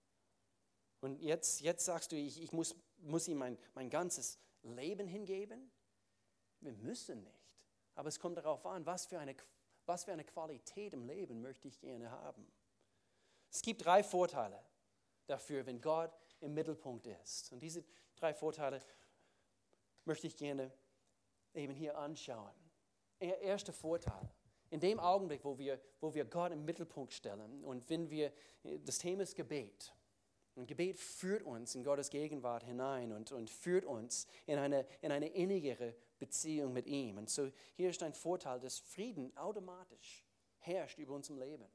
Und 1.00 1.22
jetzt, 1.22 1.62
jetzt 1.62 1.86
sagst 1.86 2.12
du, 2.12 2.16
ich, 2.16 2.42
ich 2.42 2.52
muss, 2.52 2.76
muss 2.98 3.28
ihm 3.28 3.38
mein, 3.38 3.58
mein 3.74 3.90
ganzes 3.90 4.40
Leben 4.64 5.08
hingeben? 5.08 5.72
Wir 6.60 6.74
müssen 6.74 7.24
nicht. 7.24 7.58
Aber 7.96 8.10
es 8.10 8.20
kommt 8.20 8.38
darauf 8.38 8.66
an, 8.66 8.86
was 8.86 9.06
für, 9.06 9.20
eine, 9.20 9.36
was 9.86 10.04
für 10.06 10.14
eine 10.14 10.24
Qualität 10.24 10.94
im 10.94 11.04
Leben 11.04 11.42
möchte 11.42 11.68
ich 11.68 11.80
gerne 11.80 12.10
haben. 12.10 12.52
Es 13.52 13.62
gibt 13.62 13.86
drei 13.86 14.04
Vorteile 14.04 14.60
dafür, 15.28 15.66
wenn 15.66 15.82
Gott 15.82 16.12
im 16.42 16.54
Mittelpunkt 16.54 17.06
ist. 17.08 17.52
Und 17.52 17.60
diese 17.60 17.84
drei 18.16 18.34
Vorteile 18.34 18.82
möchte 20.06 20.28
ich 20.28 20.36
gerne 20.36 20.72
eben 21.54 21.74
hier 21.74 21.98
anschauen. 21.98 22.54
Erster 23.20 23.74
Vorteil. 23.74 24.30
In 24.70 24.80
dem 24.80 25.00
Augenblick, 25.00 25.44
wo 25.44 25.58
wir, 25.58 25.80
wo 26.00 26.14
wir 26.14 26.26
Gott 26.26 26.52
im 26.52 26.66
Mittelpunkt 26.66 27.14
stellen 27.14 27.64
und 27.64 27.90
wenn 27.90 28.10
wir, 28.10 28.34
das 28.84 28.98
Thema 28.98 29.24
ist 29.24 29.36
Gebet. 29.36 29.94
Und 30.56 30.68
Gebet 30.68 30.98
führt 30.98 31.44
uns 31.44 31.76
in 31.76 31.84
Gottes 31.84 32.10
Gegenwart 32.10 32.64
hinein 32.64 33.12
und, 33.12 33.32
und 33.32 33.50
führt 33.50 33.86
uns 33.86 34.26
in 34.48 34.58
eine, 34.58 34.88
in 35.02 35.12
eine 35.12 35.28
innigere 35.28 35.96
Beziehung 36.18 36.74
mit 36.74 36.88
ihm. 36.88 37.18
Und 37.18 37.30
so 37.30 37.52
hier 37.76 37.92
ist 37.92 38.02
ein 38.02 38.14
Vorteil, 38.14 38.60
dass 38.60 38.80
Frieden 38.80 39.36
automatisch 39.38 40.26
herrscht 40.58 40.98
über 40.98 41.14
unserem 41.14 41.38
Leben. 41.38 41.68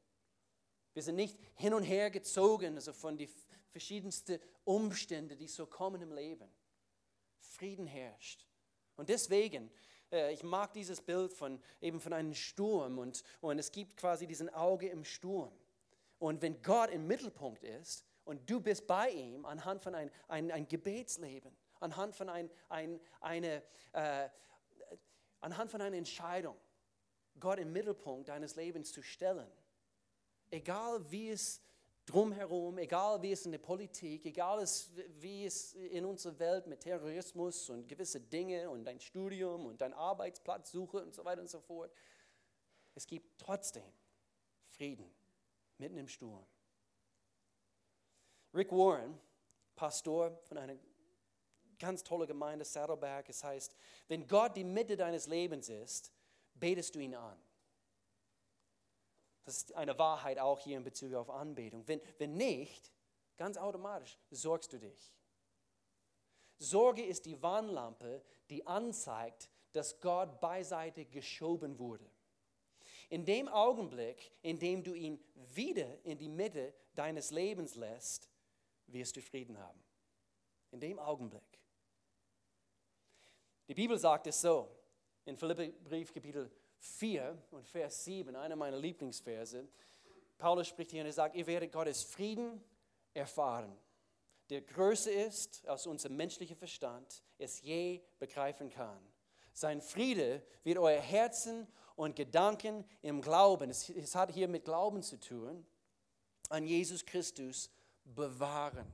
Wir 0.94 1.02
sind 1.02 1.14
nicht 1.14 1.38
hin 1.54 1.74
und 1.74 1.84
her 1.84 2.10
gezogen 2.10 2.74
also 2.74 2.92
von 2.92 3.16
den 3.16 3.28
verschiedensten 3.70 4.38
Umständen, 4.64 5.38
die 5.38 5.48
so 5.48 5.66
kommen 5.66 6.02
im 6.02 6.12
Leben. 6.12 6.48
Frieden 7.38 7.86
herrscht. 7.86 8.46
Und 8.96 9.08
deswegen, 9.08 9.68
äh, 9.68 9.70
ich 10.12 10.42
mag 10.42 10.72
dieses 10.74 11.00
Bild 11.00 11.32
von 11.32 11.60
eben 11.80 12.00
von 12.00 12.12
einem 12.12 12.34
Sturm 12.34 12.98
und, 12.98 13.22
und 13.40 13.58
es 13.58 13.72
gibt 13.72 13.96
quasi 13.96 14.26
diesen 14.26 14.50
Auge 14.50 14.88
im 14.88 15.04
Sturm. 15.04 15.52
Und 16.18 16.42
wenn 16.42 16.60
Gott 16.62 16.90
im 16.90 17.06
Mittelpunkt 17.06 17.64
ist 17.64 18.04
und 18.24 18.48
du 18.48 18.60
bist 18.60 18.86
bei 18.86 19.10
ihm 19.10 19.44
anhand 19.44 19.82
von 19.82 19.94
einem 19.94 20.10
ein, 20.28 20.52
ein 20.52 20.68
Gebetsleben, 20.68 21.56
anhand 21.80 22.14
von 22.14 22.28
ein, 22.28 22.50
ein, 22.68 23.00
eine, 23.20 23.62
äh, 23.92 24.28
anhand 25.40 25.70
von 25.70 25.80
einer 25.80 25.96
Entscheidung, 25.96 26.56
Gott 27.40 27.58
im 27.58 27.72
Mittelpunkt 27.72 28.28
deines 28.28 28.56
Lebens 28.56 28.92
zu 28.92 29.02
stellen. 29.02 29.50
Egal 30.50 31.10
wie 31.10 31.30
es 31.30 31.62
drumherum, 32.06 32.78
egal 32.78 33.22
wie 33.22 33.32
es 33.32 33.46
in 33.46 33.52
der 33.52 33.58
Politik, 33.58 34.24
egal 34.26 34.64
wie 35.20 35.46
es 35.46 35.74
in 35.74 36.04
unserer 36.04 36.38
Welt 36.38 36.66
mit 36.66 36.80
Terrorismus 36.80 37.70
und 37.70 37.88
gewisse 37.88 38.20
Dinge 38.20 38.68
und 38.68 38.84
dein 38.84 39.00
Studium 39.00 39.66
und 39.66 39.80
dein 39.80 39.94
Arbeitsplatzsuche 39.94 41.02
und 41.02 41.14
so 41.14 41.24
weiter 41.24 41.40
und 41.40 41.50
so 41.50 41.60
fort, 41.60 41.92
es 42.94 43.06
gibt 43.06 43.38
trotzdem 43.38 43.84
Frieden 44.68 45.10
mitten 45.78 45.96
im 45.96 46.08
Sturm. 46.08 46.44
Rick 48.54 48.70
Warren, 48.72 49.18
Pastor 49.74 50.38
von 50.44 50.58
einer 50.58 50.76
ganz 51.78 52.04
tolle 52.04 52.26
Gemeinde, 52.26 52.64
Saddleback. 52.64 53.28
Es 53.28 53.42
heißt, 53.42 53.74
wenn 54.08 54.26
Gott 54.26 54.56
die 54.56 54.64
Mitte 54.64 54.96
deines 54.96 55.26
Lebens 55.26 55.68
ist, 55.68 56.12
betest 56.54 56.94
du 56.94 57.00
ihn 57.00 57.14
an. 57.14 57.36
Das 59.44 59.56
ist 59.56 59.74
eine 59.74 59.98
Wahrheit 59.98 60.38
auch 60.38 60.60
hier 60.60 60.76
in 60.76 60.84
Bezug 60.84 61.14
auf 61.14 61.30
Anbetung. 61.30 61.86
Wenn, 61.88 62.00
wenn 62.18 62.34
nicht, 62.34 62.92
ganz 63.36 63.56
automatisch 63.56 64.18
sorgst 64.30 64.72
du 64.72 64.78
dich. 64.78 65.12
Sorge 66.58 67.04
ist 67.04 67.26
die 67.26 67.42
Warnlampe, 67.42 68.22
die 68.50 68.66
anzeigt, 68.66 69.50
dass 69.72 70.00
Gott 70.00 70.40
beiseite 70.40 71.04
geschoben 71.04 71.78
wurde. 71.78 72.08
In 73.08 73.24
dem 73.24 73.48
Augenblick, 73.48 74.32
in 74.42 74.58
dem 74.58 74.82
du 74.84 74.94
ihn 74.94 75.22
wieder 75.34 76.02
in 76.04 76.18
die 76.18 76.28
Mitte 76.28 76.72
deines 76.94 77.30
Lebens 77.30 77.74
lässt, 77.74 78.28
wirst 78.86 79.16
du 79.16 79.20
Frieden 79.20 79.58
haben. 79.58 79.82
In 80.70 80.80
dem 80.80 80.98
Augenblick. 80.98 81.42
Die 83.68 83.74
Bibel 83.74 83.98
sagt 83.98 84.26
es 84.26 84.40
so, 84.40 84.68
in 85.24 85.36
Philipperbrief 85.36 86.12
Kapitel 86.12 86.50
4 86.82 87.38
und 87.52 87.66
Vers 87.68 88.04
7, 88.04 88.34
einer 88.34 88.56
meiner 88.56 88.76
Lieblingsverse. 88.76 89.68
Paulus 90.36 90.66
spricht 90.66 90.90
hier 90.90 91.02
und 91.02 91.06
er 91.06 91.12
sagt, 91.12 91.36
ihr 91.36 91.46
werdet 91.46 91.70
Gottes 91.70 92.02
Frieden 92.02 92.60
erfahren, 93.14 93.76
der 94.50 94.62
größer 94.62 95.12
ist, 95.12 95.66
als 95.68 95.86
unser 95.86 96.08
menschlicher 96.08 96.56
Verstand 96.56 97.22
es 97.38 97.62
je 97.62 98.00
begreifen 98.18 98.68
kann. 98.68 98.98
Sein 99.52 99.80
Friede 99.80 100.42
wird 100.64 100.78
euer 100.78 101.00
Herzen 101.00 101.68
und 101.94 102.16
Gedanken 102.16 102.84
im 103.00 103.20
Glauben, 103.20 103.70
es, 103.70 104.14
hat 104.16 104.32
hier 104.32 104.48
mit 104.48 104.64
Glauben 104.64 105.02
zu 105.02 105.20
tun, 105.20 105.64
an 106.48 106.66
Jesus 106.66 107.04
Christus 107.06 107.70
bewahren. 108.04 108.92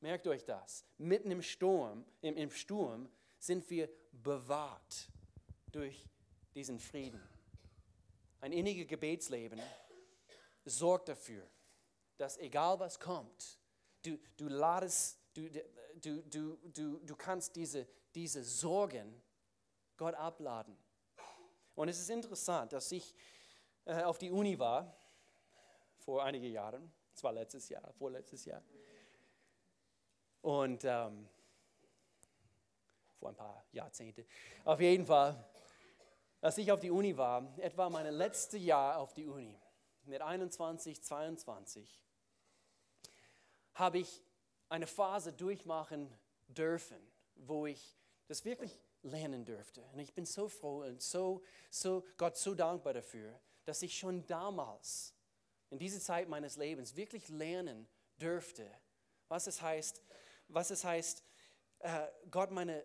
Merkt 0.00 0.28
euch 0.28 0.44
das. 0.44 0.84
Mitten 0.98 1.32
im 1.32 1.42
Sturm, 1.42 2.04
im, 2.20 2.36
im 2.36 2.52
Sturm 2.52 3.08
sind 3.40 3.68
wir 3.70 3.90
bewahrt 4.12 5.08
durch 5.72 6.06
diesen 6.58 6.80
Frieden. 6.80 7.22
Ein 8.40 8.50
inniges 8.50 8.88
Gebetsleben 8.88 9.60
sorgt 10.64 11.08
dafür, 11.08 11.48
dass 12.16 12.36
egal 12.38 12.80
was 12.80 12.98
kommt, 12.98 13.60
du, 14.02 14.18
du 14.36 14.48
ladest, 14.48 15.20
du, 15.34 15.48
du, 16.00 16.22
du, 16.24 16.56
du, 16.56 16.98
du 16.98 17.16
kannst 17.16 17.54
diese, 17.54 17.86
diese 18.12 18.42
Sorgen 18.42 19.22
Gott 19.96 20.14
abladen. 20.14 20.76
Und 21.76 21.88
es 21.88 22.00
ist 22.00 22.10
interessant, 22.10 22.72
dass 22.72 22.90
ich 22.90 23.14
äh, 23.84 24.02
auf 24.02 24.18
die 24.18 24.32
Uni 24.32 24.58
war 24.58 24.96
vor 25.98 26.24
einigen 26.24 26.50
Jahren, 26.50 26.92
es 27.14 27.22
war 27.22 27.32
letztes 27.32 27.68
Jahr, 27.68 27.92
vorletztes 27.92 28.44
Jahr. 28.44 28.62
Und 30.42 30.84
ähm, 30.84 31.28
vor 33.18 33.28
ein 33.28 33.36
paar 33.36 33.64
Jahrzehnten. 33.72 34.24
Auf 34.64 34.80
jeden 34.80 35.04
Fall, 35.06 35.36
als 36.40 36.58
ich 36.58 36.70
auf 36.72 36.80
die 36.80 36.90
Uni 36.90 37.16
war, 37.16 37.52
etwa 37.58 37.90
mein 37.90 38.12
letztes 38.12 38.62
Jahr 38.62 38.98
auf 38.98 39.12
die 39.14 39.26
Uni, 39.26 39.58
mit 40.04 40.22
21, 40.22 41.02
22, 41.02 42.04
habe 43.74 43.98
ich 43.98 44.22
eine 44.68 44.86
Phase 44.86 45.32
durchmachen 45.32 46.12
dürfen, 46.48 46.98
wo 47.34 47.66
ich 47.66 47.96
das 48.26 48.44
wirklich 48.44 48.80
lernen 49.02 49.44
dürfte. 49.44 49.82
Und 49.92 49.98
ich 49.98 50.14
bin 50.14 50.26
so 50.26 50.48
froh 50.48 50.82
und 50.82 51.02
so, 51.02 51.42
so 51.70 52.04
Gott 52.16 52.36
so 52.36 52.54
dankbar 52.54 52.94
dafür, 52.94 53.40
dass 53.64 53.82
ich 53.82 53.98
schon 53.98 54.26
damals, 54.26 55.14
in 55.70 55.78
dieser 55.78 56.00
Zeit 56.00 56.28
meines 56.28 56.56
Lebens, 56.56 56.96
wirklich 56.96 57.28
lernen 57.28 57.86
dürfte, 58.16 58.68
was 59.28 59.46
es 59.46 59.60
heißt, 59.60 60.02
was 60.48 60.70
es 60.70 60.84
heißt, 60.84 61.22
äh, 61.80 62.08
Gott 62.30 62.50
meine 62.50 62.84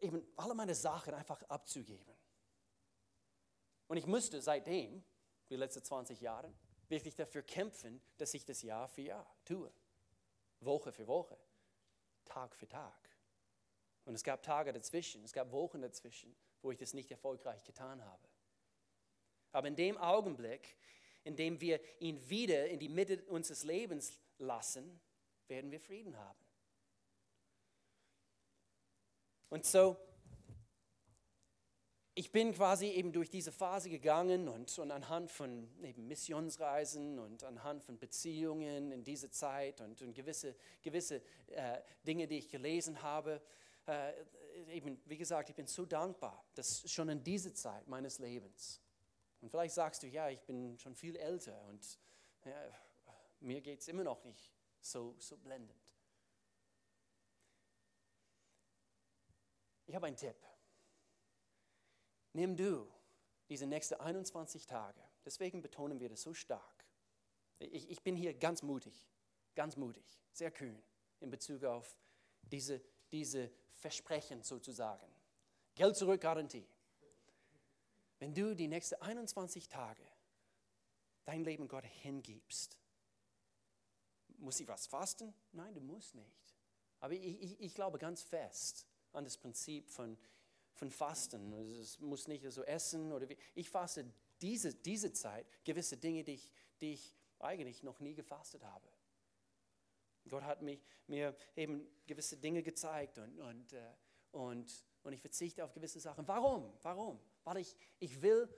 eben 0.00 0.26
alle 0.36 0.54
meine 0.54 0.74
Sachen 0.74 1.14
einfach 1.14 1.42
abzugeben. 1.44 2.15
Und 3.88 3.96
ich 3.96 4.06
musste 4.06 4.40
seitdem, 4.40 5.04
die 5.48 5.56
letzten 5.56 5.82
20 5.82 6.20
Jahre, 6.20 6.52
wirklich 6.88 7.14
dafür 7.14 7.42
kämpfen, 7.42 8.00
dass 8.18 8.34
ich 8.34 8.44
das 8.44 8.62
Jahr 8.62 8.88
für 8.88 9.02
Jahr 9.02 9.36
tue. 9.44 9.72
Woche 10.60 10.92
für 10.92 11.06
Woche, 11.06 11.38
Tag 12.24 12.54
für 12.54 12.68
Tag. 12.68 13.10
Und 14.04 14.14
es 14.14 14.24
gab 14.24 14.42
Tage 14.42 14.72
dazwischen, 14.72 15.24
es 15.24 15.32
gab 15.32 15.50
Wochen 15.52 15.82
dazwischen, 15.82 16.34
wo 16.62 16.70
ich 16.70 16.78
das 16.78 16.94
nicht 16.94 17.10
erfolgreich 17.10 17.62
getan 17.64 18.04
habe. 18.04 18.28
Aber 19.52 19.68
in 19.68 19.76
dem 19.76 19.98
Augenblick, 19.98 20.76
in 21.24 21.36
dem 21.36 21.60
wir 21.60 21.80
ihn 22.00 22.28
wieder 22.28 22.68
in 22.68 22.78
die 22.78 22.88
Mitte 22.88 23.24
unseres 23.26 23.64
Lebens 23.64 24.20
lassen, 24.38 25.00
werden 25.48 25.70
wir 25.70 25.80
Frieden 25.80 26.16
haben. 26.16 26.44
Und 29.48 29.64
so, 29.64 29.96
ich 32.18 32.32
bin 32.32 32.54
quasi 32.54 32.86
eben 32.86 33.12
durch 33.12 33.28
diese 33.28 33.52
Phase 33.52 33.90
gegangen 33.90 34.48
und, 34.48 34.78
und 34.78 34.90
anhand 34.90 35.30
von 35.30 35.68
eben 35.82 36.08
Missionsreisen 36.08 37.18
und 37.18 37.44
anhand 37.44 37.84
von 37.84 37.98
Beziehungen 37.98 38.90
in 38.90 39.04
dieser 39.04 39.30
Zeit 39.30 39.82
und, 39.82 40.00
und 40.00 40.14
gewisse, 40.14 40.56
gewisse 40.80 41.20
äh, 41.48 41.82
Dinge, 42.06 42.26
die 42.26 42.38
ich 42.38 42.48
gelesen 42.48 43.02
habe, 43.02 43.42
äh, 43.86 44.14
eben, 44.68 44.98
wie 45.04 45.18
gesagt, 45.18 45.50
ich 45.50 45.54
bin 45.54 45.66
so 45.66 45.84
dankbar, 45.84 46.42
dass 46.54 46.90
schon 46.90 47.10
in 47.10 47.22
dieser 47.22 47.52
Zeit 47.52 47.86
meines 47.86 48.18
Lebens, 48.18 48.80
und 49.42 49.50
vielleicht 49.50 49.74
sagst 49.74 50.02
du, 50.02 50.06
ja, 50.06 50.30
ich 50.30 50.40
bin 50.40 50.78
schon 50.78 50.94
viel 50.94 51.16
älter 51.16 51.62
und 51.64 51.98
ja, 52.46 52.56
mir 53.40 53.60
geht 53.60 53.80
es 53.80 53.88
immer 53.88 54.04
noch 54.04 54.24
nicht 54.24 54.50
so, 54.80 55.14
so 55.18 55.36
blendend. 55.36 55.84
Ich 59.84 59.94
habe 59.94 60.06
einen 60.06 60.16
Tipp. 60.16 60.55
Nimm 62.36 62.54
du 62.54 62.86
diese 63.48 63.66
nächsten 63.66 63.94
21 63.94 64.66
Tage, 64.66 65.00
deswegen 65.24 65.62
betonen 65.62 66.00
wir 66.00 66.10
das 66.10 66.20
so 66.20 66.34
stark. 66.34 66.84
Ich, 67.58 67.88
ich 67.88 68.02
bin 68.02 68.14
hier 68.14 68.34
ganz 68.34 68.60
mutig, 68.60 69.08
ganz 69.54 69.78
mutig, 69.78 70.04
sehr 70.32 70.50
kühn 70.50 70.78
in 71.20 71.30
Bezug 71.30 71.64
auf 71.64 71.96
diese, 72.42 72.82
diese 73.10 73.50
Versprechen 73.72 74.42
sozusagen. 74.42 75.10
Geld 75.76 75.96
zurück 75.96 76.20
Garantie. 76.20 76.68
Wenn 78.18 78.34
du 78.34 78.54
die 78.54 78.68
nächsten 78.68 78.96
21 78.96 79.70
Tage 79.70 80.06
dein 81.24 81.42
Leben 81.42 81.68
Gott 81.68 81.86
hingibst, 81.86 82.76
muss 84.36 84.60
ich 84.60 84.68
was 84.68 84.86
fasten? 84.86 85.32
Nein, 85.52 85.72
du 85.72 85.80
musst 85.80 86.14
nicht. 86.14 86.54
Aber 87.00 87.14
ich, 87.14 87.40
ich, 87.42 87.60
ich 87.60 87.74
glaube 87.74 87.96
ganz 87.98 88.20
fest 88.20 88.86
an 89.12 89.24
das 89.24 89.38
Prinzip 89.38 89.88
von, 89.88 90.18
von 90.76 90.90
Fasten. 90.90 91.52
Es 91.80 91.98
muss 91.98 92.28
nicht 92.28 92.44
so 92.50 92.62
essen 92.62 93.12
oder 93.12 93.28
wie. 93.28 93.36
Ich 93.54 93.68
faste 93.68 94.04
diese, 94.40 94.74
diese 94.74 95.12
Zeit 95.12 95.46
gewisse 95.64 95.96
Dinge, 95.96 96.22
die 96.22 96.34
ich, 96.34 96.52
die 96.80 96.92
ich 96.92 97.16
eigentlich 97.38 97.82
noch 97.82 98.00
nie 98.00 98.14
gefastet 98.14 98.62
habe. 98.64 98.88
Gott 100.28 100.42
hat 100.42 100.62
mich, 100.62 100.84
mir 101.06 101.34
eben 101.54 101.86
gewisse 102.06 102.36
Dinge 102.36 102.62
gezeigt 102.62 103.18
und, 103.18 103.40
und, 103.40 103.72
äh, 103.72 103.92
und, 104.32 104.86
und 105.02 105.12
ich 105.12 105.20
verzichte 105.20 105.64
auf 105.64 105.72
gewisse 105.72 106.00
Sachen. 106.00 106.26
Warum? 106.26 106.72
Warum? 106.82 107.20
Weil 107.44 107.58
ich, 107.58 107.76
ich 108.00 108.20
will 108.22 108.48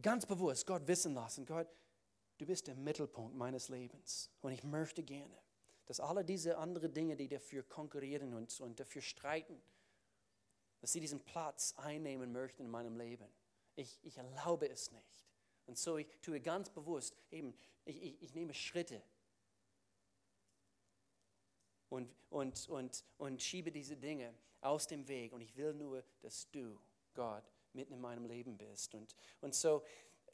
ganz 0.00 0.24
bewusst 0.26 0.66
Gott 0.66 0.86
wissen 0.86 1.14
lassen, 1.14 1.46
Gott, 1.46 1.68
du 2.38 2.46
bist 2.46 2.66
der 2.66 2.76
Mittelpunkt 2.76 3.34
meines 3.34 3.68
Lebens 3.68 4.30
und 4.40 4.52
ich 4.52 4.62
möchte 4.62 5.02
gerne, 5.02 5.36
dass 5.86 6.00
alle 6.00 6.24
diese 6.24 6.58
anderen 6.58 6.92
Dinge, 6.92 7.16
die 7.16 7.28
dafür 7.28 7.62
konkurrieren 7.62 8.34
und, 8.34 8.60
und 8.60 8.78
dafür 8.78 9.02
streiten, 9.02 9.60
dass 10.80 10.92
sie 10.92 11.00
diesen 11.00 11.20
Platz 11.20 11.74
einnehmen 11.76 12.32
möchten 12.32 12.62
in 12.62 12.70
meinem 12.70 12.96
Leben. 12.96 13.26
Ich, 13.74 13.98
ich 14.02 14.16
erlaube 14.16 14.68
es 14.68 14.90
nicht. 14.92 15.26
Und 15.66 15.78
so 15.78 15.96
ich 15.96 16.06
tue 16.22 16.40
ganz 16.40 16.70
bewusst, 16.70 17.16
eben, 17.30 17.54
ich, 17.84 18.02
ich, 18.02 18.22
ich 18.22 18.34
nehme 18.34 18.54
Schritte 18.54 19.02
und, 21.88 22.14
und, 22.30 22.68
und, 22.68 23.04
und 23.18 23.42
schiebe 23.42 23.70
diese 23.72 23.96
Dinge 23.96 24.34
aus 24.60 24.86
dem 24.86 25.06
Weg. 25.08 25.32
Und 25.32 25.40
ich 25.40 25.56
will 25.56 25.74
nur, 25.74 26.04
dass 26.20 26.50
du, 26.50 26.78
Gott, 27.14 27.44
mitten 27.72 27.92
in 27.92 28.00
meinem 28.00 28.24
Leben 28.24 28.56
bist. 28.56 28.94
Und, 28.94 29.14
und 29.40 29.54
so 29.54 29.84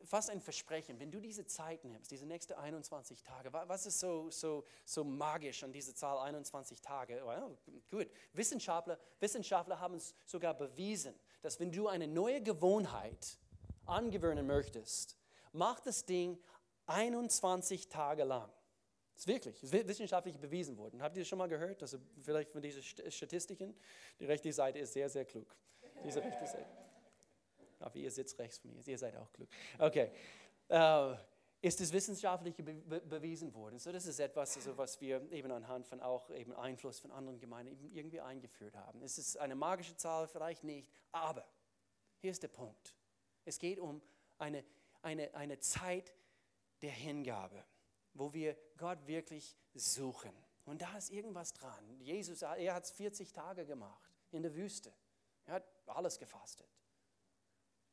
fast 0.05 0.31
ein 0.31 0.41
Versprechen, 0.41 0.99
wenn 0.99 1.11
du 1.11 1.21
diese 1.21 1.47
Zeit 1.47 1.85
nimmst, 1.85 2.11
diese 2.11 2.27
nächsten 2.27 2.55
21 2.55 3.23
Tage, 3.23 3.53
was 3.53 3.87
ist 3.87 4.01
so, 4.01 4.31
so, 4.31 4.65
so 4.85 5.05
magisch 5.05 5.63
an 5.63 5.73
dieser 5.73 5.95
Zahl 5.95 6.19
21 6.19 6.81
Tage? 6.81 7.23
Well, 7.25 7.57
gut, 7.91 8.09
Wissenschaftler, 8.33 8.99
Wissenschaftler 9.21 9.81
haben 9.81 9.95
es 9.95 10.15
sogar 10.27 10.55
bewiesen, 10.55 11.15
dass 11.41 11.59
wenn 11.61 11.73
du 11.73 11.89
eine 11.89 12.07
neue 12.07 12.43
Gewohnheit 12.43 13.39
angewöhnen 13.87 14.47
möchtest, 14.47 15.17
mach 15.53 15.81
das 15.81 16.05
Ding 16.05 16.39
21 16.87 17.89
Tage 17.89 18.25
lang. 18.25 18.51
Das 19.15 19.23
ist 19.23 19.27
wirklich, 19.29 19.63
ist 19.63 19.73
wissenschaftlich 19.73 20.39
bewiesen 20.39 20.77
worden. 20.79 21.03
Habt 21.03 21.17
ihr 21.17 21.23
das 21.23 21.29
schon 21.29 21.39
mal 21.39 21.49
gehört? 21.49 21.83
Also 21.83 21.99
vielleicht 22.21 22.51
von 22.51 22.63
diesen 22.63 22.83
Statistiken? 22.83 23.75
Die 24.19 24.25
rechte 24.25 24.53
Seite 24.53 24.79
ist 24.79 24.95
sehr, 24.95 25.09
sehr 25.09 25.25
klug. 25.25 25.55
Diese 26.05 26.23
rechte 26.23 26.47
Seite. 26.47 26.82
Aber 27.83 27.97
ihr 27.97 28.11
sitzt 28.11 28.39
rechts 28.39 28.59
von 28.59 28.71
mir, 28.71 28.87
ihr 28.87 28.99
seid 28.99 29.17
auch 29.17 29.31
klug. 29.33 29.49
Okay. 29.79 30.11
Uh, 30.69 31.15
ist 31.61 31.81
es 31.81 31.93
wissenschaftlich 31.93 32.57
be 32.57 33.01
bewiesen 33.01 33.55
worden? 33.55 33.79
So, 33.79 33.93
das 33.93 34.07
ist 34.07 34.19
etwas, 34.19 34.57
also, 34.57 34.77
was 34.77 35.01
wir 35.01 35.31
eben 35.31 35.53
anhand 35.53 35.87
von 35.87 36.01
auch 36.01 36.29
eben 36.31 36.53
Einfluss 36.55 36.99
von 36.99 37.13
anderen 37.13 37.39
Gemeinden 37.39 37.91
irgendwie 37.93 38.21
eingeführt 38.21 38.75
haben. 38.77 39.01
Es 39.03 39.17
ist 39.19 39.37
eine 39.37 39.55
magische 39.55 39.97
Zahl, 39.97 40.27
vielleicht 40.27 40.65
nicht, 40.65 40.91
aber 41.13 41.47
hier 42.19 42.33
ist 42.33 42.43
der 42.43 42.49
Punkt. 42.49 42.97
Es 43.45 43.59
geht 43.59 43.79
um 43.79 44.03
eine, 44.39 44.65
eine, 45.03 45.33
eine 45.35 45.61
Zeit 45.61 46.13
der 46.81 46.91
Hingabe 46.91 47.63
wo 48.15 48.33
wir 48.33 48.57
Gott 48.77 49.07
wirklich 49.07 49.57
suchen. 49.75 50.33
Und 50.65 50.83
da 50.83 50.97
ist 50.97 51.11
irgendwas 51.11 51.53
dran. 51.53 52.01
Jesus, 52.01 52.43
er 52.43 52.75
hat 52.75 52.85
es 52.85 52.91
40 52.93 53.33
Tage 53.33 53.67
gemacht 53.67 54.11
in 54.31 54.43
der 54.43 54.55
Wüste. 54.55 54.93
Er 55.45 55.55
hat 55.55 55.65
alles 55.87 56.19
gefastet. 56.19 56.69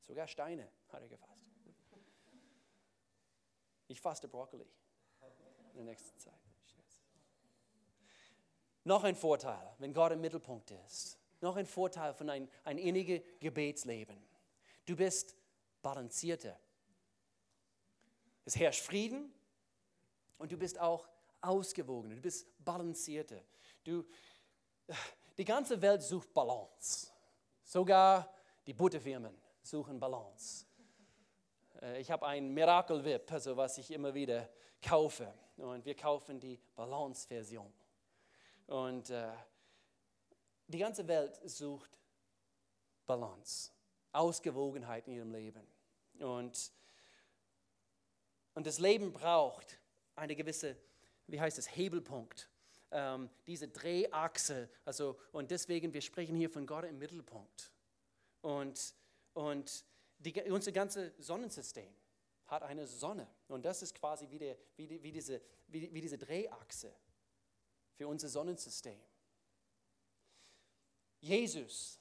Sogar 0.10 0.28
Steine 0.28 0.68
hat 0.88 1.04
er 1.04 1.08
gefastet. 1.08 1.48
Ich 3.88 4.02
faste 4.02 4.28
Brokkoli 4.28 4.66
in 5.74 5.76
der 5.76 5.84
nächsten 5.86 6.18
Zeit. 6.18 6.34
Noch 8.86 9.04
ein 9.04 9.16
Vorteil, 9.16 9.76
wenn 9.78 9.94
Gott 9.94 10.12
im 10.12 10.22
Mittelpunkt 10.22 10.72
ist. 10.72 11.20
Noch 11.42 11.58
ein 11.58 11.68
Vorteil 11.68 12.16
von 12.16 12.28
ein, 12.28 12.50
ein 12.64 12.80
inniges 12.80 13.22
Gebetsleben. 13.40 14.18
Du 14.88 14.96
bist 14.96 15.36
balancierter. 15.84 16.60
Es 18.46 18.56
herrscht 18.56 18.82
Frieden 18.82 19.32
und 20.40 20.52
du 20.52 20.58
bist 20.58 20.80
auch 20.80 21.08
ausgewogener, 21.40 22.16
du 22.16 22.22
bist 22.22 22.48
balancierter. 22.66 23.44
Du, 23.84 24.04
die 25.38 25.46
ganze 25.46 25.80
Welt 25.80 26.02
sucht 26.02 26.34
Balance. 26.34 27.12
Sogar 27.64 28.34
die 28.66 28.74
Butterfirmen 28.74 29.40
suchen 29.62 30.00
Balance. 30.00 30.66
Äh, 31.82 32.02
ich 32.02 32.12
habe 32.12 32.28
ein 32.28 32.54
Miracle 32.54 33.04
Whip, 33.04 33.32
also 33.32 33.56
was 33.58 33.78
ich 33.78 33.92
immer 33.92 34.14
wieder 34.14 34.50
kaufe. 34.82 35.34
Und 35.58 35.86
wir 35.86 35.96
kaufen 35.96 36.40
die 36.40 36.60
Balance-Version. 36.76 37.72
Und 38.68 39.10
äh, 39.10 39.32
die 40.68 40.78
ganze 40.78 41.08
Welt 41.08 41.40
sucht 41.50 41.90
Balance, 43.06 43.72
Ausgewogenheit 44.12 45.08
in 45.08 45.14
ihrem 45.14 45.32
Leben. 45.32 45.68
Und, 46.20 46.72
und 48.54 48.68
das 48.68 48.80
Leben 48.80 49.12
braucht 49.12 49.80
eine 50.16 50.36
gewisse, 50.36 50.78
wie 51.28 51.42
heißt 51.42 51.58
es, 51.58 51.76
Hebelpunkt. 51.76 52.50
Ähm, 52.92 53.30
diese 53.48 53.68
Drehachse. 53.68 54.70
Also, 54.86 55.20
und 55.32 55.52
deswegen, 55.52 55.94
wir 55.94 56.02
sprechen 56.02 56.36
hier 56.36 56.50
von 56.50 56.66
Gott 56.66 56.86
im 56.86 57.00
Mittelpunkt. 57.00 57.72
Und, 58.42 58.94
und 59.34 59.86
die, 60.18 60.34
unser 60.52 60.72
ganzes 60.72 61.14
Sonnensystem 61.18 61.94
hat 62.48 62.64
eine 62.64 62.88
Sonne. 62.88 63.28
Und 63.48 63.64
das 63.64 63.82
ist 63.82 63.96
quasi 63.96 64.30
wie, 64.30 64.40
der, 64.40 64.58
wie, 64.76 64.88
die, 64.88 65.02
wie, 65.04 65.12
diese, 65.12 65.42
wie, 65.68 65.94
wie 65.94 66.02
diese 66.02 66.18
Drehachse 66.18 66.94
für 67.94 68.08
unser 68.08 68.28
Sonnensystem. 68.28 69.00
Jesus 71.22 72.00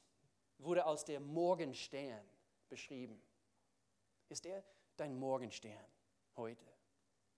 wurde 0.58 0.84
als 0.84 1.04
der 1.04 1.20
Morgenstern 1.20 2.24
beschrieben. 2.68 3.20
Ist 4.28 4.46
er 4.46 4.64
dein 4.96 5.18
Morgenstern 5.18 5.84
heute? 6.36 6.66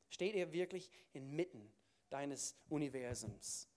Steht 0.08 0.34
er 0.34 0.52
wirklich 0.52 0.90
inmitten 1.12 1.72
deines 2.10 2.56
Universums? 2.68 3.68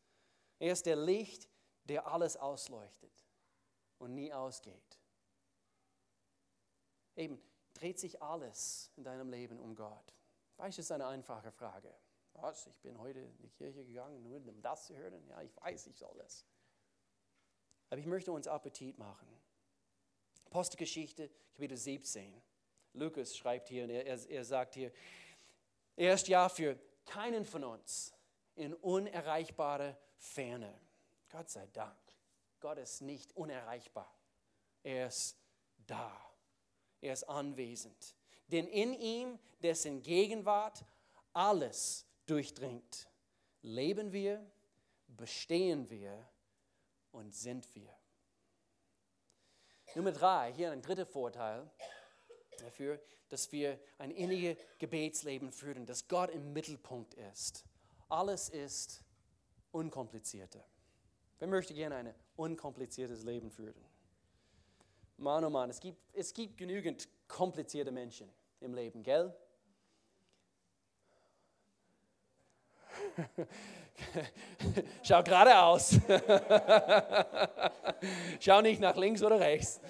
Er 0.59 0.73
ist 0.73 0.85
der 0.85 0.95
Licht, 0.95 1.47
der 1.83 2.07
alles 2.07 2.37
ausleuchtet 2.37 3.11
und 3.99 4.15
nie 4.15 4.31
ausgeht. 4.33 4.99
Eben, 7.15 7.41
dreht 7.73 7.99
sich 7.99 8.21
alles 8.21 8.91
in 8.95 9.03
deinem 9.03 9.29
Leben 9.29 9.59
um 9.59 9.75
Gott? 9.75 10.13
Weißt 10.57 10.77
du, 10.77 10.81
es 10.81 10.87
ist 10.87 10.91
eine 10.91 11.07
einfache 11.07 11.51
Frage. 11.51 11.93
Was, 12.33 12.67
ich 12.67 12.79
bin 12.79 12.97
heute 12.97 13.19
in 13.19 13.37
die 13.41 13.49
Kirche 13.49 13.85
gegangen, 13.85 14.23
nur 14.23 14.37
um 14.37 14.61
das 14.61 14.87
zu 14.87 14.95
hören? 14.95 15.25
Ja, 15.27 15.41
ich 15.41 15.55
weiß, 15.57 15.87
ich 15.87 15.97
soll 15.97 16.15
das. 16.17 16.45
Aber 17.89 17.99
ich 17.99 18.07
möchte 18.07 18.31
uns 18.31 18.47
Appetit 18.47 18.97
machen. 18.97 19.27
Apostelgeschichte, 20.45 21.29
Kapitel 21.53 21.77
17. 21.77 22.41
Lukas 22.93 23.35
schreibt 23.35 23.69
hier, 23.69 23.89
er, 23.89 24.29
er 24.29 24.45
sagt 24.45 24.75
hier, 24.75 24.91
er 25.95 26.13
ist 26.13 26.27
ja 26.27 26.49
für 26.49 26.79
keinen 27.05 27.45
von 27.45 27.63
uns 27.63 28.13
in 28.55 28.73
unerreichbare 28.73 29.97
Ferne. 30.17 30.79
Gott 31.29 31.49
sei 31.49 31.67
Dank. 31.67 31.97
Gott 32.59 32.77
ist 32.77 33.01
nicht 33.01 33.35
unerreichbar. 33.35 34.11
Er 34.83 35.07
ist 35.07 35.37
da. 35.85 36.32
Er 37.03 37.11
ist 37.11 37.25
anwesend. 37.25 38.15
Denn 38.47 38.65
in 38.65 38.93
ihm, 38.93 39.37
dessen 39.61 40.01
Gegenwart 40.03 40.85
alles 41.33 42.05
durchdringt, 42.27 43.09
leben 43.61 44.13
wir, 44.13 44.49
bestehen 45.07 45.89
wir 45.89 46.25
und 47.11 47.35
sind 47.35 47.75
wir. 47.75 47.93
Nummer 49.95 50.13
drei, 50.13 50.53
hier 50.53 50.71
ein 50.71 50.81
dritter 50.81 51.05
Vorteil 51.05 51.69
dafür, 52.59 53.01
dass 53.27 53.51
wir 53.51 53.77
ein 53.97 54.09
inniges 54.09 54.57
Gebetsleben 54.79 55.51
führen, 55.51 55.85
dass 55.85 56.07
Gott 56.07 56.29
im 56.29 56.53
Mittelpunkt 56.53 57.15
ist. 57.15 57.65
Alles 58.07 58.47
ist 58.47 59.03
unkomplizierter. 59.71 60.63
Wer 61.39 61.49
möchte 61.49 61.73
gerne 61.73 61.95
ein 61.97 62.15
unkompliziertes 62.37 63.23
Leben 63.23 63.51
führen? 63.51 63.92
Mann, 65.17 65.45
oh 65.45 65.49
Mann, 65.49 65.69
es 65.69 65.79
gibt, 65.79 65.99
es 66.13 66.33
gibt 66.33 66.57
genügend 66.57 67.07
komplizierte 67.27 67.91
Menschen 67.91 68.29
im 68.59 68.73
Leben, 68.73 69.03
gell? 69.03 69.33
Schau 75.03 75.21
geradeaus. 75.23 75.99
Schau 78.39 78.61
nicht 78.61 78.81
nach 78.81 78.95
links 78.95 79.21
oder 79.23 79.39
rechts. 79.39 79.81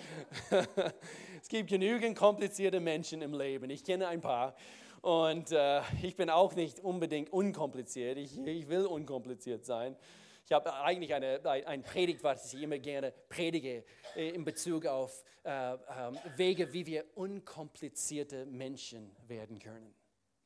es 1.42 1.48
gibt 1.48 1.70
genügend 1.70 2.18
komplizierte 2.18 2.80
Menschen 2.80 3.22
im 3.22 3.34
Leben. 3.34 3.70
Ich 3.70 3.84
kenne 3.84 4.08
ein 4.08 4.22
paar. 4.22 4.56
Und 5.02 5.52
äh, 5.52 5.82
ich 6.02 6.16
bin 6.16 6.30
auch 6.30 6.56
nicht 6.56 6.80
unbedingt 6.80 7.34
unkompliziert. 7.34 8.18
Ich, 8.18 8.40
ich 8.40 8.70
will 8.70 8.86
unkompliziert 8.86 9.66
sein. 9.66 9.98
Ich 10.46 10.52
habe 10.52 10.74
eigentlich 10.74 11.14
eine, 11.14 11.42
ein 11.46 11.84
Predigt, 11.84 12.24
was 12.24 12.54
ich 12.54 12.62
immer 12.62 12.78
gerne 12.78 13.12
predige, 13.30 13.86
äh, 14.16 14.30
in 14.30 14.44
Bezug 14.44 14.86
auf 14.86 15.24
äh, 15.44 15.74
äh, 15.74 16.38
Wege, 16.38 16.74
wie 16.74 16.86
wir 16.86 17.06
unkomplizierte 17.16 18.46
Menschen 18.46 19.16
werden 19.28 19.58
können. 19.60 19.96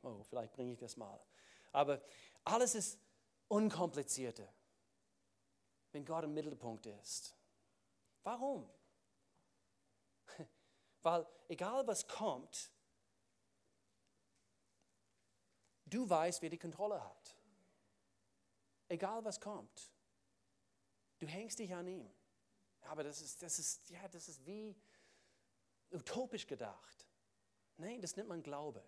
Oh, 0.04 0.22
vielleicht 0.24 0.54
bringe 0.54 0.74
ich 0.74 0.78
das 0.78 0.98
mal. 0.98 1.20
Aber 1.72 2.02
alles 2.44 2.76
ist 2.76 3.00
unkomplizierter, 3.48 4.48
wenn 5.92 6.06
Gott 6.06 6.26
im 6.26 6.34
Mittelpunkt 6.34 6.86
ist. 6.86 7.36
Warum? 8.24 8.70
Weil 11.02 11.26
egal 11.48 11.88
was 11.88 12.08
kommt, 12.08 12.72
du 15.86 16.08
weißt, 16.08 16.44
wer 16.44 16.50
die 16.52 16.60
Kontrolle 16.60 17.04
hat. 17.04 17.37
Egal 18.90 19.24
was 19.26 19.40
kommt, 19.40 19.92
du 21.20 21.28
hängst 21.28 21.60
dich 21.60 21.74
an 21.74 21.88
ihm. 21.88 22.10
Aber 22.82 23.04
das 23.04 23.22
ist, 23.22 23.42
das 23.42 23.60
ist, 23.60 23.90
ja, 23.90 24.08
das 24.08 24.30
ist 24.30 24.46
wie 24.46 24.76
utopisch 25.92 26.48
gedacht. 26.48 27.08
Nein, 27.78 28.02
das 28.02 28.16
nennt 28.16 28.30
man 28.30 28.42
Glaube. 28.42 28.84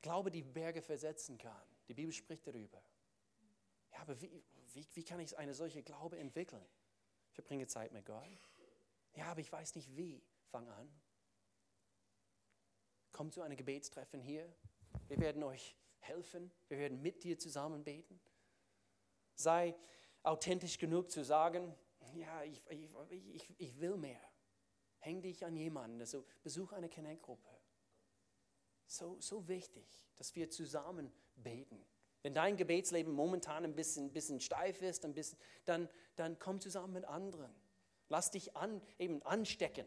Glaube, 0.00 0.30
die 0.30 0.42
Berge 0.42 0.82
versetzen 0.82 1.38
kann. 1.38 1.66
Die 1.88 1.94
Bibel 1.94 2.12
spricht 2.12 2.46
darüber. 2.46 2.82
Ja, 3.92 4.00
aber 4.00 4.20
wie, 4.20 4.44
wie, 4.72 4.86
wie 4.94 5.04
kann 5.04 5.20
ich 5.20 5.36
eine 5.38 5.54
solche 5.54 5.82
Glaube 5.82 6.18
entwickeln? 6.18 6.66
Ich 7.28 7.34
verbringe 7.34 7.66
Zeit 7.66 7.92
mit 7.92 8.04
Gott. 8.04 8.24
Ja, 9.14 9.26
aber 9.26 9.40
ich 9.40 9.50
weiß 9.50 9.74
nicht 9.76 9.96
wie. 9.96 10.22
Fang 10.50 10.68
an. 10.68 10.90
Komm 13.12 13.30
zu 13.30 13.42
einem 13.42 13.56
Gebetstreffen 13.56 14.20
hier. 14.20 14.52
Wir 15.08 15.18
werden 15.18 15.42
euch 15.42 15.76
helfen. 16.04 16.50
Wir 16.68 16.78
werden 16.78 17.02
mit 17.02 17.24
dir 17.24 17.38
zusammen 17.38 17.84
beten. 17.84 18.20
Sei 19.34 19.74
authentisch 20.22 20.78
genug 20.78 21.10
zu 21.10 21.24
sagen, 21.24 21.74
ja, 22.14 22.42
ich, 22.44 22.62
ich, 22.70 22.90
ich, 23.10 23.54
ich 23.58 23.80
will 23.80 23.96
mehr. 23.96 24.20
Häng 24.98 25.22
dich 25.22 25.44
an 25.44 25.56
jemanden. 25.56 26.00
Also 26.00 26.24
besuch 26.42 26.72
eine 26.72 26.88
Connect-Gruppe. 26.88 27.50
So, 28.86 29.20
so 29.20 29.48
wichtig, 29.48 29.86
dass 30.16 30.34
wir 30.34 30.50
zusammen 30.50 31.12
beten. 31.36 31.84
Wenn 32.22 32.32
dein 32.32 32.56
Gebetsleben 32.56 33.12
momentan 33.12 33.64
ein 33.64 33.74
bisschen, 33.74 34.12
bisschen 34.12 34.40
steif 34.40 34.80
ist, 34.80 35.04
ein 35.04 35.14
bisschen, 35.14 35.38
dann, 35.64 35.88
dann 36.16 36.38
komm 36.38 36.60
zusammen 36.60 36.94
mit 36.94 37.04
anderen. 37.04 37.54
Lass 38.08 38.30
dich 38.30 38.56
an, 38.56 38.80
eben 38.98 39.22
anstecken 39.22 39.86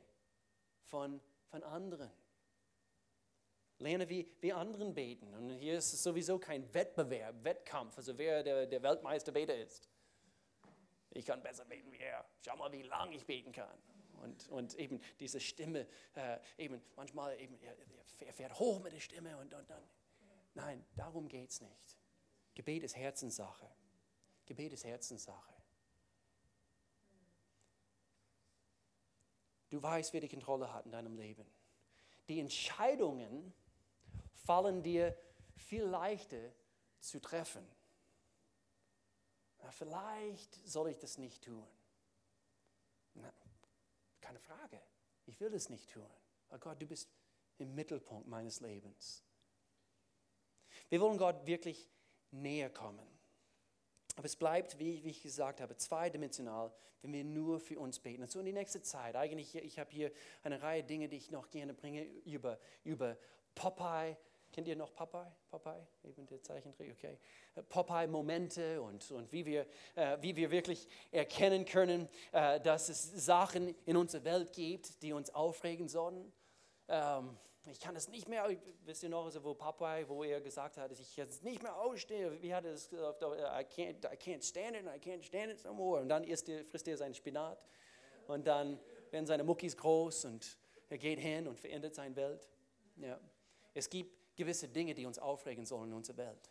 von, 0.84 1.22
von 1.45 1.63
anderen. 1.63 2.11
Lerne, 3.80 4.09
wie, 4.09 4.28
wie 4.41 4.53
anderen 4.53 4.93
beten. 4.93 5.34
Und 5.36 5.51
hier 5.59 5.78
ist 5.78 5.93
es 5.93 6.01
sowieso 6.01 6.39
kein 6.39 6.73
Wettbewerb, 6.73 7.43
Wettkampf, 7.43 7.95
also 7.97 8.17
wer 8.17 8.43
der, 8.43 8.65
der 8.65 8.82
Weltmeister 8.82 9.32
Beter 9.32 9.55
ist. 9.55 9.89
Ich 11.11 11.25
kann 11.25 11.41
besser 11.41 11.65
beten 11.65 11.91
wie 11.91 11.99
er. 11.99 12.25
Schau 12.43 12.55
mal, 12.57 12.71
wie 12.71 12.84
lange 12.84 13.15
ich 13.15 13.25
beten 13.25 13.51
kann. 13.51 13.78
Und, 14.21 14.49
und 14.49 14.73
eben 14.75 14.99
diese 15.19 15.39
Stimme, 15.39 15.88
äh, 16.15 16.39
eben 16.57 16.82
manchmal 16.95 17.39
eben, 17.39 17.59
er, 17.61 17.75
er, 18.25 18.34
fährt 18.34 18.57
hoch 18.59 18.82
mit 18.82 18.93
der 18.93 18.99
Stimme 18.99 19.38
und, 19.38 19.53
und 19.53 19.69
dann. 19.69 19.84
Nein, 20.55 20.84
darum 20.95 21.28
geht 21.28 21.51
es 21.51 21.61
nicht. 21.61 21.97
Gebet 22.55 22.84
ist 22.84 22.95
Herzenssache. 22.95 23.69
Gebet 24.47 24.73
ist 24.73 24.86
Herzenssache. 24.86 25.53
Du 29.69 29.82
weißt, 29.82 30.13
wer 30.13 30.21
die 30.21 30.30
Kontrolle 30.30 30.73
hat 30.73 30.86
in 30.86 30.91
deinem 30.91 31.15
Leben. 31.15 31.45
Die 32.28 32.39
Entscheidungen 32.39 33.53
fallen 34.48 34.82
dir 34.82 35.16
viel 35.56 35.84
leichter 35.84 36.52
zu 37.00 37.20
treffen. 37.20 37.68
Na, 39.62 39.72
vielleicht 39.72 40.56
soll 40.66 40.89
ich 40.89 40.98
das 40.98 41.18
nicht 41.18 41.43
tun. 41.43 41.68
Na, 43.16 43.34
keine 44.22 44.39
Frage. 44.39 44.82
Ich 45.26 45.39
will 45.41 45.50
das 45.50 45.70
nicht 45.70 45.91
tun. 45.91 46.10
Aber 46.48 46.60
Gott, 46.60 46.82
du 46.82 46.88
bist 46.88 47.10
im 47.58 47.76
Mittelpunkt 47.76 48.28
meines 48.28 48.62
Lebens. 48.62 49.22
Wir 50.89 51.02
wollen 51.02 51.18
Gott 51.18 51.45
wirklich 51.45 51.89
näher 52.32 52.70
kommen. 52.70 53.06
Aber 54.16 54.26
es 54.26 54.38
bleibt, 54.38 54.80
wie, 54.80 55.02
ich 55.02 55.22
gesagt 55.22 55.60
habe, 55.60 55.76
zweidimensional, 55.76 56.74
wenn 57.02 57.12
wir 57.12 57.26
nur 57.26 57.60
für 57.60 57.80
uns 57.80 58.00
beten. 58.00 58.24
Und 58.24 58.32
so 58.32 58.39
in 58.39 58.45
die 58.45 58.54
nächste 58.54 58.82
Zeit, 58.82 59.16
eigentlich, 59.16 59.56
ich 59.56 59.78
habe 59.78 59.91
hier 59.91 60.12
eine 60.43 60.62
Reihe 60.62 60.84
Dinge, 60.84 61.10
die 61.10 61.18
ich 61.18 61.32
noch 61.32 61.50
gerne 61.50 61.74
bringe 61.74 62.04
über, 62.24 62.58
über 62.86 63.18
Popeye. 63.54 64.16
Kennt 64.58 64.70
ihr 64.70 64.76
noch 64.76 64.91
Popeye? 64.91 65.32
Popeye, 65.51 65.86
eben 66.03 66.26
der 66.26 66.41
Zeichentrick, 66.41 66.91
okay. 66.97 67.20
Popeye-Momente 67.70 68.82
und, 68.82 69.12
und 69.12 69.32
wie, 69.32 69.45
wir, 69.45 69.68
äh, 69.93 70.18
wie 70.20 70.36
wir 70.36 70.49
wirklich 70.49 70.88
erkennen 71.12 71.64
können, 71.64 72.10
äh, 72.32 72.60
dass 72.60 72.89
es 72.89 73.03
Sachen 73.24 73.76
in 73.86 73.95
unserer 73.95 74.24
Welt 74.24 74.53
gibt, 74.53 75.03
die 75.03 75.14
uns 75.14 75.30
aufregen 75.30 75.88
sollen. 75.88 76.34
Ähm, 76.88 77.38
ich 77.68 77.80
kann 77.80 77.95
es 77.95 78.08
nicht 78.08 78.28
mehr, 78.28 78.49
wisst 78.84 79.03
ihr 79.03 79.10
noch, 79.10 79.26
also 79.26 79.43
wo 79.43 79.53
Popeye, 79.53 80.10
wo 80.10 80.24
er 80.24 80.41
gesagt 80.41 80.78
hat, 80.78 80.89
dass 80.89 80.99
ich 80.99 81.16
jetzt 81.18 81.43
nicht 81.43 81.62
mehr 81.62 81.78
ausstehe, 81.78 82.41
wie 82.41 82.51
hat 82.51 82.66
er 82.66 82.74
es 82.74 82.89
gesagt, 82.89 83.22
I 83.22 83.26
can't, 83.26 84.12
I 84.12 84.18
can't 84.18 84.43
stand 84.43 84.76
it, 84.76 84.86
I 84.86 84.97
can't 84.97 85.22
stand 85.22 85.51
it 85.51 85.64
no 85.66 85.74
more. 85.76 86.01
Und 86.01 86.10
dann 86.10 86.24
isst 86.24 86.49
er, 86.49 86.66
frisst 86.66 86.88
er 86.88 86.97
seinen 86.97 87.14
Spinat 87.14 87.64
und 88.26 88.47
dann 88.47 88.80
werden 89.12 89.28
seine 89.28 89.43
Muckis 89.43 89.78
groß 89.78 90.26
und 90.26 90.58
er 90.89 90.97
geht 90.97 91.20
hin 91.20 91.47
und 91.47 91.60
verändert 91.60 91.93
seine 91.93 92.16
Welt. 92.16 92.49
Ja. 92.95 93.20
Es 93.76 93.88
gibt 93.88 94.18
gewisse 94.38 94.69
Dinge, 94.69 94.93
die 94.93 95.05
uns 95.05 95.19
aufregen 95.19 95.65
sollen 95.65 95.89
in 95.89 95.97
unserer 95.97 96.17
Welt. 96.17 96.49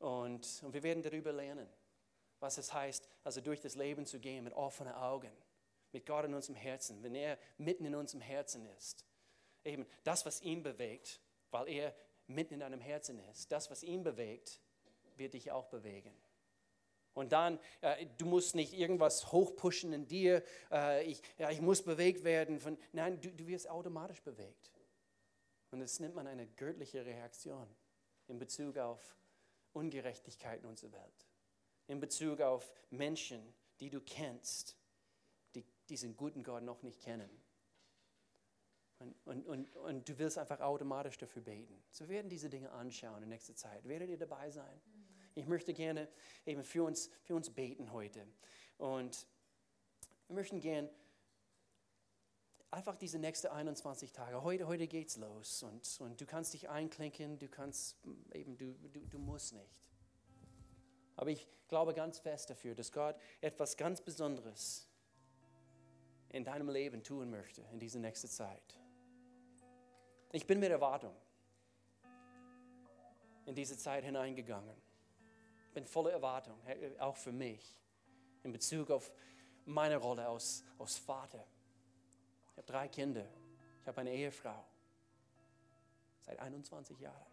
Und, 0.00 0.62
und 0.64 0.74
wir 0.74 0.82
werden 0.82 1.02
darüber 1.02 1.32
lernen, 1.32 1.68
was 2.40 2.58
es 2.58 2.72
heißt, 2.72 3.08
also 3.22 3.40
durch 3.40 3.60
das 3.60 3.76
Leben 3.76 4.06
zu 4.06 4.18
gehen 4.18 4.42
mit 4.42 4.54
offenen 4.54 4.94
Augen, 4.94 5.30
mit 5.92 6.06
Gott 6.06 6.24
in 6.24 6.34
unserem 6.34 6.56
Herzen, 6.56 7.02
wenn 7.02 7.14
er 7.14 7.38
mitten 7.56 7.84
in 7.84 7.94
unserem 7.94 8.20
Herzen 8.20 8.66
ist 8.76 9.04
eben 9.68 9.86
das, 10.04 10.26
was 10.26 10.42
ihn 10.42 10.62
bewegt, 10.62 11.20
weil 11.50 11.68
er 11.68 11.94
mitten 12.26 12.54
in 12.54 12.60
deinem 12.60 12.80
Herzen 12.80 13.20
ist, 13.30 13.52
das, 13.52 13.70
was 13.70 13.82
ihn 13.82 14.02
bewegt, 14.02 14.60
wird 15.16 15.34
dich 15.34 15.50
auch 15.50 15.66
bewegen. 15.66 16.12
Und 17.14 17.32
dann, 17.32 17.58
äh, 17.80 18.06
du 18.16 18.26
musst 18.26 18.54
nicht 18.54 18.72
irgendwas 18.72 19.32
hochpushen 19.32 19.92
in 19.92 20.06
dir, 20.06 20.42
äh, 20.70 21.04
ich, 21.04 21.20
ja, 21.38 21.50
ich 21.50 21.60
muss 21.60 21.82
bewegt 21.82 22.22
werden. 22.22 22.60
Von, 22.60 22.78
nein, 22.92 23.20
du, 23.20 23.30
du 23.30 23.46
wirst 23.48 23.68
automatisch 23.68 24.22
bewegt. 24.22 24.70
Und 25.70 25.80
das 25.80 26.00
nennt 26.00 26.14
man 26.14 26.26
eine 26.26 26.46
göttliche 26.46 27.04
Reaktion 27.04 27.68
in 28.26 28.38
Bezug 28.38 28.78
auf 28.78 29.16
Ungerechtigkeit 29.72 30.60
in 30.60 30.66
unserer 30.66 30.92
Welt, 30.92 31.26
in 31.86 32.00
Bezug 32.00 32.40
auf 32.40 32.72
Menschen, 32.90 33.54
die 33.80 33.90
du 33.90 34.00
kennst, 34.00 34.76
die 35.54 35.64
diesen 35.88 36.16
guten 36.16 36.42
Gott 36.42 36.62
noch 36.62 36.82
nicht 36.82 37.00
kennen. 37.00 37.30
Und, 38.98 39.14
und, 39.26 39.46
und, 39.46 39.76
und 39.76 40.08
du 40.08 40.18
willst 40.18 40.38
einfach 40.38 40.60
automatisch 40.60 41.18
dafür 41.18 41.42
beten. 41.42 41.80
So 41.90 42.08
werden 42.08 42.28
diese 42.28 42.50
Dinge 42.50 42.72
anschauen 42.72 43.22
in 43.22 43.28
nächster 43.28 43.54
Zeit. 43.54 43.86
Werdet 43.86 44.10
ihr 44.10 44.18
dabei 44.18 44.50
sein? 44.50 44.80
Ich 45.34 45.46
möchte 45.46 45.72
gerne 45.72 46.08
eben 46.46 46.64
für 46.64 46.82
uns, 46.82 47.10
für 47.22 47.36
uns 47.36 47.50
beten 47.50 47.92
heute. 47.92 48.26
Und 48.76 49.28
wir 50.26 50.34
möchten 50.34 50.60
gerne 50.60 50.90
einfach 52.70 52.96
diese 52.96 53.18
nächsten 53.18 53.48
21 53.48 54.12
Tage, 54.12 54.42
heute, 54.42 54.66
heute 54.66 54.86
geht's 54.86 55.16
los 55.16 55.62
und, 55.62 56.00
und 56.00 56.20
du 56.20 56.26
kannst 56.26 56.54
dich 56.54 56.68
einklinken, 56.68 57.38
du 57.38 57.48
kannst 57.48 57.96
eben, 58.32 58.56
du, 58.56 58.74
du, 58.92 59.00
du 59.00 59.18
musst 59.18 59.54
nicht. 59.54 59.78
Aber 61.16 61.30
ich 61.30 61.48
glaube 61.68 61.94
ganz 61.94 62.18
fest 62.18 62.50
dafür, 62.50 62.74
dass 62.74 62.92
Gott 62.92 63.16
etwas 63.40 63.76
ganz 63.76 64.00
Besonderes 64.00 64.88
in 66.30 66.44
deinem 66.44 66.68
Leben 66.68 67.02
tun 67.02 67.30
möchte 67.30 67.62
in 67.72 67.78
dieser 67.78 67.98
nächsten 67.98 68.28
Zeit. 68.28 68.78
Ich 70.32 70.46
bin 70.46 70.60
mit 70.60 70.70
Erwartung 70.70 71.14
in 73.46 73.54
diese 73.54 73.78
Zeit 73.78 74.04
hineingegangen. 74.04 74.76
Bin 75.72 75.86
voller 75.86 76.12
Erwartung, 76.12 76.58
auch 76.98 77.16
für 77.16 77.32
mich, 77.32 77.78
in 78.42 78.52
Bezug 78.52 78.90
auf 78.90 79.10
meine 79.64 79.96
Rolle 79.96 80.26
als, 80.28 80.64
als 80.78 80.98
Vater. 80.98 81.46
Ich 82.58 82.62
habe 82.62 82.72
drei 82.72 82.88
Kinder. 82.88 83.24
Ich 83.80 83.86
habe 83.86 84.00
eine 84.00 84.12
Ehefrau. 84.12 84.64
Seit 86.22 86.40
21 86.40 86.98
Jahren. 86.98 87.32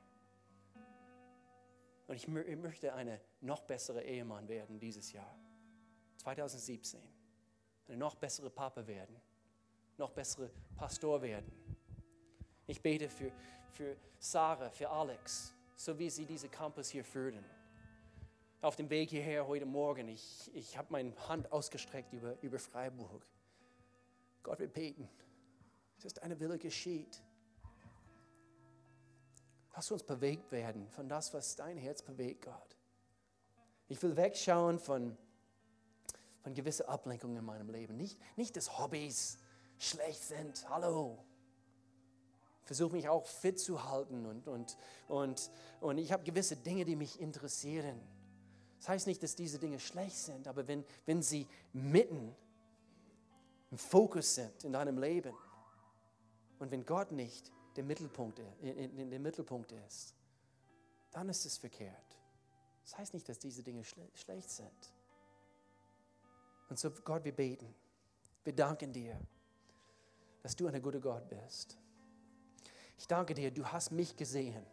Und 2.08 2.16
ich, 2.16 2.28
möchte 2.28 2.94
eine 2.94 3.20
noch 3.42 3.64
bessere 3.64 4.04
Ehemann 4.04 4.48
werden 4.48 4.80
dieses 4.80 5.12
Jahr. 5.12 5.36
2017. 6.18 7.02
Eine 7.88 7.98
noch 7.98 8.14
bessere 8.14 8.52
Papa 8.52 8.86
werden. 8.86 9.20
Noch 9.98 10.12
bessere 10.12 10.52
Pastor 10.76 11.22
werden 11.22 11.52
ich 12.68 12.82
bete 12.82 13.10
für, 13.10 13.32
für 13.72 13.96
Sarah, 14.18 14.70
für 14.70 14.90
Alex, 14.90 15.54
so 15.76 15.98
wie 15.98 16.10
sie 16.10 16.26
diese 16.26 16.50
Campus 16.50 16.90
hier 16.90 17.04
führen. 17.04 17.44
Auf 18.62 18.76
dem 18.76 18.90
Weg 18.90 19.10
hierher 19.12 19.46
heute 19.46 19.66
Morgen, 19.66 20.08
ich, 20.08 20.50
ich 20.56 20.78
habe 20.78 20.88
meine 20.92 21.14
Hand 21.28 21.52
ausgestreckt 21.52 22.14
über, 22.14 22.36
über 22.42 22.58
Freiburg. 22.58 23.26
Gott, 24.46 24.60
wir 24.60 24.68
beten, 24.68 25.10
dass 26.04 26.14
deine 26.14 26.40
Wille 26.40 26.60
geschieht. 26.60 27.20
Lass 29.76 29.90
uns 29.90 30.04
bewegt 30.04 30.52
werden 30.52 30.88
von 30.92 31.10
das, 31.10 31.34
was 31.34 31.56
dein 31.56 31.78
Herz 31.78 32.04
bewegt, 32.04 32.46
Gott. 32.46 32.78
Ich 33.88 34.02
will 34.04 34.16
wegschauen 34.16 34.78
von, 34.78 35.18
von 36.44 36.54
gewissen 36.54 36.86
Ablenkungen 36.86 37.38
in 37.38 37.44
meinem 37.44 37.72
Leben. 37.72 37.98
Nicht, 37.98 38.20
nicht, 38.38 38.56
dass 38.56 38.78
Hobbys 38.78 39.40
schlecht 39.80 40.24
sind. 40.24 40.70
Hallo. 40.70 41.18
Versuche 42.66 42.94
mich 42.94 43.10
auch 43.10 43.26
fit 43.26 43.60
zu 43.60 43.84
halten 43.84 44.28
und, 44.28 44.48
und, 44.48 44.78
und, 45.08 45.50
und 45.82 45.98
ich 45.98 46.12
habe 46.12 46.24
gewisse 46.24 46.56
Dinge, 46.56 46.86
die 46.86 46.96
mich 46.96 47.20
interessieren. 47.20 48.00
Das 48.78 48.90
heißt 48.90 49.08
nicht, 49.08 49.24
dass 49.24 49.36
diese 49.36 49.58
Dinge 49.58 49.80
schlecht 49.80 50.18
sind, 50.18 50.48
aber 50.48 50.68
wenn, 50.68 50.86
wenn 51.08 51.24
sie 51.24 51.48
mitten 51.74 52.36
im 53.76 53.80
Fokus 53.80 54.36
sind 54.36 54.64
in 54.64 54.72
deinem 54.72 54.98
Leben 54.98 55.36
und 56.60 56.72
wenn 56.72 56.86
Gott 56.86 57.12
nicht 57.12 57.52
der 57.76 57.84
Mittelpunkt, 57.84 58.40
in, 58.62 58.98
in, 58.98 59.10
der 59.10 59.20
Mittelpunkt 59.20 59.74
ist, 59.74 60.16
dann 61.12 61.28
ist 61.28 61.46
es 61.46 61.58
verkehrt. 61.58 62.18
Das 62.84 62.98
heißt 62.98 63.14
nicht, 63.14 63.28
dass 63.28 63.38
diese 63.38 63.62
Dinge 63.64 63.84
schle 63.84 64.08
schlecht 64.14 64.50
sind. 64.50 64.94
Und 66.70 66.80
so, 66.80 66.90
Gott, 66.90 67.26
wir 67.26 67.36
beten. 67.36 67.76
Wir 68.46 68.56
danken 68.56 68.94
dir, 68.94 69.20
dass 70.42 70.56
du 70.56 70.68
ein 70.68 70.82
guter 70.82 71.02
Gott 71.02 71.28
bist. 71.28 71.78
Ich 72.98 73.10
danke 73.10 73.34
dir, 73.34 73.52
du 73.52 73.66
hast 73.66 73.92
mich 73.92 74.16
gesehen, 74.16 74.66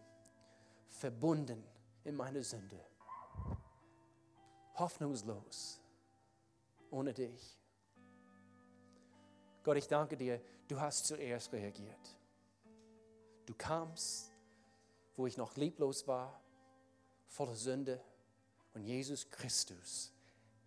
verbunden 0.91 1.65
in 2.05 2.15
meine 2.15 2.45
Sünde. 2.45 2.79
Hoffnungslos, 4.77 5.81
ohne 6.93 7.13
dich. 7.13 7.62
Gott, 9.63 9.77
ich 9.77 9.87
danke 9.87 10.17
dir, 10.17 10.41
du 10.69 10.81
hast 10.81 11.07
zuerst 11.07 11.53
reagiert. 11.53 12.17
Du 13.47 13.55
kamst, 13.55 14.31
wo 15.17 15.27
ich 15.27 15.37
noch 15.37 15.57
lieblos 15.57 16.07
war, 16.07 16.41
voller 17.27 17.55
Sünde. 17.55 18.01
Und 18.75 18.85
Jesus 18.85 19.31
Christus, 19.31 20.13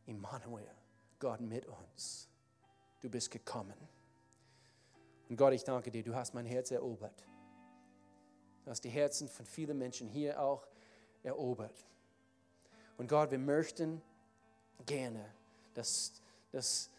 Immanuel, 0.06 0.70
Gott 1.20 1.42
mit 1.42 1.66
uns. 1.66 2.30
Du 3.02 3.10
bist 3.10 3.32
gekommen. 3.32 3.76
Und 5.28 5.38
Gott, 5.38 5.54
ich 5.54 5.64
danke 5.64 5.92
dir, 5.92 6.04
du 6.04 6.14
hast 6.14 6.34
mein 6.34 6.46
Herz 6.46 6.72
erobert. 6.72 7.26
Du 8.64 8.72
hast 8.72 8.84
die 8.84 8.90
Herzen 8.90 9.28
von 9.28 9.46
vielen 9.46 9.78
Menschen 9.78 10.08
hier 10.08 10.40
auch 10.40 10.68
erobert. 11.24 11.86
Und 12.98 13.08
Gott, 13.08 13.32
wir 13.32 13.40
möchten 13.40 14.02
gerne, 14.86 15.34
dass, 15.74 16.14
dass 16.52 16.90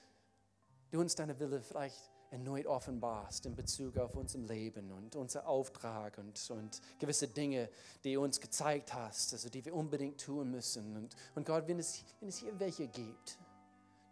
du 0.91 1.01
uns 1.01 1.14
deine 1.14 1.39
Wille 1.39 1.62
vielleicht 1.62 2.11
erneut 2.30 2.66
offenbarst 2.66 3.47
in 3.47 3.55
Bezug 3.55 3.97
auf 3.99 4.14
unser 4.14 4.39
Leben 4.41 4.91
und 4.93 5.16
unser 5.16 5.47
Auftrag 5.47 6.18
und, 6.18 6.51
und 6.51 6.80
gewisse 6.99 7.28
Dinge, 7.28 7.68
die 8.05 8.14
du 8.14 8.22
uns 8.22 8.41
gezeigt 8.41 8.93
hast, 8.95 9.32
also 9.32 9.49
die 9.49 9.64
wir 9.64 9.74
unbedingt 9.74 10.20
tun 10.20 10.51
müssen. 10.51 10.97
Und, 10.97 11.14
und 11.34 11.47
Gott, 11.47 11.68
wenn 11.68 11.78
es, 11.78 12.05
wenn 12.20 12.28
es 12.28 12.39
hier 12.39 12.59
welche 12.59 12.89
gibt, 12.89 13.39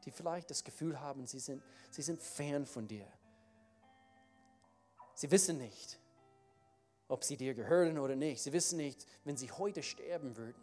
die 0.05 0.11
vielleicht 0.11 0.51
das 0.51 0.63
Gefühl 0.63 1.01
haben, 1.01 1.27
sie 1.27 1.39
sind, 1.39 1.63
sie 1.91 2.03
sind 2.03 2.23
fern 2.23 2.67
von 2.67 2.87
dir. 2.87 3.07
Sie 5.15 5.31
wissen 5.31 5.59
nicht, 5.59 5.99
ob 7.09 7.25
sie 7.25 7.37
dir 7.37 7.55
gehören 7.55 7.99
oder 7.99 8.17
nicht. 8.17 8.43
Sie 8.43 8.53
wissen 8.53 8.77
nicht, 8.77 9.07
wenn 9.25 9.37
sie 9.37 9.51
heute 9.51 9.83
sterben 9.83 10.37
würden, 10.37 10.63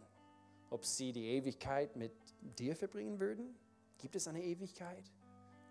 ob 0.70 0.84
sie 0.84 1.12
die 1.12 1.26
Ewigkeit 1.28 1.96
mit 1.96 2.12
dir 2.58 2.76
verbringen 2.76 3.18
würden. 3.18 3.54
Gibt 3.98 4.16
es 4.16 4.26
eine 4.26 4.42
Ewigkeit? 4.42 5.04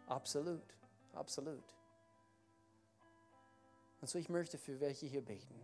Absolut. 0.08 0.76
Absolut. 1.14 1.76
Und 4.02 4.10
so, 4.10 4.18
ich 4.18 4.30
möchte 4.30 4.58
für 4.58 4.80
welche 4.80 5.06
hier 5.06 5.24
beten. 5.24 5.60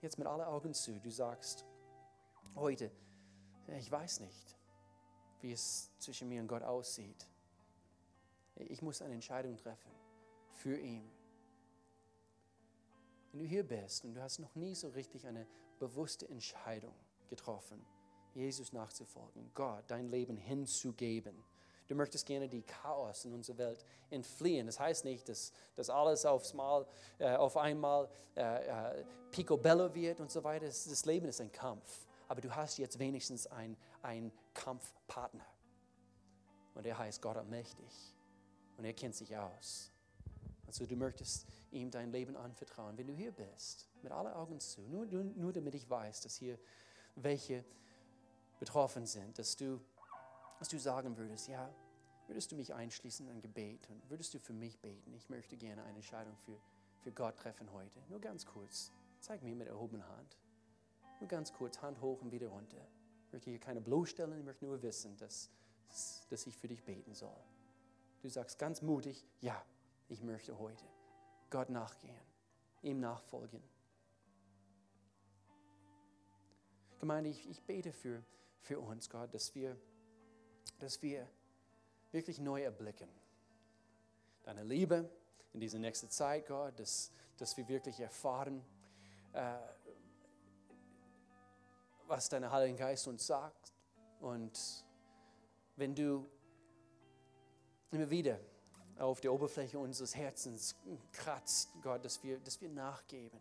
Jetzt 0.00 0.18
mit 0.18 0.26
allen 0.26 0.42
Augen 0.42 0.74
zu. 0.74 0.98
Du 1.00 1.10
sagst 1.10 1.64
heute, 2.54 2.90
ich 3.68 3.90
weiß 3.90 4.20
nicht, 4.20 4.56
wie 5.40 5.52
es 5.52 5.90
zwischen 5.98 6.28
mir 6.28 6.40
und 6.40 6.48
Gott 6.48 6.62
aussieht. 6.62 7.28
Ich 8.56 8.82
muss 8.82 9.02
eine 9.02 9.14
Entscheidung 9.14 9.56
treffen 9.56 9.90
für 10.52 10.78
ihn. 10.78 11.10
Wenn 13.32 13.40
du 13.40 13.46
hier 13.46 13.66
bist 13.66 14.04
und 14.04 14.14
du 14.14 14.22
hast 14.22 14.38
noch 14.38 14.54
nie 14.54 14.74
so 14.74 14.88
richtig 14.90 15.26
eine 15.26 15.46
bewusste 15.78 16.28
Entscheidung 16.28 16.94
getroffen, 17.28 17.84
Jesus 18.32 18.72
nachzufolgen, 18.72 19.50
Gott 19.54 19.84
dein 19.88 20.08
Leben 20.08 20.36
hinzugeben, 20.36 21.42
Du 21.86 21.94
möchtest 21.94 22.26
gerne 22.26 22.48
die 22.48 22.62
Chaos 22.62 23.24
in 23.24 23.34
unserer 23.34 23.58
Welt 23.58 23.84
entfliehen. 24.10 24.66
Das 24.66 24.80
heißt 24.80 25.04
nicht, 25.04 25.28
dass, 25.28 25.52
dass 25.76 25.90
alles 25.90 26.24
aufs 26.24 26.54
Mal, 26.54 26.86
äh, 27.18 27.34
auf 27.36 27.56
einmal 27.56 28.08
äh, 28.36 29.00
äh, 29.00 29.04
picobello 29.30 29.94
wird 29.94 30.20
und 30.20 30.30
so 30.30 30.42
weiter. 30.42 30.66
Das, 30.66 30.84
das, 30.84 31.04
Leben 31.04 31.26
ist 31.26 31.40
ein 31.40 31.52
Kampf. 31.52 32.06
Aber 32.28 32.40
du 32.40 32.54
hast 32.54 32.78
jetzt 32.78 32.98
wenigstens 32.98 33.46
einen 33.46 34.32
Kampfpartner. 34.54 35.44
Und 36.74 36.86
er 36.86 36.96
heißt 36.96 37.20
Gott 37.20 37.36
allmächtig. 37.36 38.14
Und 38.78 38.84
er 38.84 38.94
kennt 38.94 39.14
sich 39.14 39.36
aus. 39.36 39.90
Also 40.66 40.86
du 40.86 40.96
möchtest 40.96 41.46
ihm 41.70 41.90
dein 41.90 42.10
Leben 42.10 42.36
anvertrauen, 42.36 42.96
wenn 42.96 43.06
du 43.06 43.12
hier 43.12 43.30
bist, 43.30 43.88
mit 44.02 44.10
allen 44.10 44.32
Augen 44.32 44.58
zu. 44.58 44.80
Nur, 44.82 45.06
nur, 45.06 45.22
nur 45.22 45.52
damit 45.52 45.74
ich 45.74 45.88
weiß, 45.88 46.22
dass 46.22 46.36
hier 46.36 46.58
welche 47.16 47.64
betroffen 48.58 49.06
sind, 49.06 49.38
dass 49.38 49.56
du 49.56 49.80
dass 50.64 50.70
du 50.70 50.78
sagen 50.78 51.18
würdest, 51.18 51.48
ja, 51.48 51.70
würdest 52.26 52.50
du 52.50 52.56
mich 52.56 52.72
einschließen 52.72 53.28
in 53.28 53.34
ein 53.34 53.42
Gebet 53.42 53.86
und 53.90 54.08
würdest 54.08 54.32
du 54.32 54.38
für 54.38 54.54
mich 54.54 54.80
beten? 54.80 55.12
Ich 55.12 55.28
möchte 55.28 55.58
gerne 55.58 55.82
eine 55.82 55.96
Entscheidung 55.96 56.38
für, 56.38 56.58
für 57.02 57.12
Gott 57.12 57.36
treffen 57.36 57.70
heute. 57.70 58.00
Nur 58.08 58.18
ganz 58.18 58.46
kurz. 58.46 58.90
Zeig 59.20 59.42
mir 59.42 59.54
mit 59.54 59.68
erhobener 59.68 60.08
Hand. 60.08 60.38
Nur 61.20 61.28
ganz 61.28 61.52
kurz, 61.52 61.82
Hand 61.82 62.00
hoch 62.00 62.22
und 62.22 62.32
wieder 62.32 62.48
runter. 62.48 62.88
Ich 63.26 63.32
möchte 63.34 63.50
hier 63.50 63.58
keine 63.58 63.82
bloßstellen, 63.82 64.38
ich 64.38 64.44
möchte 64.46 64.64
nur 64.64 64.80
wissen, 64.80 65.18
dass, 65.18 65.50
dass 66.30 66.46
ich 66.46 66.56
für 66.56 66.68
dich 66.68 66.82
beten 66.82 67.12
soll. 67.12 67.44
Du 68.22 68.30
sagst 68.30 68.58
ganz 68.58 68.80
mutig, 68.80 69.22
ja, 69.42 69.62
ich 70.08 70.22
möchte 70.22 70.58
heute 70.58 70.86
Gott 71.50 71.68
nachgehen, 71.68 72.24
ihm 72.80 73.00
nachfolgen. 73.00 73.62
Gemeinde, 77.00 77.28
ich, 77.28 77.50
ich 77.50 77.62
bete 77.64 77.92
für, 77.92 78.24
für 78.62 78.80
uns, 78.80 79.10
Gott, 79.10 79.34
dass 79.34 79.54
wir 79.54 79.76
dass 80.78 81.02
wir 81.02 81.28
wirklich 82.12 82.38
neu 82.38 82.62
erblicken. 82.62 83.08
Deine 84.42 84.62
Liebe 84.62 85.08
in 85.52 85.60
dieser 85.60 85.78
nächsten 85.78 86.10
Zeit, 86.10 86.46
Gott, 86.46 86.78
dass, 86.78 87.10
dass 87.38 87.56
wir 87.56 87.66
wirklich 87.68 88.00
erfahren, 88.00 88.62
äh, 89.32 89.56
was 92.06 92.28
dein 92.28 92.50
Heiliger 92.50 92.78
Geist 92.78 93.08
uns 93.08 93.26
sagt. 93.26 93.72
Und 94.20 94.84
wenn 95.76 95.94
du 95.94 96.28
immer 97.90 98.10
wieder 98.10 98.38
auf 98.98 99.20
der 99.20 99.32
Oberfläche 99.32 99.78
unseres 99.78 100.14
Herzens 100.14 100.76
kratzt, 101.12 101.70
Gott, 101.82 102.04
dass 102.04 102.22
wir, 102.22 102.38
dass 102.38 102.60
wir 102.60 102.68
nachgeben 102.68 103.40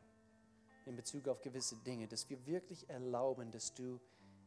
in 0.85 0.95
Bezug 0.95 1.27
auf 1.27 1.41
gewisse 1.41 1.75
Dinge, 1.77 2.07
dass 2.07 2.29
wir 2.29 2.45
wirklich 2.45 2.89
erlauben, 2.89 3.51
dass 3.51 3.73
du 3.73 3.99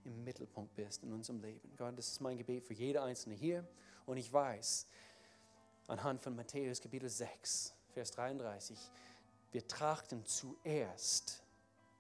im 0.07 0.25
Mittelpunkt 0.25 0.75
bist 0.75 1.03
in 1.03 1.13
unserem 1.13 1.41
Leben. 1.41 1.77
Gott, 1.77 1.99
das 1.99 2.09
ist 2.09 2.21
mein 2.21 2.39
Gebet 2.39 2.65
für 2.65 2.75
jede 2.75 3.03
Einzelne 3.03 3.35
hier. 3.35 3.67
Und 4.07 4.17
ich 4.17 4.33
weiß, 4.33 4.87
anhand 5.89 6.23
von 6.23 6.35
Matthäus 6.35 6.81
Kapitel 6.81 7.09
6, 7.09 7.75
Vers 7.93 8.13
33, 8.13 8.79
wir 9.53 9.67
trachten 9.67 10.25
zuerst 10.25 11.43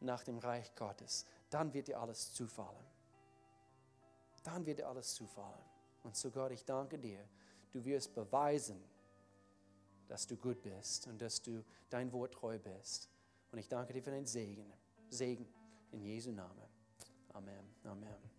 nach 0.00 0.22
dem 0.22 0.38
Reich 0.38 0.74
Gottes. 0.74 1.24
Dann 1.50 1.72
wird 1.74 1.88
dir 1.88 2.00
alles 2.00 2.32
zufallen. 2.32 2.84
Dann 4.44 4.64
wird 4.64 4.78
dir 4.78 4.88
alles 4.88 5.14
zufallen. 5.14 5.64
Und 6.04 6.16
so 6.16 6.30
Gott, 6.30 6.52
ich 6.52 6.64
danke 6.64 6.98
dir, 6.98 7.18
du 7.72 7.84
wirst 7.84 8.14
beweisen, 8.14 8.80
dass 10.06 10.26
du 10.26 10.36
gut 10.36 10.62
bist 10.62 11.08
und 11.08 11.20
dass 11.20 11.42
du 11.42 11.64
dein 11.90 12.12
Wort 12.12 12.34
treu 12.34 12.58
bist. 12.58 13.10
Und 13.50 13.58
ich 13.58 13.68
danke 13.68 13.92
dir 13.92 14.02
für 14.02 14.10
deinen 14.12 14.26
Segen. 14.26 14.72
Segen 15.08 15.48
in 15.90 16.02
Jesu 16.02 16.30
Namen. 16.30 16.65
Amen. 17.36 17.64
Amen. 17.84 18.35